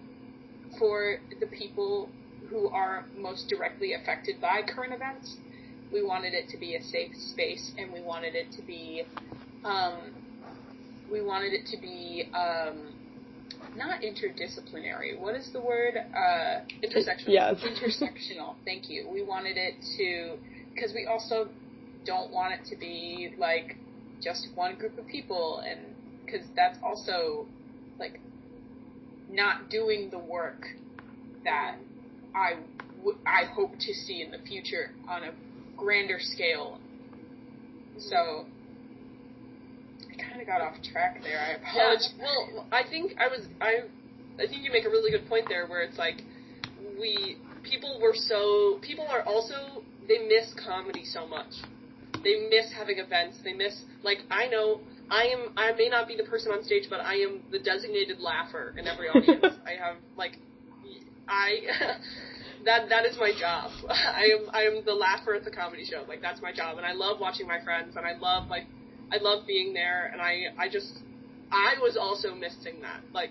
for 0.79 1.21
the 1.41 1.47
people 1.47 2.11
who 2.51 2.69
are 2.69 3.05
most 3.16 3.49
directly 3.49 3.95
affected 3.95 4.41
by 4.41 4.62
current 4.62 4.93
events. 4.93 5.39
We 5.93 6.03
wanted 6.05 6.34
it 6.34 6.49
to 6.51 6.59
be 6.59 6.74
a 6.74 6.82
safe 6.82 7.12
space, 7.32 7.72
and 7.78 7.93
we 7.93 8.03
wanted 8.03 8.34
it 8.34 8.53
to 8.57 8.62
be, 8.62 9.03
um, 9.64 10.12
we 11.11 11.22
wanted 11.22 11.53
it 11.53 11.66
to 11.70 11.78
be 11.80 12.24
um, 12.34 12.93
not 13.74 14.03
interdisciplinary. 14.03 15.18
What 15.18 15.34
is 15.34 15.51
the 15.53 15.61
word? 15.61 15.95
Uh, 15.97 16.61
Intersectional. 16.84 17.28
Yes. 17.28 17.61
intersectional. 17.62 18.57
Thank 18.64 18.91
you. 18.91 19.09
We 19.12 19.22
wanted 19.22 19.57
it 19.57 19.74
to, 19.97 20.36
because 20.74 20.93
we 20.95 21.07
also 21.11 21.49
don't 22.07 22.32
want 22.32 22.55
it 22.55 22.64
to 22.66 22.76
be 22.76 23.30
like 23.39 23.76
just 24.22 24.49
one 24.55 24.76
group 24.76 24.99
of 24.99 25.07
people, 25.07 25.62
and 25.66 25.80
because 26.26 26.47
that's 26.57 26.78
also 26.82 27.47
like 27.99 28.20
not 29.28 29.70
doing 29.70 30.11
the 30.11 30.18
work 30.18 30.64
that 31.45 31.76
I 32.34 32.53
w- 32.97 33.18
I 33.26 33.45
hope 33.55 33.78
to 33.80 33.95
see 33.95 34.22
in 34.22 34.30
the 34.30 34.39
future 34.47 34.91
on 35.09 35.22
a 35.24 35.32
grander 35.79 36.18
scale. 36.20 36.79
So 37.99 38.45
I 40.03 40.22
kind 40.22 40.41
of 40.41 40.47
got 40.47 40.61
off 40.61 40.74
track 40.93 41.20
there. 41.22 41.41
I 41.41 41.53
apologize. 41.53 42.12
Yeah, 42.18 42.24
well, 42.55 42.66
I 42.70 42.83
think 42.89 43.12
I 43.18 43.29
was 43.29 43.47
I 43.61 43.89
I 44.43 44.47
think 44.47 44.62
you 44.62 44.70
make 44.70 44.85
a 44.85 44.91
really 44.91 45.11
good 45.11 45.29
point 45.29 45.47
there 45.49 45.66
where 45.66 45.81
it's 45.81 45.99
like 45.99 46.22
we 47.01 47.39
people 47.62 47.99
were 48.03 48.14
so 48.14 48.79
people 48.83 49.07
are 49.09 49.22
also 49.22 49.83
they 50.07 50.18
miss 50.26 50.55
comedy 50.64 51.05
so 51.05 51.26
much. 51.26 51.53
They 52.24 52.49
miss 52.51 52.72
having 52.72 52.99
events. 52.99 53.39
They 53.45 53.53
miss 53.53 53.83
like 54.03 54.18
I 54.31 54.49
know 54.49 54.81
I 55.11 55.24
am 55.24 55.53
I 55.57 55.72
may 55.72 55.89
not 55.89 56.09
be 56.09 56.16
the 56.16 56.24
person 56.24 56.53
on 56.53 56.62
stage, 56.64 56.85
but 56.91 57.01
I 57.01 57.14
am 57.16 57.43
the 57.51 57.59
designated 57.59 58.18
laugher 58.20 58.74
in 58.76 58.87
every 58.87 59.09
audience. 59.09 59.57
I 59.66 59.83
have 59.83 59.97
like 60.16 60.39
I 61.29 61.61
that 62.69 62.91
that 62.91 63.07
is 63.07 63.16
my 63.19 63.33
job. 63.33 63.71
I 63.89 64.29
am 64.37 64.51
I 64.53 64.62
am 64.62 64.85
the 64.85 64.93
laugher 64.93 65.35
at 65.35 65.45
the 65.45 65.51
comedy 65.51 65.85
show. 65.85 66.05
Like 66.07 66.21
that's 66.21 66.43
my 66.43 66.53
job, 66.53 66.77
and 66.77 66.87
I 66.87 66.93
love 66.93 67.19
watching 67.19 67.47
my 67.49 67.61
friends, 67.64 67.97
and 67.97 68.05
I 68.07 68.16
love 68.19 68.49
like 68.49 68.66
I 69.11 69.16
love 69.16 69.47
being 69.47 69.73
there, 69.73 70.11
and 70.12 70.21
I 70.21 70.53
I 70.59 70.69
just 70.69 70.93
I 71.51 71.77
was 71.81 71.97
also 71.97 72.35
missing 72.35 72.83
that. 72.83 73.01
Like 73.12 73.31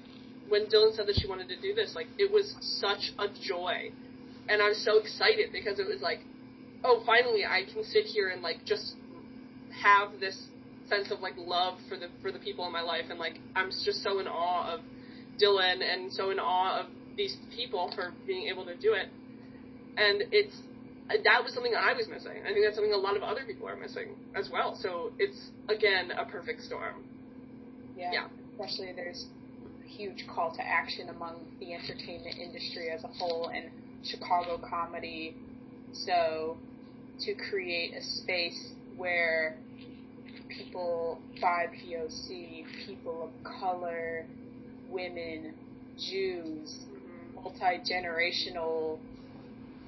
when 0.49 0.65
Dylan 0.65 0.95
said 0.95 1.07
that 1.07 1.19
she 1.21 1.27
wanted 1.27 1.49
to 1.49 1.61
do 1.61 1.75
this, 1.75 1.93
like 1.95 2.07
it 2.17 2.31
was 2.31 2.55
such 2.81 3.13
a 3.19 3.27
joy, 3.41 3.91
and 4.49 4.61
I 4.61 4.69
was 4.69 4.83
so 4.83 4.97
excited 4.97 5.51
because 5.53 5.77
it 5.77 5.87
was 5.87 6.01
like, 6.01 6.19
oh, 6.83 7.03
finally 7.05 7.45
I 7.45 7.61
can 7.71 7.83
sit 7.83 8.05
here 8.05 8.29
and 8.29 8.41
like 8.41 8.65
just 8.65 8.95
have 9.83 10.19
this 10.19 10.37
sense 10.89 11.11
of 11.11 11.19
like 11.19 11.33
love 11.37 11.77
for 11.87 11.95
the 11.95 12.07
for 12.23 12.31
the 12.31 12.39
people 12.39 12.65
in 12.65 12.73
my 12.73 12.81
life, 12.81 13.05
and 13.11 13.19
like 13.19 13.37
I'm 13.55 13.69
just 13.69 14.01
so 14.01 14.19
in 14.19 14.27
awe 14.27 14.73
of 14.73 14.79
Dylan 15.39 15.83
and 15.83 16.11
so 16.11 16.31
in 16.31 16.39
awe 16.39 16.79
of 16.79 16.87
these 17.15 17.37
people 17.55 17.91
for 17.95 18.13
being 18.25 18.47
able 18.47 18.65
to 18.65 18.75
do 18.75 18.93
it, 18.93 19.09
and 19.97 20.23
it's 20.31 20.55
that 21.07 21.43
was 21.43 21.53
something 21.53 21.73
I 21.73 21.93
was 21.93 22.07
missing. 22.07 22.43
I 22.43 22.51
think 22.51 22.65
that's 22.65 22.75
something 22.75 22.93
a 22.93 22.97
lot 22.97 23.15
of 23.15 23.23
other 23.23 23.45
people 23.45 23.67
are 23.67 23.75
missing 23.75 24.15
as 24.35 24.49
well. 24.51 24.77
So 24.81 25.11
it's 25.19 25.49
again 25.69 26.11
a 26.11 26.25
perfect 26.25 26.61
storm. 26.61 27.03
Yeah. 27.95 28.11
yeah. 28.11 28.27
Especially 28.51 28.91
there's 28.93 29.25
a 29.83 29.87
huge 29.87 30.25
call 30.27 30.53
to 30.55 30.61
action 30.61 31.09
among 31.09 31.39
the 31.59 31.73
entertainment 31.73 32.37
industry 32.37 32.89
as 32.89 33.03
a 33.03 33.07
whole 33.07 33.51
and 33.53 33.69
Chicago 34.03 34.59
comedy. 34.69 35.35
So 35.93 36.57
to 37.21 37.33
create 37.49 37.93
a 37.95 38.03
space 38.03 38.71
where 38.97 39.57
people 40.49 41.19
by 41.41 41.67
POC, 41.67 42.65
people 42.85 43.29
of 43.29 43.59
color, 43.59 44.25
women, 44.89 45.53
Jews, 45.97 46.77
mm-hmm. 46.85 47.35
multi 47.35 47.81
generational, 47.91 48.99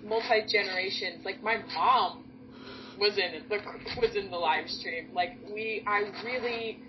multi 0.03 0.43
generations. 0.47 1.25
Like 1.25 1.41
my 1.43 1.57
mom 1.73 2.23
was 2.99 3.17
in 3.17 3.43
the 3.49 3.59
was 3.99 4.15
in 4.15 4.29
the 4.29 4.37
live 4.37 4.69
stream. 4.69 5.09
Like 5.13 5.37
we, 5.53 5.83
I 5.87 6.11
really, 6.23 6.79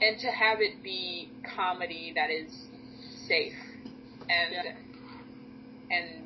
and 0.00 0.18
to 0.20 0.28
have 0.28 0.60
it 0.60 0.82
be 0.82 1.30
comedy 1.56 2.12
that 2.14 2.30
is 2.30 2.52
safe 3.26 3.54
and 4.28 4.52
yeah. 4.52 4.72
and 5.90 6.24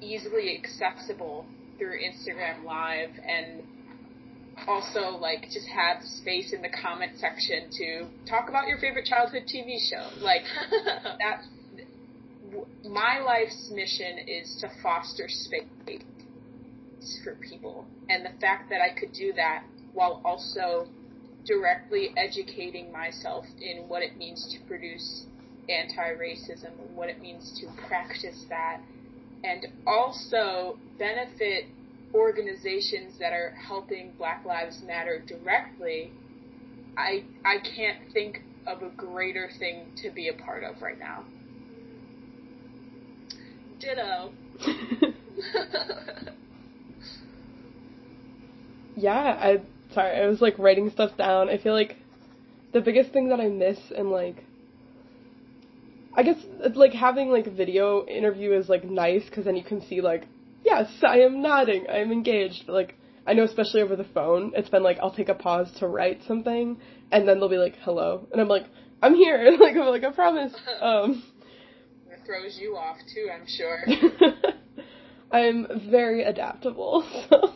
easily 0.00 0.58
accessible 0.58 1.44
through 1.78 1.98
Instagram 2.00 2.64
Live 2.64 3.10
and 3.26 3.62
also 4.66 5.16
like 5.20 5.44
just 5.52 5.68
have 5.68 6.02
space 6.02 6.52
in 6.52 6.62
the 6.62 6.68
comment 6.82 7.12
section 7.18 7.70
to 7.70 8.06
talk 8.28 8.48
about 8.48 8.66
your 8.66 8.78
favorite 8.78 9.04
childhood 9.06 9.44
TV 9.44 9.78
show. 9.78 10.08
Like 10.20 10.42
that. 11.18 11.42
My 12.84 13.20
life's 13.20 13.70
mission 13.70 14.18
is 14.26 14.56
to 14.60 14.70
foster 14.82 15.28
space 15.28 15.66
for 17.24 17.34
people, 17.36 17.86
and 18.08 18.24
the 18.24 18.38
fact 18.40 18.70
that 18.70 18.80
I 18.80 18.98
could 18.98 19.12
do 19.12 19.32
that 19.34 19.64
while 19.92 20.20
also 20.24 20.88
directly 21.44 22.10
educating 22.16 22.92
myself 22.92 23.46
in 23.60 23.88
what 23.88 24.02
it 24.02 24.16
means 24.16 24.52
to 24.52 24.66
produce 24.66 25.26
anti-racism 25.68 26.64
and 26.80 26.96
what 26.96 27.08
it 27.08 27.20
means 27.20 27.58
to 27.60 27.66
practice 27.86 28.44
that, 28.48 28.80
and 29.44 29.66
also 29.86 30.78
benefit 30.98 31.66
organizations 32.14 33.18
that 33.18 33.32
are 33.32 33.50
helping 33.66 34.12
Black 34.18 34.44
Lives 34.44 34.82
Matter 34.86 35.22
directly, 35.26 36.12
I 36.96 37.24
I 37.44 37.58
can't 37.58 38.12
think 38.12 38.42
of 38.66 38.82
a 38.82 38.90
greater 38.90 39.50
thing 39.58 39.92
to 40.02 40.10
be 40.10 40.28
a 40.28 40.34
part 40.34 40.64
of 40.64 40.82
right 40.82 40.98
now. 40.98 41.24
Ditto. 43.78 44.32
yeah, 48.96 49.38
I 49.40 49.60
sorry, 49.94 50.20
I 50.20 50.26
was 50.26 50.40
like 50.40 50.58
writing 50.58 50.90
stuff 50.90 51.16
down. 51.16 51.48
I 51.48 51.58
feel 51.58 51.74
like 51.74 51.96
the 52.72 52.80
biggest 52.80 53.12
thing 53.12 53.28
that 53.28 53.40
I 53.40 53.48
miss 53.48 53.78
and 53.96 54.10
like 54.10 54.44
I 56.14 56.22
guess 56.22 56.36
like 56.74 56.92
having 56.92 57.30
like 57.30 57.46
a 57.46 57.50
video 57.50 58.04
interview 58.06 58.52
is 58.52 58.68
like 58.68 58.84
nice 58.84 59.24
because 59.24 59.44
then 59.44 59.56
you 59.56 59.64
can 59.64 59.80
see 59.86 60.00
like 60.00 60.26
yes, 60.64 60.90
I 61.06 61.20
am 61.20 61.42
nodding, 61.42 61.86
I 61.88 61.98
am 61.98 62.12
engaged. 62.12 62.64
But, 62.66 62.74
like, 62.74 62.94
I 63.26 63.32
know 63.34 63.44
especially 63.44 63.82
over 63.82 63.96
the 63.96 64.04
phone, 64.04 64.52
it's 64.54 64.68
been 64.68 64.82
like, 64.82 64.98
I'll 65.00 65.14
take 65.14 65.28
a 65.28 65.34
pause 65.34 65.70
to 65.78 65.86
write 65.86 66.20
something, 66.26 66.78
and 67.10 67.28
then 67.28 67.38
they'll 67.38 67.48
be 67.48 67.58
like, 67.58 67.76
hello. 67.82 68.26
And 68.32 68.40
I'm 68.40 68.48
like, 68.48 68.66
I'm 69.02 69.14
here. 69.14 69.56
like, 69.60 69.76
I'm 69.76 69.86
like, 69.86 70.04
I 70.04 70.12
promise. 70.12 70.52
Um, 70.80 71.22
throws 72.28 72.58
you 72.60 72.76
off 72.76 72.98
too, 73.14 73.28
I'm 73.32 73.46
sure. 73.46 73.84
I'm 75.32 75.66
very 75.90 76.24
adaptable, 76.24 77.06
so. 77.30 77.54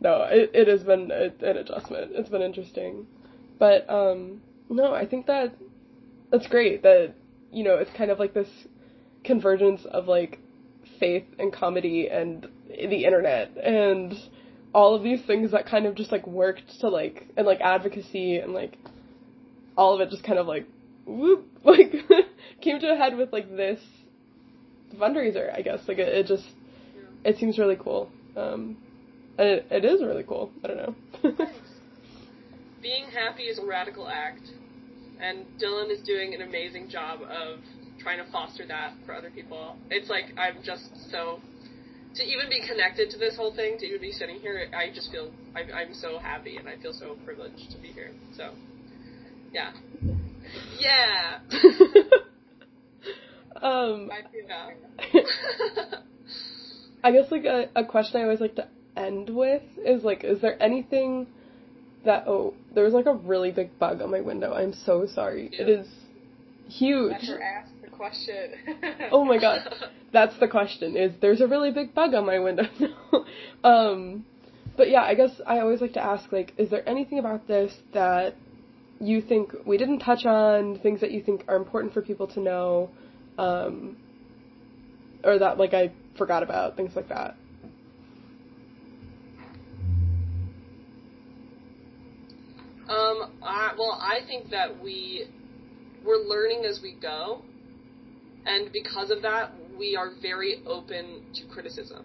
no, 0.00 0.26
it, 0.30 0.52
it 0.54 0.68
has 0.68 0.82
been 0.84 1.10
a, 1.10 1.32
an 1.44 1.56
adjustment. 1.56 2.12
It's 2.14 2.28
been 2.28 2.42
interesting. 2.42 3.06
But, 3.58 3.88
um, 3.90 4.42
no, 4.68 4.94
I 4.94 5.06
think 5.06 5.26
that 5.26 5.54
that's 6.30 6.46
great 6.46 6.82
that, 6.82 7.14
you 7.50 7.64
know, 7.64 7.74
it's 7.74 7.90
kind 7.96 8.10
of 8.10 8.18
like 8.18 8.32
this 8.32 8.48
convergence 9.24 9.84
of 9.90 10.06
like 10.06 10.38
faith 11.00 11.24
and 11.38 11.52
comedy 11.52 12.08
and 12.08 12.46
the 12.68 13.04
internet 13.04 13.56
and 13.56 14.14
all 14.72 14.94
of 14.94 15.02
these 15.02 15.22
things 15.26 15.50
that 15.50 15.66
kind 15.66 15.86
of 15.86 15.94
just 15.94 16.12
like 16.12 16.26
worked 16.26 16.80
to 16.80 16.88
like 16.88 17.26
and 17.36 17.46
like 17.46 17.60
advocacy 17.60 18.36
and 18.36 18.52
like 18.52 18.78
all 19.76 19.94
of 19.94 20.00
it 20.00 20.10
just 20.10 20.22
kind 20.22 20.38
of 20.38 20.46
like 20.46 20.66
whoop 21.06 21.46
like 21.64 21.92
came 22.60 22.80
to 22.80 22.92
a 22.92 22.96
head 22.96 23.16
with 23.16 23.32
like 23.32 23.48
this 23.56 23.80
fundraiser 24.96 25.54
I 25.54 25.62
guess 25.62 25.80
like 25.88 25.98
it, 25.98 26.08
it 26.08 26.26
just 26.26 26.44
yeah. 26.94 27.30
it 27.30 27.38
seems 27.38 27.58
really 27.58 27.76
cool 27.76 28.10
um 28.36 28.76
and 29.38 29.48
it, 29.48 29.66
it 29.70 29.84
is 29.84 30.02
really 30.02 30.24
cool 30.24 30.50
I 30.64 30.66
don't 30.68 30.76
know 30.76 30.94
being 32.82 33.06
happy 33.12 33.44
is 33.44 33.58
a 33.58 33.66
radical 33.66 34.08
act 34.08 34.42
and 35.20 35.46
Dylan 35.60 35.90
is 35.90 36.00
doing 36.02 36.34
an 36.34 36.42
amazing 36.42 36.88
job 36.88 37.20
of 37.22 37.60
trying 37.98 38.24
to 38.24 38.30
foster 38.30 38.66
that 38.66 38.92
for 39.04 39.14
other 39.14 39.30
people. 39.30 39.76
It's 39.90 40.08
like 40.08 40.26
I'm 40.38 40.62
just 40.62 40.84
so 41.10 41.40
to 42.14 42.22
even 42.22 42.48
be 42.48 42.66
connected 42.66 43.10
to 43.10 43.18
this 43.18 43.36
whole 43.36 43.54
thing, 43.54 43.76
to 43.78 43.84
even 43.86 44.00
be 44.00 44.12
sitting 44.12 44.40
here, 44.40 44.70
I 44.74 44.94
just 44.94 45.10
feel 45.10 45.30
I, 45.54 45.60
I'm 45.72 45.92
so 45.92 46.18
happy 46.18 46.56
and 46.56 46.68
I 46.68 46.76
feel 46.76 46.92
so 46.92 47.16
privileged 47.24 47.70
to 47.72 47.78
be 47.78 47.88
here. 47.88 48.12
So, 48.36 48.52
yeah, 49.52 49.72
yeah. 50.80 51.38
um, 53.62 54.10
I 54.10 54.22
feel. 54.30 54.46
I 57.04 57.12
guess 57.12 57.30
like 57.30 57.44
a, 57.44 57.68
a 57.76 57.84
question 57.84 58.20
I 58.20 58.24
always 58.24 58.40
like 58.40 58.56
to 58.56 58.66
end 58.96 59.30
with 59.30 59.62
is 59.84 60.02
like, 60.02 60.24
is 60.24 60.40
there 60.40 60.60
anything 60.62 61.26
that 62.04 62.24
oh, 62.26 62.54
there 62.74 62.84
was 62.84 62.94
like 62.94 63.06
a 63.06 63.14
really 63.14 63.50
big 63.50 63.78
bug 63.78 64.00
on 64.00 64.10
my 64.10 64.20
window. 64.20 64.54
I'm 64.54 64.72
so 64.72 65.06
sorry. 65.06 65.50
It 65.52 65.68
is 65.68 65.86
huge. 66.68 67.10
Let 67.10 67.22
her 67.24 67.42
ask 67.42 67.70
question. 67.96 68.52
oh 69.12 69.24
my 69.24 69.38
god. 69.38 69.60
That's 70.12 70.38
the 70.38 70.48
question 70.48 70.96
is 70.96 71.12
there's 71.20 71.40
a 71.40 71.46
really 71.46 71.70
big 71.70 71.94
bug 71.94 72.14
on 72.14 72.26
my 72.26 72.38
window 72.38 72.64
um 73.64 74.24
but 74.76 74.90
yeah, 74.90 75.02
I 75.02 75.14
guess 75.14 75.30
I 75.46 75.60
always 75.60 75.80
like 75.80 75.94
to 75.94 76.04
ask 76.04 76.30
like 76.32 76.52
is 76.58 76.70
there 76.70 76.86
anything 76.88 77.18
about 77.18 77.48
this 77.48 77.72
that 77.92 78.34
you 79.00 79.20
think 79.20 79.52
we 79.66 79.76
didn't 79.76 80.00
touch 80.00 80.24
on, 80.24 80.78
things 80.80 81.00
that 81.00 81.10
you 81.10 81.22
think 81.22 81.44
are 81.48 81.56
important 81.56 81.92
for 81.92 82.02
people 82.02 82.26
to 82.28 82.40
know 82.40 82.90
um 83.38 83.96
or 85.24 85.38
that 85.38 85.58
like 85.58 85.74
I 85.74 85.92
forgot 86.16 86.42
about, 86.42 86.76
things 86.76 86.94
like 86.96 87.08
that. 87.08 87.36
Um, 92.88 93.32
I, 93.42 93.72
well, 93.76 93.98
I 94.00 94.20
think 94.26 94.50
that 94.50 94.80
we 94.80 95.26
we're 96.04 96.18
learning 96.18 96.64
as 96.64 96.80
we 96.80 96.94
go, 96.94 97.42
and 98.46 98.72
because 98.72 99.10
of 99.10 99.22
that, 99.22 99.50
we 99.76 99.96
are 99.96 100.12
very 100.22 100.62
open 100.66 101.24
to 101.34 101.46
criticism. 101.52 102.04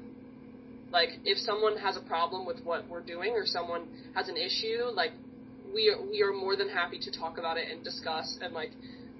Like, 0.92 1.10
if 1.24 1.38
someone 1.38 1.78
has 1.78 1.96
a 1.96 2.02
problem 2.02 2.46
with 2.46 2.64
what 2.64 2.88
we're 2.90 3.02
doing 3.02 3.34
or 3.34 3.46
someone 3.46 3.88
has 4.16 4.28
an 4.28 4.38
issue, 4.38 4.86
like, 4.94 5.12
we 5.74 5.90
are, 5.90 6.02
we 6.02 6.22
are 6.22 6.34
more 6.34 6.56
than 6.56 6.70
happy 6.70 7.00
to 7.00 7.12
talk 7.12 7.38
about 7.38 7.58
it 7.58 7.72
and 7.72 7.84
discuss. 7.84 8.38
And, 8.42 8.54
like, 8.54 8.72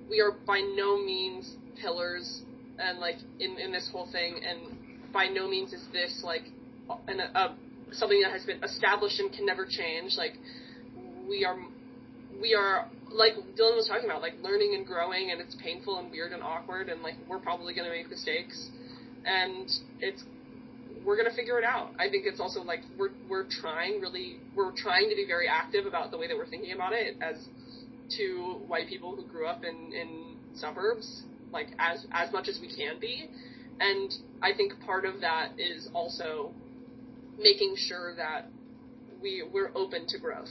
we 0.10 0.20
are 0.20 0.32
by 0.46 0.60
no 0.76 0.98
means 0.98 1.56
pillars 1.82 2.42
and, 2.80 3.00
like, 3.00 3.18
in, 3.40 3.58
in 3.58 3.72
this 3.72 3.90
whole 3.92 4.10
thing. 4.12 4.42
And 4.46 5.12
by 5.14 5.28
no 5.28 5.48
means 5.48 5.74
is 5.74 5.84
this, 5.92 6.22
like, 6.24 6.44
an, 7.08 7.20
a, 7.20 7.56
something 7.92 8.22
that 8.22 8.32
has 8.32 8.46
been 8.46 8.64
established 8.64 9.20
and 9.20 9.32
can 9.32 9.46
never 9.46 9.66
change. 9.66 10.16
Like, 10.18 10.34
we 11.28 11.46
are 11.46 11.58
we 12.42 12.56
are 12.56 12.88
like 13.12 13.34
Dylan 13.58 13.76
was 13.76 13.88
talking 13.88 14.06
about, 14.06 14.22
like 14.22 14.34
learning 14.42 14.74
and 14.76 14.86
growing, 14.86 15.32
and 15.32 15.40
it's 15.40 15.56
painful 15.62 16.00
and 16.00 16.12
weird 16.12 16.32
and 16.32 16.42
awkward, 16.42 16.90
and 16.90 17.02
like 17.02 17.16
we're 17.28 17.40
probably 17.40 17.74
gonna 17.74 17.90
make 17.90 18.10
mistakes, 18.10 18.70
and 19.26 19.70
it's 20.00 20.24
we're 21.06 21.18
gonna 21.18 21.36
figure 21.36 21.58
it 21.58 21.64
out. 21.64 21.92
I 22.00 22.10
think 22.10 22.26
it's 22.26 22.40
also 22.40 22.62
like 22.62 22.82
we're 22.98 23.12
we're 23.30 23.48
trying 23.50 24.02
really 24.02 24.38
we're 24.56 24.72
trying 24.76 25.10
to 25.10 25.16
be 25.16 25.26
very 25.28 25.48
active 25.48 25.86
about 25.86 26.12
the 26.12 26.18
way 26.18 26.28
that 26.28 26.38
we're 26.38 26.50
thinking 26.50 26.74
about 26.74 26.94
it 26.94 27.18
as 27.22 27.48
two 28.16 28.62
white 28.68 28.88
people 28.88 29.16
who 29.16 29.26
grew 29.26 29.48
up 29.48 29.64
in 29.64 29.94
in 29.94 30.38
suburbs, 30.56 31.24
like 31.52 31.68
as 31.80 32.06
as 32.12 32.32
much 32.32 32.48
as 32.48 32.60
we 32.62 32.68
can 32.74 33.00
be, 33.00 33.30
and 33.80 34.14
I 34.42 34.54
think 34.54 34.74
part 34.86 35.06
of 35.06 35.22
that 35.22 35.52
is 35.58 35.90
also 35.94 36.52
making 37.38 37.76
sure 37.78 38.16
that 38.16 38.48
we 39.22 39.44
we're 39.52 39.72
open 39.76 40.08
to 40.08 40.20
growth 40.20 40.50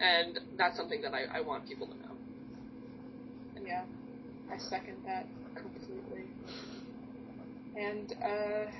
and 0.00 0.40
that's 0.56 0.76
something 0.76 1.02
that 1.02 1.14
I, 1.14 1.38
I 1.38 1.40
want 1.40 1.66
people 1.66 1.86
to 1.86 1.94
know. 1.94 2.14
And 3.56 3.66
yeah, 3.66 3.84
I 4.52 4.58
second 4.58 4.96
that 5.06 5.26
completely. 5.54 6.24
And 7.76 8.12
uh, 8.22 8.70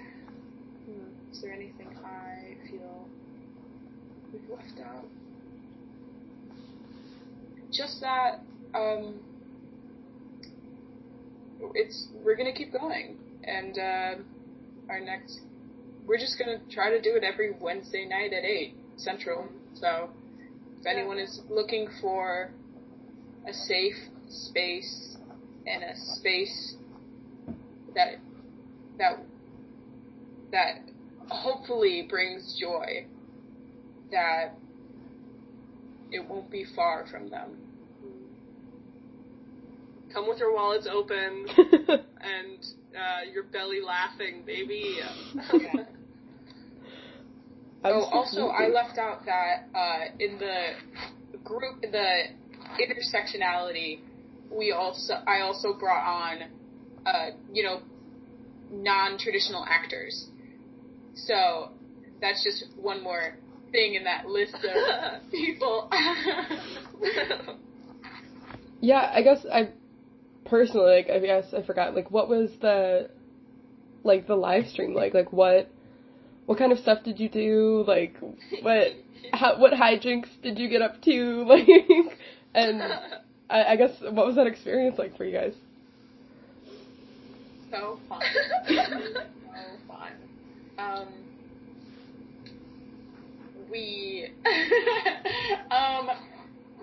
is 1.35 1.43
there 1.43 1.53
anything 1.53 1.89
I 2.05 2.55
feel 2.70 3.09
we've 4.32 4.49
left 4.49 4.78
out? 4.87 5.05
Just 7.72 8.01
that 8.03 8.39
um, 8.72 9.18
it's 11.74 12.07
we're 12.24 12.37
gonna 12.37 12.53
keep 12.53 12.72
going, 12.72 13.18
and 13.43 13.76
uh, 13.76 14.14
our 14.89 15.01
next 15.01 15.41
we're 16.07 16.18
just 16.18 16.39
gonna 16.39 16.61
try 16.70 16.91
to 16.91 17.01
do 17.01 17.16
it 17.16 17.24
every 17.24 17.53
Wednesday 17.61 18.07
night 18.07 18.32
at 18.32 18.45
eight 18.45 18.76
Central. 18.97 19.49
So 19.74 20.11
if 20.78 20.87
anyone 20.87 21.18
is 21.18 21.41
looking 21.51 21.89
for 22.01 22.53
a 23.49 23.53
safe 23.53 23.97
space 24.28 25.16
and 25.66 25.82
a 25.82 25.97
space 25.97 26.76
that 27.97 28.20
that 28.99 29.18
that 30.53 30.94
hopefully 31.29 32.07
brings 32.09 32.59
joy, 32.61 33.07
that 34.11 34.55
it 36.11 36.29
won't 36.29 36.51
be 36.51 36.64
far 36.77 37.07
from 37.11 37.29
them. 37.29 37.57
Come 40.12 40.29
with 40.29 40.39
your 40.39 40.55
wallets 40.55 40.87
open 40.91 41.47
and 41.59 42.59
uh, 42.95 43.31
your 43.33 43.45
belly 43.45 43.81
laughing, 43.81 44.43
baby. 44.47 44.99
Oh, 47.87 48.01
also, 48.05 48.47
I 48.47 48.68
left 48.68 48.97
out 48.97 49.27
that 49.27 49.68
uh, 49.75 50.05
in 50.18 50.39
the 50.39 51.39
group, 51.45 51.83
the 51.83 52.22
intersectionality, 52.81 54.01
we 54.51 54.72
also, 54.72 55.12
I 55.27 55.41
also 55.41 55.75
brought 55.79 56.07
on, 56.07 56.43
uh, 57.05 57.31
you 57.53 57.62
know, 57.62 57.83
non-traditional 58.70 59.66
actors. 59.68 60.29
So 61.15 61.71
that's 62.21 62.43
just 62.43 62.67
one 62.77 63.03
more 63.03 63.37
thing 63.73 63.95
in 63.95 64.05
that 64.05 64.27
list 64.27 64.55
of 64.55 65.23
people. 65.31 65.91
yeah, 68.81 69.11
I 69.12 69.23
guess 69.23 69.45
I 69.51 69.71
personally, 70.45 70.97
like, 70.97 71.11
I 71.11 71.19
guess 71.19 71.55
I 71.55 71.62
forgot, 71.62 71.95
like, 71.95 72.11
what 72.11 72.29
was 72.29 72.51
the, 72.61 73.11
like, 74.03 74.27
the 74.27 74.37
live 74.37 74.67
stream 74.69 74.95
like? 74.95 75.15
Like, 75.15 75.33
what 75.33 75.71
what 76.47 76.59
kind 76.59 76.73
of 76.73 76.79
stuff 76.79 77.03
did 77.05 77.19
you 77.19 77.29
do? 77.29 77.85
Like, 77.87 78.17
what 78.62 78.89
how, 79.33 79.59
what 79.59 79.73
hijinks 79.73 80.29
did 80.43 80.59
you 80.59 80.69
get 80.69 80.83
up 80.83 81.03
to? 81.03 81.45
Like, 81.55 81.69
and 82.55 82.81
I, 83.51 83.65
I 83.65 83.77
guess 83.77 83.91
what 84.01 84.27
was 84.27 84.37
that 84.37 84.47
experience 84.47 84.97
like 84.97 85.17
for 85.17 85.25
you 85.25 85.33
guys? 85.33 85.55
So 87.71 87.99
fun. 88.09 88.23
so 88.69 88.75
fun. 88.75 89.15
Um, 90.79 91.09
we 93.70 94.29
um 95.70 96.11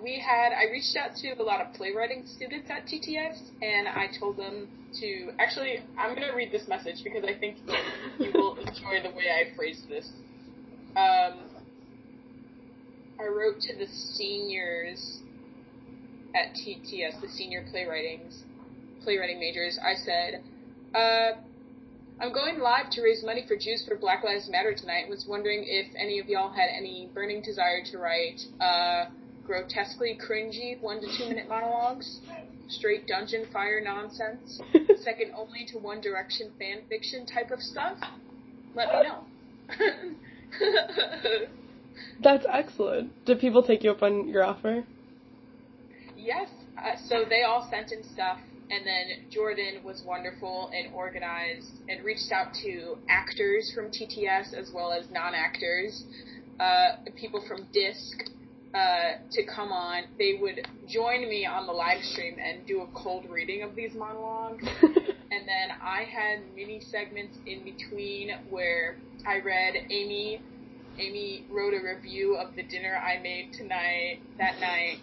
we 0.02 0.18
had 0.18 0.52
I 0.52 0.70
reached 0.70 0.96
out 0.96 1.16
to 1.16 1.32
a 1.32 1.42
lot 1.42 1.60
of 1.60 1.74
playwriting 1.74 2.26
students 2.26 2.68
at 2.70 2.86
TTS 2.86 3.38
and 3.62 3.88
I 3.88 4.08
told 4.18 4.36
them 4.36 4.68
to 5.00 5.30
actually 5.38 5.82
I'm 5.98 6.14
gonna 6.14 6.34
read 6.34 6.50
this 6.52 6.68
message 6.68 7.04
because 7.04 7.24
I 7.24 7.38
think 7.38 7.58
you 8.18 8.30
will 8.34 8.56
enjoy 8.66 9.02
the 9.02 9.10
way 9.10 9.24
I 9.30 9.54
phrased 9.56 9.88
this. 9.88 10.08
Um, 10.96 11.38
I 13.18 13.26
wrote 13.28 13.60
to 13.60 13.76
the 13.76 13.86
seniors 13.86 15.20
at 16.34 16.54
TTS, 16.54 17.20
the 17.20 17.28
senior 17.28 17.64
playwritings 17.72 18.42
playwriting 19.02 19.40
majors. 19.40 19.78
I 19.82 19.94
said, 19.94 20.42
uh, 20.94 21.40
I'm 22.22 22.32
going 22.32 22.60
live 22.60 22.88
to 22.90 23.02
raise 23.02 23.24
money 23.24 23.44
for 23.48 23.56
Jews 23.56 23.84
for 23.84 23.96
Black 23.96 24.22
Lives 24.22 24.48
Matter 24.48 24.72
tonight. 24.72 25.08
Was 25.08 25.26
wondering 25.26 25.64
if 25.66 25.92
any 25.98 26.20
of 26.20 26.28
y'all 26.28 26.52
had 26.52 26.68
any 26.72 27.10
burning 27.12 27.42
desire 27.42 27.82
to 27.90 27.98
write 27.98 28.40
uh, 28.60 29.06
grotesquely 29.44 30.16
cringy 30.24 30.80
one 30.80 31.00
to 31.00 31.08
two 31.18 31.28
minute 31.28 31.48
monologues, 31.48 32.20
straight 32.68 33.08
dungeon 33.08 33.46
fire 33.52 33.80
nonsense, 33.82 34.60
second 35.02 35.32
only 35.36 35.66
to 35.72 35.78
One 35.78 36.00
Direction 36.00 36.52
fan 36.60 36.82
fiction 36.88 37.26
type 37.26 37.50
of 37.50 37.60
stuff, 37.60 37.98
let 38.76 38.88
me 38.92 39.02
know. 39.02 39.24
That's 42.22 42.46
excellent. 42.48 43.24
Did 43.24 43.40
people 43.40 43.64
take 43.64 43.82
you 43.82 43.90
up 43.90 44.04
on 44.04 44.28
your 44.28 44.44
offer? 44.44 44.84
Yes. 46.16 46.48
Uh, 46.78 46.94
so 47.08 47.24
they 47.28 47.42
all 47.42 47.68
sent 47.68 47.90
in 47.90 48.04
stuff, 48.04 48.38
and 48.72 48.86
then 48.86 49.30
Jordan 49.30 49.84
was 49.84 50.02
wonderful 50.04 50.70
and 50.74 50.94
organized 50.94 51.70
and 51.88 52.02
reached 52.04 52.32
out 52.32 52.54
to 52.64 52.96
actors 53.08 53.70
from 53.74 53.90
TTS 53.90 54.54
as 54.54 54.72
well 54.74 54.92
as 54.92 55.04
non 55.10 55.34
actors, 55.34 56.04
uh, 56.58 56.96
people 57.16 57.44
from 57.46 57.66
DISC, 57.72 58.30
uh, 58.74 59.18
to 59.30 59.44
come 59.44 59.70
on, 59.70 60.04
they 60.18 60.38
would 60.40 60.66
join 60.88 61.28
me 61.28 61.44
on 61.44 61.66
the 61.66 61.72
live 61.72 62.02
stream 62.02 62.36
and 62.42 62.66
do 62.66 62.80
a 62.80 62.86
cold 62.94 63.26
reading 63.28 63.62
of 63.62 63.76
these 63.76 63.92
monologues. 63.94 64.64
and 64.82 65.46
then 65.46 65.76
I 65.82 66.04
had 66.04 66.40
mini 66.56 66.80
segments 66.80 67.36
in 67.46 67.64
between 67.64 68.30
where 68.48 68.96
I 69.26 69.40
read 69.40 69.74
Amy. 69.90 70.40
Amy 70.98 71.44
wrote 71.50 71.74
a 71.74 71.84
review 71.84 72.36
of 72.36 72.56
the 72.56 72.62
dinner 72.62 72.96
I 72.96 73.20
made 73.22 73.52
tonight 73.52 74.20
that 74.38 74.58
night, 74.60 74.98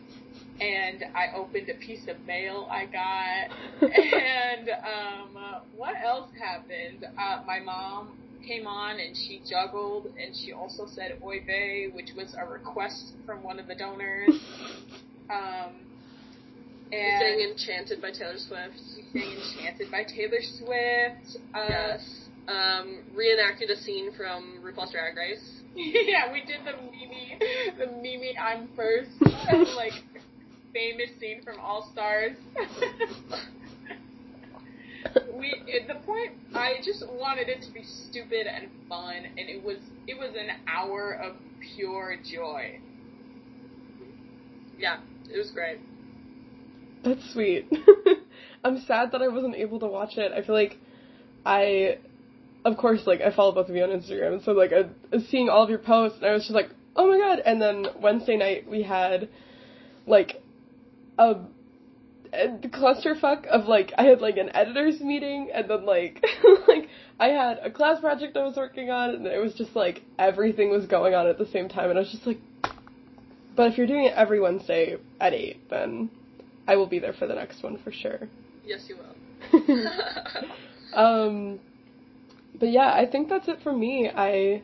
and 0.62 1.05
I 1.16 1.36
opened 1.36 1.70
a 1.70 1.76
piece 1.76 2.07
of 2.07 2.20
mail 2.26 2.68
I 2.70 2.86
got. 2.86 3.89
and 3.89 4.70
um, 4.70 5.62
what 5.76 5.95
else 6.03 6.30
happened? 6.39 7.05
Uh, 7.18 7.43
my 7.45 7.60
mom 7.60 8.18
came 8.45 8.68
on 8.68 8.99
and 8.99 9.16
she 9.16 9.41
juggled 9.49 10.07
and 10.18 10.36
she 10.36 10.51
also 10.51 10.86
said 10.88 11.20
Oy 11.24 11.43
vey, 11.45 11.88
which 11.93 12.10
was 12.16 12.36
a 12.39 12.45
request 12.45 13.14
from 13.26 13.43
one 13.43 13.60
of 13.60 13.68
the 13.68 13.76
donors. 13.76 14.30
Um, 15.30 15.76
and 16.91 17.22
sang 17.22 17.51
Enchanted 17.51 18.01
by 18.01 18.10
Taylor 18.10 18.39
Swift. 18.39 18.74
She 18.95 19.03
sang 19.14 19.38
Enchanted 19.38 19.91
by 19.91 20.03
Taylor 20.03 20.41
Swift. 20.41 21.38
Uh, 21.53 21.66
yes. 21.70 22.30
Um, 22.47 23.03
reenacted 23.14 23.70
a 23.70 23.78
scene 23.78 24.12
from 24.18 24.57
RuPaul's 24.64 24.91
Drag 24.91 25.16
Race. 25.16 25.62
yeah, 25.76 26.32
we 26.32 26.41
did 26.41 26.62
the 26.66 26.74
Mimi, 26.82 27.38
the 27.78 27.86
Mimi 28.01 28.34
Imfurst, 28.36 29.12
like, 29.76 29.93
famous 30.74 31.09
scene 31.20 31.41
from 31.43 31.59
All 31.59 31.89
Stars 31.91 32.36
we 35.39 35.53
at 35.80 35.88
the 35.88 35.95
point 36.05 36.32
I 36.53 36.76
just 36.84 37.05
wanted 37.07 37.49
it 37.49 37.61
to 37.63 37.72
be 37.72 37.84
stupid 37.84 38.47
and 38.47 38.67
fun, 38.88 39.15
and 39.15 39.49
it 39.49 39.63
was 39.63 39.78
it 40.07 40.17
was 40.17 40.32
an 40.38 40.49
hour 40.67 41.13
of 41.13 41.36
pure 41.76 42.17
joy. 42.32 42.80
Yeah, 44.78 44.99
it 45.32 45.38
was 45.38 45.51
great. 45.51 45.80
That's 47.03 47.34
sweet. 47.34 47.72
I'm 48.63 48.82
sad 48.82 49.11
that 49.13 49.22
I 49.22 49.28
wasn't 49.30 49.55
able 49.55 49.80
to 49.80 49.88
watch 49.88 50.17
it. 50.17 50.32
I 50.32 50.41
feel 50.41 50.55
like 50.55 50.78
I, 51.45 51.99
of 52.65 52.78
course, 52.78 53.01
like 53.05 53.22
I 53.22 53.34
follow 53.34 53.53
both 53.53 53.70
of 53.70 53.76
you 53.76 53.84
on 53.84 53.89
Instagram, 53.89 54.34
and 54.34 54.43
so 54.43 54.51
like 54.51 54.72
I 54.74 55.20
seeing 55.30 55.49
all 55.49 55.63
of 55.63 55.70
your 55.70 55.80
posts, 55.80 56.17
and 56.17 56.28
I 56.28 56.34
was 56.34 56.43
just 56.43 56.55
like, 56.55 56.70
oh 56.95 57.07
my 57.07 57.17
god! 57.17 57.41
And 57.45 57.61
then 57.61 57.86
Wednesday 58.01 58.36
night 58.36 58.70
we 58.70 58.84
had 58.84 59.30
like 60.07 60.41
a 61.20 61.36
the 62.32 62.70
clusterfuck 62.70 63.47
of 63.47 63.65
like 63.65 63.91
I 63.97 64.03
had 64.03 64.22
like 64.22 64.38
an 64.38 64.55
editors 64.55 65.01
meeting 65.01 65.49
and 65.53 65.70
then 65.70 65.86
like 65.86 66.24
like 66.67 66.89
I 67.20 67.30
had 67.30 67.59
a 67.63 67.72
class 67.72 67.99
project 67.99 68.38
I 68.38 68.43
was 68.43 68.55
working 68.55 68.89
on 68.89 69.15
and 69.15 69.26
it 69.26 69.39
was 69.41 69.53
just 69.55 69.76
like 69.76 70.03
everything 70.17 70.70
was 70.70 70.86
going 70.86 71.15
on 71.15 71.28
at 71.28 71.38
the 71.38 71.47
same 71.47 71.70
time 71.70 71.89
and 71.89 71.97
I 71.97 72.01
was 72.01 72.11
just 72.11 72.28
like 72.28 72.39
but 73.55 73.72
if 73.72 73.78
you're 73.78 73.88
doing 73.88 74.05
it 74.05 74.13
every 74.15 74.39
Wednesday 74.39 74.97
at 75.20 75.34
8 75.34 75.70
then 75.70 76.09
I 76.67 76.76
will 76.76 76.88
be 76.88 76.99
there 76.99 77.13
for 77.13 77.26
the 77.26 77.34
next 77.34 77.63
one 77.63 77.80
for 77.84 77.91
sure. 77.91 78.30
Yes, 78.63 78.88
you 78.88 78.97
will. 78.97 79.89
um 80.93 81.59
but 82.59 82.70
yeah, 82.70 82.93
I 82.93 83.07
think 83.11 83.30
that's 83.30 83.47
it 83.47 83.59
for 83.63 83.74
me. 83.74 84.09
I 84.13 84.61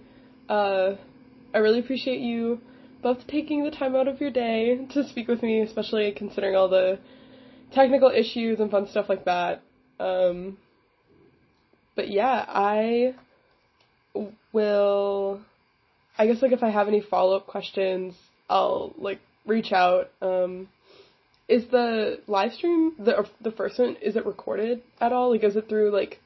uh 0.49 0.95
I 1.53 1.57
really 1.57 1.79
appreciate 1.79 2.19
you 2.19 2.61
both 3.05 3.27
taking 3.27 3.63
the 3.63 3.69
time 3.69 3.95
out 3.95 4.07
of 4.07 4.19
your 4.19 4.31
day 4.31 4.83
to 4.91 5.07
speak 5.07 5.27
with 5.27 5.43
me, 5.43 5.61
especially 5.61 6.11
considering 6.11 6.55
all 6.55 6.67
the 6.67 6.97
technical 7.71 8.09
issues 8.09 8.59
and 8.59 8.71
fun 8.71 8.87
stuff 8.87 9.05
like 9.07 9.25
that. 9.25 9.61
Um, 9.99 10.57
but 11.95 12.09
yeah, 12.09 12.43
I 12.47 13.13
will. 14.51 15.39
I 16.17 16.25
guess 16.25 16.41
like 16.41 16.51
if 16.51 16.63
I 16.63 16.71
have 16.71 16.87
any 16.87 16.99
follow 16.99 17.37
up 17.37 17.45
questions, 17.45 18.15
I'll 18.49 18.95
like 18.97 19.19
reach 19.45 19.71
out. 19.71 20.09
Um, 20.19 20.67
is 21.47 21.67
the 21.69 22.21
live 22.25 22.53
stream 22.53 22.93
the 22.97 23.29
the 23.39 23.51
first 23.51 23.77
one? 23.77 23.97
Is 24.01 24.15
it 24.15 24.25
recorded 24.25 24.81
at 24.99 25.13
all? 25.13 25.29
Like, 25.29 25.43
is 25.43 25.55
it 25.55 25.69
through 25.69 25.91
like 25.91 26.19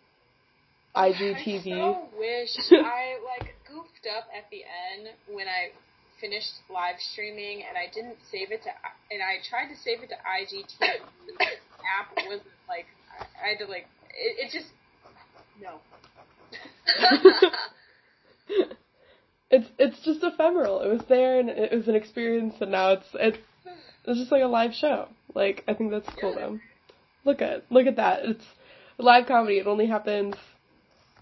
IGTV? 0.96 1.74
I 1.74 1.94
so 1.94 2.08
wish 2.18 2.72
I 2.72 3.18
like 3.38 3.54
goofed 3.68 4.08
up 4.18 4.30
at 4.34 4.50
the 4.50 4.64
end 4.64 5.10
when 5.28 5.50
I 5.50 5.72
finished 6.20 6.54
live 6.70 7.00
streaming 7.00 7.64
and 7.68 7.78
I 7.78 7.92
didn't 7.94 8.18
save 8.32 8.52
it 8.52 8.64
to 8.64 8.70
and 9.12 9.22
I 9.22 9.40
tried 9.48 9.74
to 9.74 9.78
save 9.80 10.04
it 10.04 10.10
to 10.10 10.16
IGTV. 10.16 10.80
the 10.80 11.46
app 12.00 12.16
wasn't 12.28 12.44
like 12.68 12.86
I 13.20 13.50
had 13.50 13.60
to 13.60 13.66
like 13.66 13.88
it, 14.12 14.48
it 14.48 14.52
just 14.52 14.72
no. 15.62 15.80
it's 19.52 19.68
it's 19.78 20.00
just 20.04 20.24
ephemeral. 20.24 20.82
It 20.82 20.90
was 20.90 21.02
there 21.08 21.40
and 21.40 21.50
it 21.50 21.74
was 21.74 21.88
an 21.88 21.96
experience, 21.96 22.56
and 22.62 22.72
now 22.72 22.94
it's 22.94 23.08
it's 23.14 23.38
it's 24.06 24.20
just 24.20 24.32
like 24.32 24.44
a 24.44 24.48
live 24.48 24.74
show. 24.74 25.08
Like 25.34 25.64
I 25.68 25.74
think 25.74 25.92
that's 25.92 26.10
cool 26.20 26.36
though. 26.36 26.60
Look 27.26 27.42
at 27.42 27.64
look 27.72 27.88
at 27.88 27.98
that. 27.98 28.26
It's 28.26 28.46
live 28.98 29.28
comedy. 29.28 29.58
It 29.58 29.68
only 29.68 29.88
happens 29.88 30.36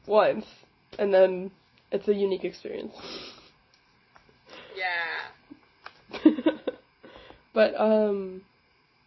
once, 0.05 0.45
and 0.97 1.13
then 1.13 1.51
it's 1.91 2.07
a 2.07 2.13
unique 2.13 2.43
experience. 2.43 2.95
Yeah. 4.77 6.21
but 7.53 7.73
um, 7.79 8.41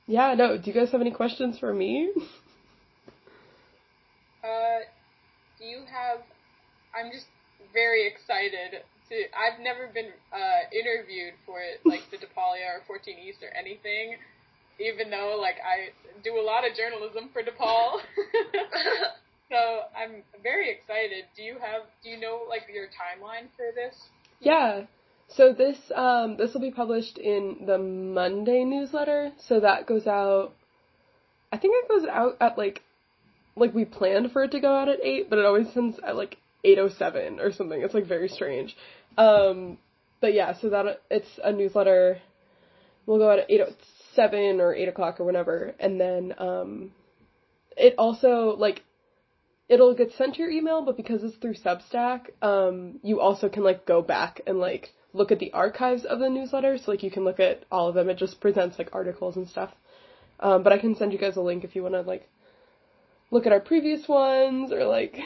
yeah. 0.06 0.34
No. 0.34 0.58
Do 0.58 0.70
you 0.70 0.72
guys 0.72 0.90
have 0.92 1.00
any 1.00 1.12
questions 1.12 1.58
for 1.58 1.72
me? 1.72 2.10
Uh, 4.42 4.80
do 5.58 5.66
you 5.66 5.80
have? 5.84 6.24
I'm 6.96 7.12
just 7.12 7.26
very 7.72 8.06
excited 8.06 8.80
to. 9.10 9.14
I've 9.36 9.60
never 9.60 9.88
been 9.92 10.10
uh, 10.32 10.64
interviewed 10.72 11.34
for 11.44 11.60
it, 11.60 11.80
like 11.84 12.00
the 12.10 12.16
DePaulia 12.16 12.80
or 12.80 12.82
14 12.86 13.16
East 13.20 13.38
or 13.42 13.52
anything. 13.52 14.16
Even 14.80 15.10
though, 15.10 15.36
like, 15.38 15.56
I 15.60 15.92
do 16.24 16.40
a 16.40 16.44
lot 16.44 16.64
of 16.64 16.74
journalism 16.74 17.28
for 17.34 17.42
DePaul, 17.42 18.00
so 19.52 19.84
I'm 19.92 20.24
very 20.42 20.72
excited. 20.72 21.28
Do 21.36 21.42
you 21.42 21.60
have? 21.60 21.82
Do 22.02 22.08
you 22.08 22.18
know 22.18 22.48
like 22.48 22.62
your 22.72 22.86
timeline 22.86 23.52
for 23.56 23.68
this? 23.74 23.94
Yeah. 24.40 24.88
So 25.36 25.52
this 25.52 25.78
um 25.94 26.36
this 26.36 26.52
will 26.54 26.60
be 26.60 26.70
published 26.70 27.18
in 27.18 27.58
the 27.66 27.78
Monday 27.78 28.64
newsletter. 28.64 29.32
So 29.38 29.60
that 29.60 29.86
goes 29.86 30.06
out. 30.06 30.54
I 31.52 31.56
think 31.58 31.74
it 31.76 31.88
goes 31.88 32.08
out 32.08 32.36
at 32.40 32.58
like 32.58 32.82
like 33.56 33.74
we 33.74 33.84
planned 33.84 34.32
for 34.32 34.44
it 34.44 34.52
to 34.52 34.60
go 34.60 34.74
out 34.74 34.88
at 34.88 35.04
eight, 35.04 35.30
but 35.30 35.38
it 35.38 35.44
always 35.44 35.72
sends 35.72 35.98
at 36.00 36.16
like 36.16 36.38
eight 36.64 36.78
oh 36.78 36.88
seven 36.88 37.40
or 37.40 37.52
something. 37.52 37.80
It's 37.80 37.94
like 37.94 38.06
very 38.06 38.28
strange. 38.28 38.76
Um, 39.16 39.78
but 40.20 40.34
yeah, 40.34 40.54
so 40.60 40.70
that 40.70 41.00
it's 41.10 41.38
a 41.42 41.52
newsletter. 41.52 42.20
We'll 43.06 43.18
go 43.18 43.30
out 43.30 43.38
at 43.38 43.50
eight 43.50 43.60
oh 43.60 43.72
seven 44.14 44.60
or 44.60 44.74
eight 44.74 44.88
o'clock 44.88 45.20
or 45.20 45.24
whenever, 45.24 45.74
and 45.78 46.00
then 46.00 46.34
um, 46.38 46.92
it 47.76 47.94
also 47.98 48.56
like 48.56 48.82
it'll 49.68 49.94
get 49.94 50.12
sent 50.12 50.34
to 50.34 50.40
your 50.40 50.50
email, 50.50 50.84
but 50.84 50.96
because 50.96 51.22
it's 51.22 51.36
through 51.36 51.54
Substack, 51.54 52.30
um, 52.42 52.98
you 53.02 53.20
also 53.20 53.48
can 53.48 53.62
like 53.62 53.86
go 53.86 54.02
back 54.02 54.40
and 54.46 54.58
like 54.58 54.92
look 55.12 55.32
at 55.32 55.38
the 55.38 55.52
archives 55.52 56.04
of 56.04 56.18
the 56.18 56.28
newsletter. 56.28 56.78
So 56.78 56.90
like 56.90 57.02
you 57.02 57.11
can 57.11 57.24
look 57.24 57.40
at 57.40 57.64
all 57.70 57.88
of 57.88 57.94
them. 57.94 58.08
It 58.08 58.18
just 58.18 58.40
presents 58.40 58.78
like 58.78 58.90
articles 58.92 59.36
and 59.36 59.48
stuff. 59.48 59.70
Um, 60.38 60.62
but 60.62 60.72
I 60.72 60.78
can 60.78 60.94
send 60.94 61.12
you 61.12 61.18
guys 61.18 61.36
a 61.36 61.42
link 61.42 61.64
if 61.64 61.76
you 61.76 61.82
want 61.82 61.94
to 61.94 62.02
like 62.02 62.28
look 63.30 63.46
at 63.46 63.52
our 63.52 63.61
previous 63.61 64.08
ones 64.08 64.72
or 64.72 64.84
like 64.84 65.18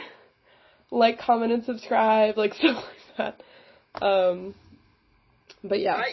like, 0.91 1.19
comment, 1.19 1.51
and 1.51 1.63
subscribe, 1.63 2.37
like 2.37 2.53
stuff 2.55 2.83
like 3.17 3.17
that. 3.97 4.03
Um, 4.05 4.55
but 5.63 5.79
yeah. 5.79 5.95
I, 5.95 6.09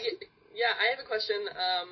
yeah, 0.54 0.72
I 0.78 0.90
have 0.94 1.04
a 1.04 1.08
question. 1.08 1.36
Um, 1.48 1.90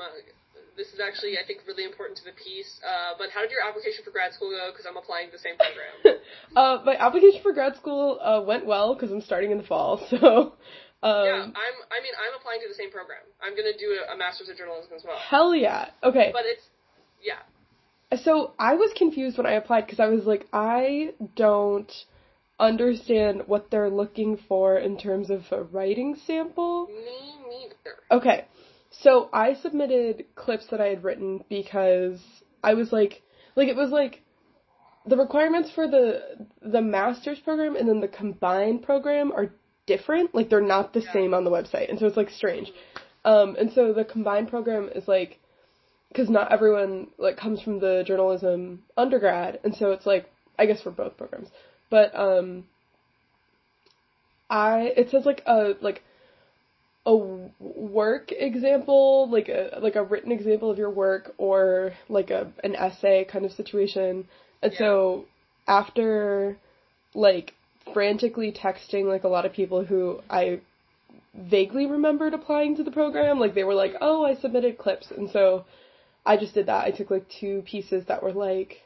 this 0.77 0.89
is 0.89 1.01
actually, 1.01 1.37
I 1.37 1.47
think, 1.47 1.61
really 1.67 1.85
important 1.85 2.19
to 2.19 2.25
the 2.25 2.33
piece. 2.33 2.81
Uh, 2.85 3.15
but 3.19 3.31
how 3.31 3.41
did 3.43 3.51
your 3.51 3.61
application 3.67 4.05
for 4.05 4.11
grad 4.11 4.33
school 4.33 4.51
go? 4.51 4.71
Because 4.73 4.87
I'm 4.89 4.97
applying 4.97 5.27
to 5.27 5.33
the 5.33 5.39
same 5.39 5.57
program. 5.57 6.23
uh, 6.57 6.85
my 6.85 6.97
application 6.97 7.43
for 7.43 7.53
grad 7.53 7.77
school 7.77 8.19
uh, 8.23 8.43
went 8.43 8.67
well 8.67 8.95
because 8.95 9.11
I'm 9.11 9.21
starting 9.21 9.51
in 9.51 9.59
the 9.59 9.65
fall. 9.65 10.07
So. 10.11 10.55
Um, 11.03 11.25
yeah, 11.25 11.33
I'm. 11.33 11.77
I 11.91 12.03
mean, 12.03 12.13
I'm 12.19 12.39
applying 12.39 12.61
to 12.61 12.69
the 12.69 12.75
same 12.75 12.91
program. 12.91 13.21
I'm 13.41 13.57
gonna 13.57 13.77
do 13.79 13.97
a, 13.97 14.15
a 14.15 14.17
master's 14.19 14.49
of 14.51 14.57
journalism 14.57 14.93
as 14.95 15.03
well. 15.05 15.17
Hell 15.19 15.55
yeah! 15.55 15.91
Okay. 16.03 16.31
But 16.33 16.43
it's, 16.45 16.63
yeah. 17.23 17.41
So 18.23 18.53
I 18.59 18.75
was 18.75 18.93
confused 18.97 19.39
when 19.39 19.47
I 19.47 19.53
applied 19.53 19.87
because 19.87 20.01
I 20.01 20.09
was 20.09 20.25
like, 20.25 20.47
I 20.53 21.15
don't 21.37 21.91
understand 22.59 23.45
what 23.47 23.71
they're 23.71 23.91
looking 23.91 24.39
for 24.49 24.77
in 24.77 24.99
terms 24.99 25.31
of 25.31 25.45
a 25.51 25.63
writing 25.63 26.17
sample. 26.27 26.87
Me 26.89 27.35
neither. 27.49 27.97
Okay. 28.11 28.45
So 28.91 29.31
I 29.33 29.55
submitted 29.55 30.27
clips 30.35 30.67
that 30.71 30.81
I 30.81 30.89
had 30.89 31.03
written 31.03 31.45
because 31.49 32.21
I 32.63 32.75
was 32.75 32.93
like 32.93 33.23
like 33.57 33.69
it 33.69 33.77
was 33.77 33.91
like 33.91 34.23
the 35.07 35.17
requirements 35.17 35.71
for 35.71 35.89
the 35.89 36.47
the 36.61 36.83
master's 36.83 37.39
program 37.39 37.77
and 37.77 37.89
then 37.89 38.01
the 38.01 38.09
combined 38.09 38.83
program 38.83 39.33
are 39.33 39.55
different. 39.91 40.35
Like 40.35 40.49
they're 40.51 40.61
not 40.77 40.93
the 40.93 41.01
yeah. 41.01 41.13
same 41.13 41.35
on 41.35 41.45
the 41.45 41.51
website. 41.51 41.91
And 41.91 41.99
so 41.99 42.07
it's 42.07 42.17
like 42.17 42.31
strange. 42.31 42.69
Um 43.25 43.57
and 43.59 43.73
so 43.73 43.93
the 43.93 44.05
combined 44.05 44.49
program 44.49 44.89
is 44.95 45.07
like 45.07 45.41
because 46.11 46.29
not 46.29 46.53
everyone 46.53 47.09
like 47.19 47.37
comes 47.37 47.63
from 47.63 47.79
the 47.79 48.03
journalism 48.07 48.83
undergrad, 48.97 49.61
and 49.65 49.75
so 49.75 49.93
it's 49.93 50.07
like 50.07 50.31
I 50.59 50.67
guess 50.67 50.83
for 50.83 50.91
both 50.91 51.17
programs. 51.17 51.49
But 51.89 52.15
um, 52.19 52.65
I 54.49 54.93
it 54.97 55.11
says 55.11 55.25
like 55.25 55.43
a 55.47 55.75
like 55.81 56.03
a 57.07 57.17
work 57.17 58.33
example, 58.33 59.29
like 59.31 59.49
a 59.49 59.79
like 59.81 59.97
a 59.97 60.03
written 60.03 60.33
example 60.33 60.71
of 60.71 60.79
your 60.79 60.91
work, 60.91 61.35
or 61.39 61.93
like 62.09 62.31
a 62.31 62.53
an 62.65 62.75
essay 62.75 63.25
kind 63.25 63.45
of 63.45 63.53
situation. 63.53 64.29
And 64.63 64.73
yeah. 64.73 64.79
so 64.79 65.25
after 65.67 66.59
like 67.15 67.55
frantically 67.93 68.53
texting 68.53 69.05
like 69.07 69.25
a 69.25 69.29
lot 69.29 69.47
of 69.47 69.53
people 69.53 69.85
who 69.85 70.21
I 70.29 70.61
vaguely 71.35 71.87
remembered 71.87 72.35
applying 72.35 72.77
to 72.77 72.83
the 72.83 72.91
program, 72.91 73.39
like 73.39 73.55
they 73.55 73.65
were 73.65 73.75
like, 73.75 73.95
"Oh, 74.01 74.25
I 74.25 74.35
submitted 74.35 74.79
clips," 74.79 75.11
and 75.11 75.31
so 75.31 75.65
I 76.25 76.37
just 76.37 76.55
did 76.55 76.67
that. 76.67 76.85
I 76.85 76.91
took 76.91 77.11
like 77.11 77.29
two 77.29 77.63
pieces 77.63 78.05
that 78.07 78.23
were 78.23 78.33
like 78.33 78.83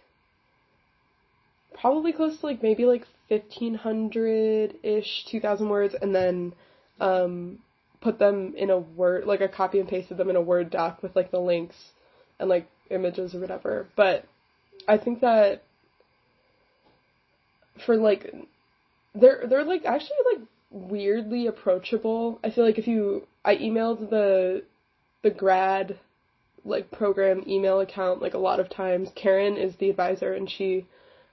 probably 1.74 2.12
close 2.12 2.38
to 2.38 2.46
like 2.46 2.62
maybe 2.62 2.84
like 2.84 3.06
1500 3.28 4.76
ish 4.82 5.24
2000 5.26 5.68
words 5.68 5.94
and 6.00 6.14
then 6.14 6.52
um 7.00 7.58
put 8.00 8.18
them 8.18 8.54
in 8.56 8.70
a 8.70 8.78
word 8.78 9.24
like 9.24 9.42
I 9.42 9.48
copy 9.48 9.80
and 9.80 9.88
pasted 9.88 10.16
them 10.16 10.30
in 10.30 10.36
a 10.36 10.40
word 10.40 10.70
doc 10.70 11.02
with 11.02 11.16
like 11.16 11.30
the 11.30 11.40
links 11.40 11.74
and 12.38 12.48
like 12.48 12.68
images 12.90 13.34
or 13.34 13.40
whatever. 13.40 13.88
But 13.96 14.24
I 14.86 14.98
think 14.98 15.20
that 15.20 15.62
for 17.84 17.96
like 17.96 18.32
they're 19.14 19.44
they're 19.48 19.64
like 19.64 19.84
actually 19.84 20.16
like 20.32 20.42
weirdly 20.70 21.46
approachable. 21.46 22.40
I 22.42 22.50
feel 22.50 22.64
like 22.64 22.78
if 22.78 22.86
you 22.86 23.26
I 23.44 23.56
emailed 23.56 24.10
the 24.10 24.64
the 25.22 25.30
grad 25.30 25.98
like 26.64 26.90
program 26.90 27.44
email 27.46 27.80
account 27.80 28.22
like 28.22 28.34
a 28.34 28.38
lot 28.38 28.60
of 28.60 28.68
times. 28.68 29.10
Karen 29.14 29.56
is 29.56 29.76
the 29.76 29.90
advisor 29.90 30.32
and 30.32 30.50
she 30.50 30.86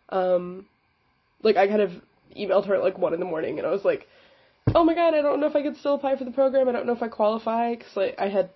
um 0.09 0.65
like 1.41 1.57
I 1.57 1.67
kind 1.67 1.81
of 1.81 1.91
emailed 2.37 2.67
her 2.67 2.75
at 2.75 2.83
like 2.83 2.97
one 2.97 3.13
in 3.13 3.19
the 3.19 3.25
morning 3.25 3.57
and 3.57 3.67
I 3.67 3.71
was 3.71 3.85
like, 3.85 4.07
oh 4.75 4.83
my 4.83 4.93
god, 4.93 5.13
I 5.13 5.21
don't 5.21 5.39
know 5.39 5.47
if 5.47 5.55
I 5.55 5.63
could 5.63 5.77
still 5.77 5.95
apply 5.95 6.17
for 6.17 6.25
the 6.25 6.31
program. 6.31 6.69
I 6.69 6.71
don't 6.71 6.85
know 6.85 6.93
if 6.93 7.03
I 7.03 7.07
qualify 7.07 7.75
because 7.75 7.95
like 7.95 8.15
I 8.19 8.29
had 8.29 8.49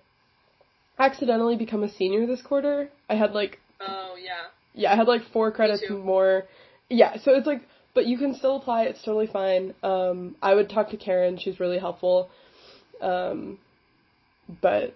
accidentally 0.98 1.56
become 1.56 1.82
a 1.82 1.90
senior 1.92 2.26
this 2.26 2.42
quarter. 2.42 2.88
I 3.08 3.16
had 3.16 3.32
like 3.32 3.58
oh 3.80 4.16
yeah 4.22 4.46
yeah 4.74 4.92
I 4.92 4.96
had 4.96 5.08
like 5.08 5.22
four 5.32 5.50
credits 5.50 5.82
more. 5.90 6.44
Yeah, 6.88 7.16
so 7.16 7.34
it's 7.34 7.46
like 7.46 7.62
but 7.96 8.06
you 8.06 8.18
can 8.18 8.34
still 8.34 8.56
apply. 8.56 8.84
It's 8.84 9.02
totally 9.02 9.26
fine. 9.26 9.74
Um, 9.82 10.36
I 10.42 10.54
would 10.54 10.68
talk 10.68 10.90
to 10.90 10.98
Karen. 10.98 11.38
She's 11.38 11.58
really 11.58 11.78
helpful. 11.78 12.28
Um, 13.00 13.58
but 14.60 14.94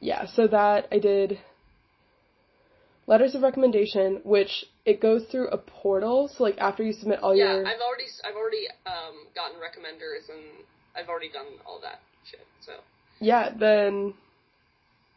yeah, 0.00 0.26
so 0.26 0.46
that 0.46 0.86
I 0.92 1.00
did 1.00 1.40
letters 3.08 3.34
of 3.34 3.42
recommendation, 3.42 4.20
which 4.22 4.64
it 4.86 5.02
goes 5.02 5.24
through 5.30 5.48
a 5.48 5.58
portal. 5.58 6.30
So 6.34 6.44
like 6.44 6.58
after 6.58 6.84
you 6.84 6.92
submit 6.92 7.18
all 7.18 7.34
yeah, 7.34 7.54
your 7.54 7.62
yeah, 7.64 7.68
I've 7.70 7.80
already 7.80 8.04
I've 8.24 8.36
already 8.36 8.68
um, 8.86 9.26
gotten 9.34 9.58
recommenders 9.58 10.30
and 10.30 10.64
I've 10.96 11.08
already 11.08 11.28
done 11.28 11.46
all 11.66 11.80
that 11.82 12.00
shit. 12.24 12.46
So 12.60 12.72
yeah, 13.18 13.50
then 13.58 14.14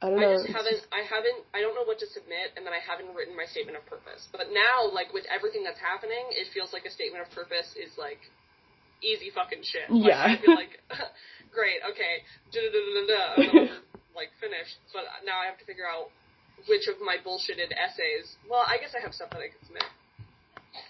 I 0.03 0.11
don't 0.11 0.19
know. 0.19 0.35
I 0.35 0.43
just 0.43 0.51
haven't. 0.51 0.81
I 0.91 1.01
haven't. 1.07 1.39
I 1.55 1.63
don't 1.63 1.73
know 1.73 1.87
what 1.87 1.99
to 2.03 2.07
submit, 2.11 2.51
and 2.59 2.67
then 2.67 2.75
I 2.75 2.83
haven't 2.83 3.15
written 3.15 3.35
my 3.35 3.47
statement 3.47 3.79
of 3.79 3.87
purpose. 3.87 4.27
But 4.31 4.51
now, 4.51 4.91
like 4.91 5.15
with 5.15 5.23
everything 5.31 5.63
that's 5.63 5.79
happening, 5.79 6.35
it 6.35 6.51
feels 6.51 6.75
like 6.75 6.83
a 6.83 6.91
statement 6.91 7.23
of 7.23 7.31
purpose 7.31 7.71
is 7.79 7.95
like 7.95 8.19
easy 8.99 9.31
fucking 9.31 9.63
shit. 9.63 9.87
Like, 9.87 10.11
yeah. 10.11 10.19
I 10.19 10.35
feel 10.35 10.55
like, 10.55 10.79
great, 11.55 11.79
okay, 11.95 12.23
da 12.51 12.59
da 12.59 12.79
da. 13.07 13.75
now 15.25 15.41
I 15.41 15.49
have 15.49 15.57
to 15.59 15.65
figure 15.65 15.89
out 15.89 16.13
which 16.69 16.87
of 16.87 17.01
my 17.01 17.17
bullshitted 17.19 17.73
essays. 17.73 18.37
Well, 18.47 18.63
I 18.63 18.77
guess 18.77 18.93
I 18.95 19.01
have 19.01 19.13
stuff 19.13 19.33
that 19.33 19.41
I 19.41 19.49
can 19.51 19.61
submit. 19.65 19.89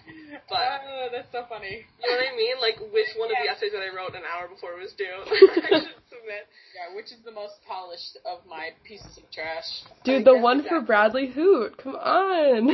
But 0.49 0.81
oh, 0.87 1.07
that's 1.11 1.31
so 1.31 1.45
funny. 1.49 1.81
you 1.81 2.05
know 2.05 2.17
what 2.17 2.33
I 2.33 2.35
mean? 2.37 2.55
Like 2.61 2.77
which 2.93 3.09
one 3.17 3.29
of 3.31 3.37
the 3.41 3.49
essays 3.49 3.71
that 3.73 3.81
I 3.81 3.89
wrote 3.95 4.13
an 4.15 4.21
hour 4.27 4.47
before 4.47 4.73
it 4.77 4.81
was 4.81 4.93
due 4.93 5.05
I 5.25 5.79
should 5.81 6.05
submit. 6.09 6.45
Yeah, 6.75 6.95
which 6.95 7.05
is 7.11 7.19
the 7.25 7.31
most 7.31 7.55
polished 7.67 8.17
of 8.25 8.39
my 8.47 8.69
pieces 8.83 9.17
of 9.17 9.23
trash? 9.31 9.65
Dude, 10.03 10.25
the 10.25 10.37
one 10.37 10.59
it's 10.59 10.67
for 10.69 10.79
that- 10.79 10.87
Bradley 10.87 11.27
Hoot. 11.31 11.77
Come 11.77 11.95
on. 11.95 12.69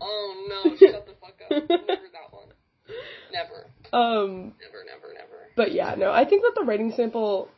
Oh 0.00 0.46
no, 0.48 0.76
shut 0.76 1.06
the 1.06 1.12
fuck 1.20 1.36
up. 1.44 1.50
Never 1.50 2.08
that 2.16 2.32
one. 2.32 2.48
Never. 3.32 3.66
um, 3.92 4.54
Never, 4.58 4.82
never, 4.86 5.12
never. 5.14 5.38
but 5.56 5.72
yeah, 5.72 5.94
no, 5.96 6.10
I 6.10 6.24
think 6.24 6.42
that 6.42 6.54
the 6.56 6.64
writing 6.64 6.92
sample, 6.96 7.48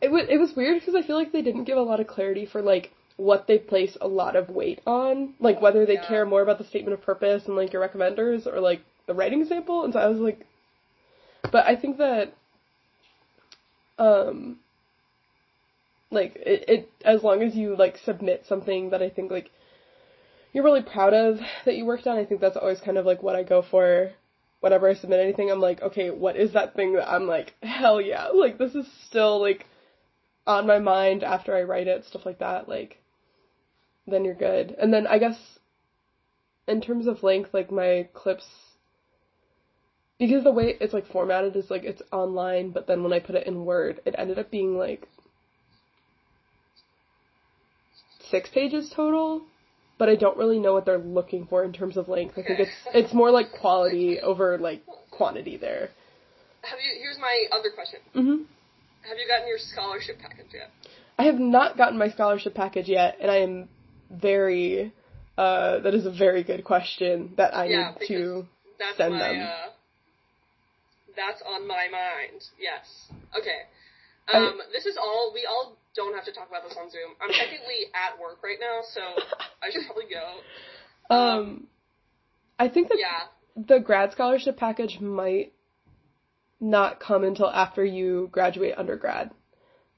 it 0.00 0.10
was 0.10 0.26
it 0.28 0.38
was 0.38 0.52
weird 0.56 0.80
because 0.80 0.94
I 0.94 1.06
feel 1.06 1.16
like 1.16 1.32
they 1.32 1.42
didn't 1.42 1.64
give 1.64 1.78
a 1.78 1.82
lot 1.82 2.00
of 2.00 2.06
clarity 2.06 2.46
for 2.46 2.60
like 2.62 2.90
what 3.16 3.46
they 3.46 3.58
place 3.58 3.96
a 4.00 4.08
lot 4.08 4.36
of 4.36 4.50
weight 4.50 4.80
on, 4.86 5.34
like 5.40 5.60
whether 5.60 5.86
they 5.86 5.94
Yeah. 5.94 6.06
care 6.06 6.26
more 6.26 6.42
about 6.42 6.58
the 6.58 6.64
statement 6.64 6.94
of 6.94 7.02
purpose 7.02 7.46
and 7.46 7.56
like 7.56 7.72
your 7.72 7.86
recommenders 7.86 8.46
or 8.46 8.60
like 8.60 8.82
the 9.06 9.14
writing 9.14 9.44
sample, 9.44 9.84
and 9.84 9.92
so 9.92 10.00
I 10.00 10.06
was 10.06 10.18
like, 10.18 10.44
but 11.50 11.66
I 11.66 11.76
think 11.76 11.98
that, 11.98 12.32
um, 13.98 14.58
like 16.10 16.36
it, 16.36 16.64
it 16.68 16.90
as 17.04 17.22
long 17.22 17.42
as 17.42 17.54
you 17.56 17.74
like 17.76 17.98
submit 17.98 18.44
something 18.46 18.90
that 18.90 19.02
I 19.02 19.08
think 19.08 19.30
like 19.30 19.50
you're 20.52 20.64
really 20.64 20.82
proud 20.82 21.14
of 21.14 21.40
that 21.64 21.76
you 21.76 21.84
worked 21.84 22.06
on, 22.06 22.18
I 22.18 22.24
think 22.24 22.40
that's 22.40 22.56
always 22.56 22.80
kind 22.80 22.98
of 22.98 23.06
like 23.06 23.22
what 23.22 23.36
I 23.36 23.42
go 23.42 23.62
for 23.62 24.12
whenever 24.60 24.88
I 24.88 24.94
submit 24.94 25.20
anything, 25.20 25.50
I'm 25.50 25.60
like, 25.60 25.82
okay, 25.82 26.10
what 26.10 26.36
is 26.36 26.52
that 26.52 26.74
thing 26.74 26.94
that 26.94 27.08
I'm 27.10 27.26
like, 27.26 27.54
hell 27.62 28.00
yeah, 28.00 28.28
like 28.28 28.58
this 28.58 28.74
is 28.74 28.86
still 29.06 29.40
like 29.40 29.66
on 30.46 30.66
my 30.66 30.78
mind 30.78 31.22
after 31.22 31.54
I 31.54 31.62
write 31.62 31.86
it, 31.88 32.04
stuff 32.04 32.26
like 32.26 32.38
that, 32.38 32.68
like 32.68 32.98
then 34.06 34.24
you're 34.24 34.34
good. 34.34 34.74
And 34.78 34.92
then 34.92 35.06
I 35.06 35.18
guess 35.18 35.36
in 36.68 36.80
terms 36.80 37.06
of 37.06 37.22
length, 37.22 37.50
like 37.52 37.70
my 37.70 38.08
clips 38.12 38.44
because 40.18 40.44
the 40.44 40.52
way 40.52 40.74
it's 40.80 40.94
like 40.94 41.06
formatted 41.08 41.56
is 41.56 41.70
like 41.70 41.84
it's 41.84 42.02
online, 42.10 42.70
but 42.70 42.86
then 42.86 43.02
when 43.02 43.12
I 43.12 43.20
put 43.20 43.34
it 43.34 43.46
in 43.46 43.64
Word, 43.64 44.00
it 44.06 44.14
ended 44.16 44.38
up 44.38 44.50
being 44.50 44.78
like 44.78 45.06
six 48.30 48.48
pages 48.48 48.92
total. 48.94 49.42
But 49.98 50.10
I 50.10 50.16
don't 50.16 50.36
really 50.36 50.58
know 50.58 50.74
what 50.74 50.84
they're 50.84 50.98
looking 50.98 51.46
for 51.46 51.64
in 51.64 51.72
terms 51.72 51.96
of 51.96 52.08
length. 52.08 52.32
I 52.36 52.42
think 52.42 52.60
it's 52.60 52.70
it's 52.94 53.14
more 53.14 53.30
like 53.30 53.52
quality 53.52 54.20
over 54.20 54.58
like 54.58 54.82
quantity 55.10 55.56
there. 55.56 55.90
Have 56.62 56.78
you? 56.80 57.00
Here's 57.00 57.18
my 57.18 57.44
other 57.52 57.70
question. 57.74 58.00
hmm 58.12 58.42
Have 59.08 59.18
you 59.18 59.26
gotten 59.26 59.48
your 59.48 59.58
scholarship 59.58 60.18
package 60.18 60.52
yet? 60.52 60.70
I 61.18 61.24
have 61.24 61.38
not 61.38 61.78
gotten 61.78 61.98
my 61.98 62.10
scholarship 62.10 62.54
package 62.54 62.88
yet, 62.88 63.16
and 63.22 63.30
I 63.30 63.36
am 63.36 63.68
very. 64.10 64.92
Uh, 65.38 65.80
that 65.80 65.94
is 65.94 66.06
a 66.06 66.10
very 66.10 66.42
good 66.42 66.64
question 66.64 67.34
that 67.36 67.54
I 67.54 67.66
yeah, 67.66 67.92
need 68.00 68.08
to. 68.08 68.46
that's 68.78 68.96
send 68.96 69.14
my. 69.14 69.18
them. 69.20 69.42
Uh, 69.42 69.70
that's 71.16 71.42
on 71.46 71.66
my 71.66 71.88
mind. 71.90 72.42
Yes. 72.58 73.10
Okay. 73.38 73.60
I- 74.28 74.38
Um, 74.38 74.58
this 74.72 74.86
is 74.86 74.96
all. 74.96 75.32
We 75.34 75.46
all 75.46 75.76
don't 75.94 76.14
have 76.14 76.24
to 76.24 76.32
talk 76.32 76.48
about 76.48 76.62
this 76.68 76.76
on 76.78 76.90
Zoom. 76.90 77.12
I'm 77.22 77.30
technically 77.30 77.86
at 77.94 78.18
work 78.20 78.42
right 78.42 78.58
now, 78.60 78.80
so 78.92 79.00
I 79.62 79.70
should 79.70 79.82
probably 79.86 80.04
go. 80.10 81.14
Um, 81.14 81.66
I 82.58 82.68
think 82.68 82.88
that 82.88 82.98
Yeah. 82.98 83.28
the 83.56 83.78
grad 83.78 84.12
scholarship 84.12 84.56
package 84.56 85.00
might 85.00 85.52
not 86.60 87.00
come 87.00 87.24
until 87.24 87.48
after 87.50 87.84
you 87.84 88.28
graduate 88.32 88.74
undergrad 88.76 89.30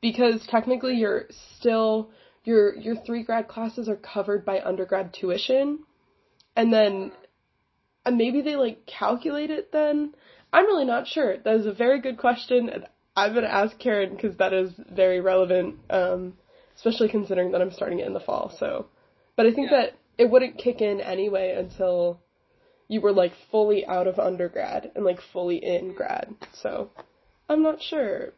because 0.00 0.44
technically 0.48 0.94
you're 0.96 1.26
still 1.58 2.10
your 2.44 2.74
your 2.76 2.96
three 3.04 3.22
grad 3.22 3.48
classes 3.48 3.88
are 3.88 3.96
covered 3.96 4.44
by 4.44 4.60
undergrad 4.60 5.12
tuition 5.12 5.80
and 6.56 6.72
then 6.72 7.12
and 8.04 8.16
maybe 8.16 8.40
they 8.40 8.56
like 8.56 8.86
calculate 8.86 9.50
it 9.50 9.72
then 9.72 10.14
i'm 10.52 10.66
really 10.66 10.84
not 10.84 11.06
sure 11.06 11.36
that 11.38 11.54
is 11.54 11.66
a 11.66 11.72
very 11.72 12.00
good 12.00 12.16
question 12.18 12.68
and 12.68 12.86
i'm 13.16 13.32
going 13.32 13.44
to 13.44 13.52
ask 13.52 13.78
karen 13.78 14.14
because 14.14 14.36
that 14.36 14.52
is 14.52 14.72
very 14.90 15.20
relevant 15.20 15.76
um 15.90 16.34
especially 16.76 17.08
considering 17.08 17.52
that 17.52 17.60
i'm 17.60 17.72
starting 17.72 17.98
it 17.98 18.06
in 18.06 18.14
the 18.14 18.20
fall 18.20 18.54
so 18.58 18.86
but 19.36 19.46
i 19.46 19.52
think 19.52 19.70
Yeah. 19.70 19.82
that 19.82 19.98
it 20.16 20.30
wouldn't 20.30 20.58
kick 20.58 20.80
in 20.80 21.00
anyway 21.00 21.54
until 21.56 22.20
you 22.88 23.00
were 23.02 23.12
like 23.12 23.32
fully 23.50 23.86
out 23.86 24.06
of 24.06 24.18
undergrad 24.18 24.90
and 24.94 25.04
like 25.04 25.20
fully 25.32 25.56
in 25.56 25.92
grad. 25.92 26.34
So 26.54 26.90
I'm 27.48 27.62
not 27.62 27.82
sure. 27.82 28.32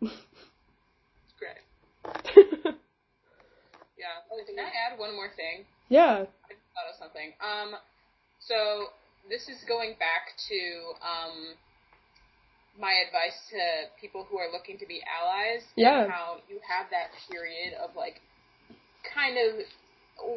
Great. 1.38 2.74
Oh, 4.30 4.38
can 4.46 4.58
I 4.58 4.70
add 4.70 4.98
one 4.98 5.14
more 5.14 5.30
thing? 5.36 5.64
yeah. 5.88 6.22
I 6.46 6.54
thought 6.74 6.88
of 6.90 6.96
something. 6.98 7.32
Um, 7.42 7.74
so 8.46 8.90
this 9.28 9.48
is 9.48 9.58
going 9.66 9.94
back 9.98 10.30
to 10.48 10.60
um, 11.02 11.36
my 12.78 12.94
advice 13.06 13.34
to 13.50 13.90
people 14.00 14.26
who 14.30 14.38
are 14.38 14.50
looking 14.50 14.78
to 14.78 14.86
be 14.86 15.02
allies. 15.02 15.62
and 15.76 15.82
Yeah. 15.82 16.08
how 16.08 16.38
you 16.48 16.60
have 16.62 16.86
that 16.90 17.10
period 17.30 17.74
of 17.82 17.94
like 17.96 18.20
kind 19.02 19.36
of 19.36 19.66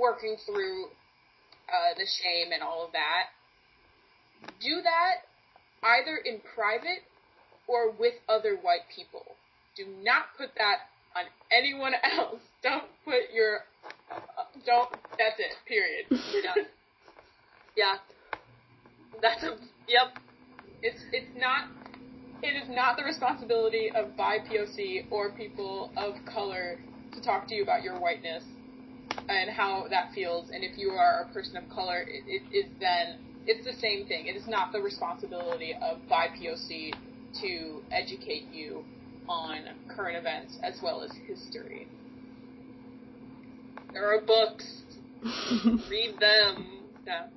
working 0.01 0.37
through 0.45 0.85
uh, 1.69 1.93
the 1.97 2.05
shame 2.05 2.51
and 2.51 2.61
all 2.63 2.85
of 2.85 2.91
that. 2.93 3.29
Do 4.59 4.81
that 4.83 5.29
either 5.83 6.17
in 6.17 6.41
private 6.55 7.03
or 7.67 7.91
with 7.91 8.15
other 8.27 8.55
white 8.57 8.89
people. 8.93 9.23
Do 9.77 9.85
not 10.03 10.33
put 10.37 10.49
that 10.57 10.89
on 11.15 11.25
anyone 11.51 11.93
else. 12.03 12.41
Don't 12.61 12.89
put 13.05 13.31
your 13.33 13.61
don't. 14.65 14.89
That's 15.17 15.39
it. 15.39 15.53
Period. 15.67 16.05
Yeah. 16.09 16.63
yeah. 17.77 17.95
That's 19.21 19.43
a. 19.43 19.57
Yep. 19.87 20.17
It's 20.81 21.03
it's 21.11 21.31
not. 21.37 21.67
It 22.41 22.61
is 22.61 22.69
not 22.69 22.97
the 22.97 23.03
responsibility 23.03 23.89
of 23.95 24.17
BIPOC 24.17 25.05
or 25.11 25.31
people 25.31 25.91
of 25.95 26.15
color 26.25 26.77
to 27.13 27.21
talk 27.21 27.47
to 27.47 27.55
you 27.55 27.63
about 27.63 27.83
your 27.83 27.99
whiteness 27.99 28.43
and 29.29 29.49
how 29.49 29.85
that 29.89 30.11
feels. 30.13 30.49
And 30.49 30.63
if 30.63 30.77
you 30.77 30.89
are 30.89 31.25
a 31.29 31.33
person 31.33 31.55
of 31.55 31.69
color, 31.69 32.01
it, 32.01 32.23
it 32.27 32.55
is 32.55 32.65
then 32.79 33.19
it's 33.45 33.65
the 33.65 33.79
same 33.79 34.07
thing. 34.07 34.27
It 34.27 34.35
is 34.35 34.47
not 34.47 34.71
the 34.71 34.81
responsibility 34.81 35.73
of 35.81 35.99
BIPOC 36.09 36.93
to 37.41 37.81
educate 37.91 38.47
you 38.51 38.83
on 39.27 39.61
current 39.87 40.17
events 40.17 40.57
as 40.63 40.75
well 40.83 41.01
as 41.01 41.11
history. 41.27 41.87
There 43.93 44.13
are 44.15 44.21
books. 44.21 44.81
Read 45.89 46.19
them. 46.19 46.67
Yeah. 47.05 47.27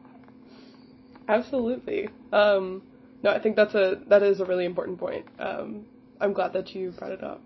Absolutely. 1.28 2.08
Um 2.32 2.82
no, 3.22 3.30
I 3.30 3.40
think 3.40 3.56
that's 3.56 3.74
a 3.74 4.00
that 4.08 4.22
is 4.22 4.40
a 4.40 4.44
really 4.44 4.64
important 4.64 4.98
point. 4.98 5.26
Um 5.38 5.86
I'm 6.20 6.32
glad 6.32 6.52
that 6.54 6.74
you 6.74 6.90
brought 6.92 7.12
it 7.12 7.22
up. 7.22 7.42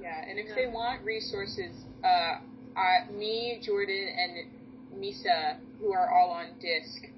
Yeah, 0.00 0.24
and 0.28 0.38
if 0.38 0.48
Yeah. 0.48 0.54
they 0.54 0.66
want 0.66 1.02
resources, 1.04 1.72
uh, 2.04 2.38
I, 2.76 3.10
me, 3.12 3.58
Jordan, 3.62 4.08
and 4.18 5.00
Misa, 5.00 5.56
who 5.80 5.92
are 5.92 6.10
all 6.10 6.30
on 6.30 6.48
disc, 6.60 7.08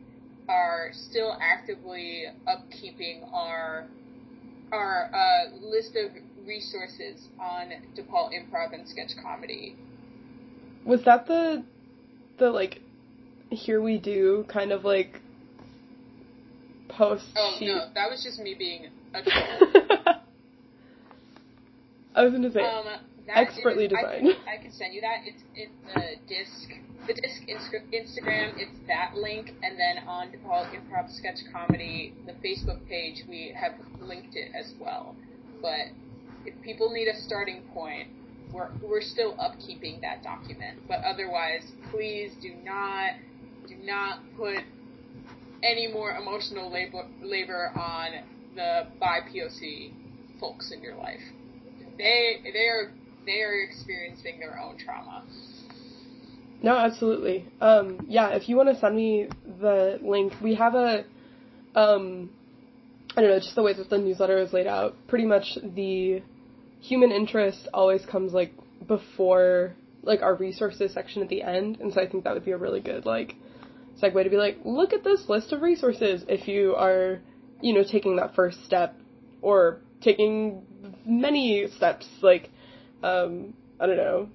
are 0.49 0.91
still 0.93 1.37
actively 1.41 2.27
upkeeping 2.47 3.29
our 3.33 3.87
our 4.73 5.11
uh, 5.15 5.57
list 5.61 5.97
of 5.97 6.11
resources 6.45 7.29
on 7.41 7.73
DePaul 7.97 8.31
Improv 8.33 8.73
and 8.73 8.89
Sketch 8.89 9.13
Comedy. 9.23 9.77
Was 10.87 11.03
that 11.05 11.27
the 11.27 11.65
the 12.39 12.51
like 12.51 12.81
here 13.51 13.81
we 13.83 13.99
do 13.99 14.45
kind 14.49 14.73
of 14.73 14.85
like 14.85 15.21
post 16.89 17.25
Oh 17.37 17.57
sheet? 17.59 17.69
no, 17.69 17.89
that 17.95 18.09
was 18.11 18.23
just 18.23 18.39
me 18.39 18.55
being 18.55 18.87
a 19.15 19.23
troll. 19.23 20.15
I 22.15 22.23
was 22.25 22.33
gonna 22.33 22.51
say 22.53 22.61
Um, 22.63 22.87
Expertly 23.29 23.87
is- 23.87 23.93
I 23.93 23.97
designed. 24.19 24.37
can, 24.37 24.49
I 24.49 24.63
can 24.63 24.73
send 24.73 24.95
you 24.95 25.01
that. 25.01 25.23
It's 25.27 25.43
in 25.57 25.69
the 25.93 26.15
disc, 26.29 26.71
the 27.09 27.15
disc 27.15 27.43
Insta- 27.49 27.83
Instagram. 27.93 28.55
It's 28.57 28.79
that 28.87 29.17
link, 29.17 29.53
and 29.65 29.77
then 29.77 30.07
on 30.07 30.29
DePaul 30.29 30.71
Improv 30.71 31.11
Sketch 31.11 31.41
Comedy, 31.53 32.15
the 32.27 32.33
Facebook 32.35 32.87
page, 32.89 33.25
we 33.29 33.53
have 33.61 33.73
linked 34.01 34.37
it 34.37 34.53
as 34.55 34.73
well. 34.81 35.17
But 35.61 35.91
if 36.45 36.55
people 36.63 36.93
need 36.93 37.09
a 37.09 37.17
starting 37.27 37.63
point, 37.75 38.07
we're 38.53 38.71
we're 38.83 39.03
still 39.03 39.35
upkeeping 39.35 40.01
that 40.01 40.23
document. 40.23 40.81
But 40.89 41.01
otherwise, 41.05 41.63
please 41.91 42.33
do 42.41 42.55
not 42.65 43.13
do 43.69 43.77
not 43.77 44.21
put 44.37 44.59
any 45.63 45.89
more 45.93 46.17
emotional 46.17 46.71
labor 46.71 47.07
labor 47.23 47.73
on 47.75 48.11
the 48.55 48.87
BIPOC 49.01 49.93
folks 50.41 50.73
in 50.73 50.83
your 50.83 50.97
life 50.97 51.21
they 51.99 52.41
they 52.53 52.67
are 52.69 52.93
they 53.25 53.41
are 53.43 53.63
experiencing 53.63 54.39
their 54.39 54.59
own 54.59 54.79
trauma. 54.79 55.25
No, 56.63 56.77
absolutely. 56.77 57.47
Um, 57.61 58.07
yeah, 58.09 58.31
if 58.31 58.49
you 58.49 58.57
want 58.57 58.71
to 58.71 58.79
send 58.79 58.97
me 58.97 59.29
the 59.61 59.99
link, 60.03 60.33
we 60.43 60.55
have 60.55 60.75
a, 60.75 61.05
um, 61.75 62.31
I 63.15 63.21
don't 63.21 63.31
know, 63.31 63.39
just 63.39 63.55
the 63.55 63.63
way 63.63 63.75
that 63.75 63.91
the 63.91 63.99
newsletter 63.99 64.39
is 64.39 64.53
laid 64.53 64.67
out. 64.67 64.95
Pretty 65.07 65.27
much 65.27 65.59
the 65.63 66.23
human 66.87 67.11
interest 67.11 67.69
always 67.75 68.05
comes 68.07 68.33
like 68.33 68.53
before 68.87 69.75
like 70.03 70.23
our 70.23 70.37
resources 70.37 70.93
section 70.93 71.23
at 71.23 71.29
the 71.29 71.43
end, 71.43 71.81
and 71.81 71.93
so 71.93 72.01
I 72.01 72.09
think 72.09 72.25
that 72.25 72.35
would 72.35 72.45
be 72.45 72.53
a 72.53 72.57
really 72.57 72.81
good 72.81 73.05
like 73.05 73.35
segue 74.01 74.23
to 74.23 74.31
be 74.31 74.37
like, 74.37 74.59
look 74.65 74.93
at 74.93 75.03
this 75.03 75.29
list 75.29 75.53
of 75.53 75.63
resources 75.63 76.25
if 76.29 76.47
you 76.47 76.75
are, 76.77 77.19
you 77.61 77.73
know, 77.75 77.83
taking 77.83 78.17
that 78.17 78.35
first 78.35 78.65
step 78.65 78.95
or 79.43 79.81
taking 80.01 80.65
many 81.05 81.67
steps, 81.77 82.07
like, 82.23 82.51
um, 83.03 83.55
I 83.81 83.87
don't 83.87 83.97
know, 83.97 84.29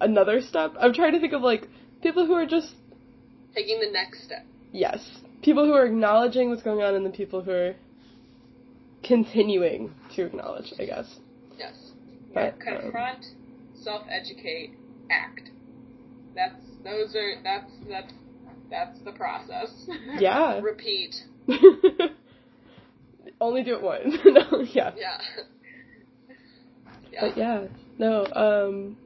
another 0.00 0.40
step. 0.40 0.74
I'm 0.78 0.92
trying 0.92 1.12
to 1.12 1.20
think 1.20 1.32
of 1.32 1.42
like 1.42 1.66
people 2.02 2.26
who 2.26 2.34
are 2.34 2.46
just 2.46 2.74
taking 3.54 3.80
the 3.80 3.90
next 3.90 4.24
step. 4.24 4.44
Yes, 4.70 5.22
people 5.42 5.64
who 5.64 5.72
are 5.72 5.86
acknowledging 5.86 6.50
what's 6.50 6.62
going 6.62 6.82
on, 6.82 6.94
and 6.94 7.04
the 7.04 7.10
people 7.10 7.42
who 7.42 7.50
are 7.50 7.74
continuing 9.02 9.92
to 10.14 10.26
acknowledge. 10.26 10.72
I 10.78 10.86
guess. 10.86 11.18
But, 12.34 12.60
confront, 12.60 13.24
um, 13.24 13.74
self-educate, 13.82 14.74
act. 15.10 15.50
That's 16.34 16.54
those 16.84 17.14
are 17.14 17.42
that's 17.42 17.70
that's 17.88 18.12
that's 18.70 18.98
the 19.04 19.12
process. 19.12 19.70
Yeah. 20.18 20.60
Repeat. 20.60 21.14
Only 23.40 23.62
do 23.62 23.74
it 23.76 23.82
once. 23.82 24.14
no, 24.24 24.60
yeah. 24.62 24.92
Yeah. 24.96 25.18
yeah. 27.12 27.20
But 27.20 27.36
yeah, 27.36 27.66
no. 27.98 28.26
Um. 28.26 28.96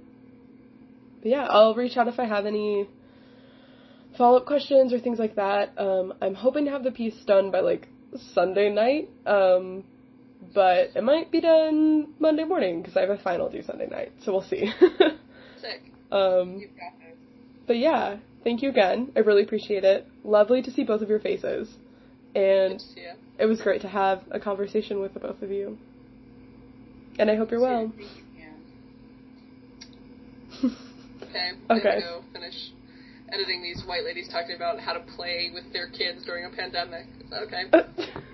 yeah, 1.22 1.46
I'll 1.48 1.74
reach 1.74 1.96
out 1.96 2.06
if 2.08 2.20
I 2.20 2.26
have 2.26 2.46
any 2.46 2.88
follow 4.16 4.38
up 4.38 4.46
questions 4.46 4.92
or 4.92 5.00
things 5.00 5.18
like 5.18 5.36
that. 5.36 5.72
Um, 5.78 6.14
I'm 6.22 6.34
hoping 6.34 6.66
to 6.66 6.70
have 6.70 6.84
the 6.84 6.90
piece 6.92 7.16
done 7.26 7.50
by 7.50 7.60
like 7.60 7.88
Sunday 8.34 8.70
night. 8.70 9.10
Um, 9.26 9.84
but 10.54 10.90
it 10.94 11.02
might 11.02 11.30
be 11.30 11.40
done 11.40 12.14
Monday 12.18 12.44
morning 12.44 12.82
because 12.82 12.96
I 12.96 13.00
have 13.00 13.10
a 13.10 13.18
final 13.18 13.48
due 13.48 13.62
Sunday 13.62 13.86
night, 13.86 14.12
so 14.24 14.32
we'll 14.32 14.42
see. 14.42 14.70
Sick. 15.60 15.82
Um, 16.10 16.62
but 17.66 17.76
yeah, 17.76 18.18
thank 18.44 18.62
you 18.62 18.70
again. 18.70 19.12
I 19.16 19.20
really 19.20 19.42
appreciate 19.42 19.84
it. 19.84 20.06
Lovely 20.24 20.62
to 20.62 20.70
see 20.70 20.84
both 20.84 21.02
of 21.02 21.08
your 21.08 21.20
faces, 21.20 21.68
and 22.34 22.82
it 23.38 23.46
was 23.46 23.60
great 23.60 23.82
to 23.82 23.88
have 23.88 24.22
a 24.30 24.40
conversation 24.40 25.00
with 25.00 25.14
the 25.14 25.20
both 25.20 25.42
of 25.42 25.50
you. 25.50 25.78
And 27.18 27.30
I 27.30 27.36
hope 27.36 27.50
you're 27.50 27.60
well. 27.60 27.92
okay. 31.22 31.52
Okay. 31.70 32.00
Go 32.00 32.22
finish 32.32 32.72
editing 33.32 33.62
these 33.62 33.82
white 33.86 34.04
ladies 34.04 34.28
talking 34.28 34.54
about 34.54 34.78
how 34.78 34.92
to 34.92 35.00
play 35.16 35.50
with 35.52 35.72
their 35.72 35.88
kids 35.88 36.24
during 36.24 36.44
a 36.44 36.50
pandemic. 36.50 37.06
okay? 37.32 37.64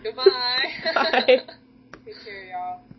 Goodbye. 0.03 0.65
Bye. 0.95 1.55
Take 2.07 2.25
care, 2.25 2.45
y'all. 2.47 2.92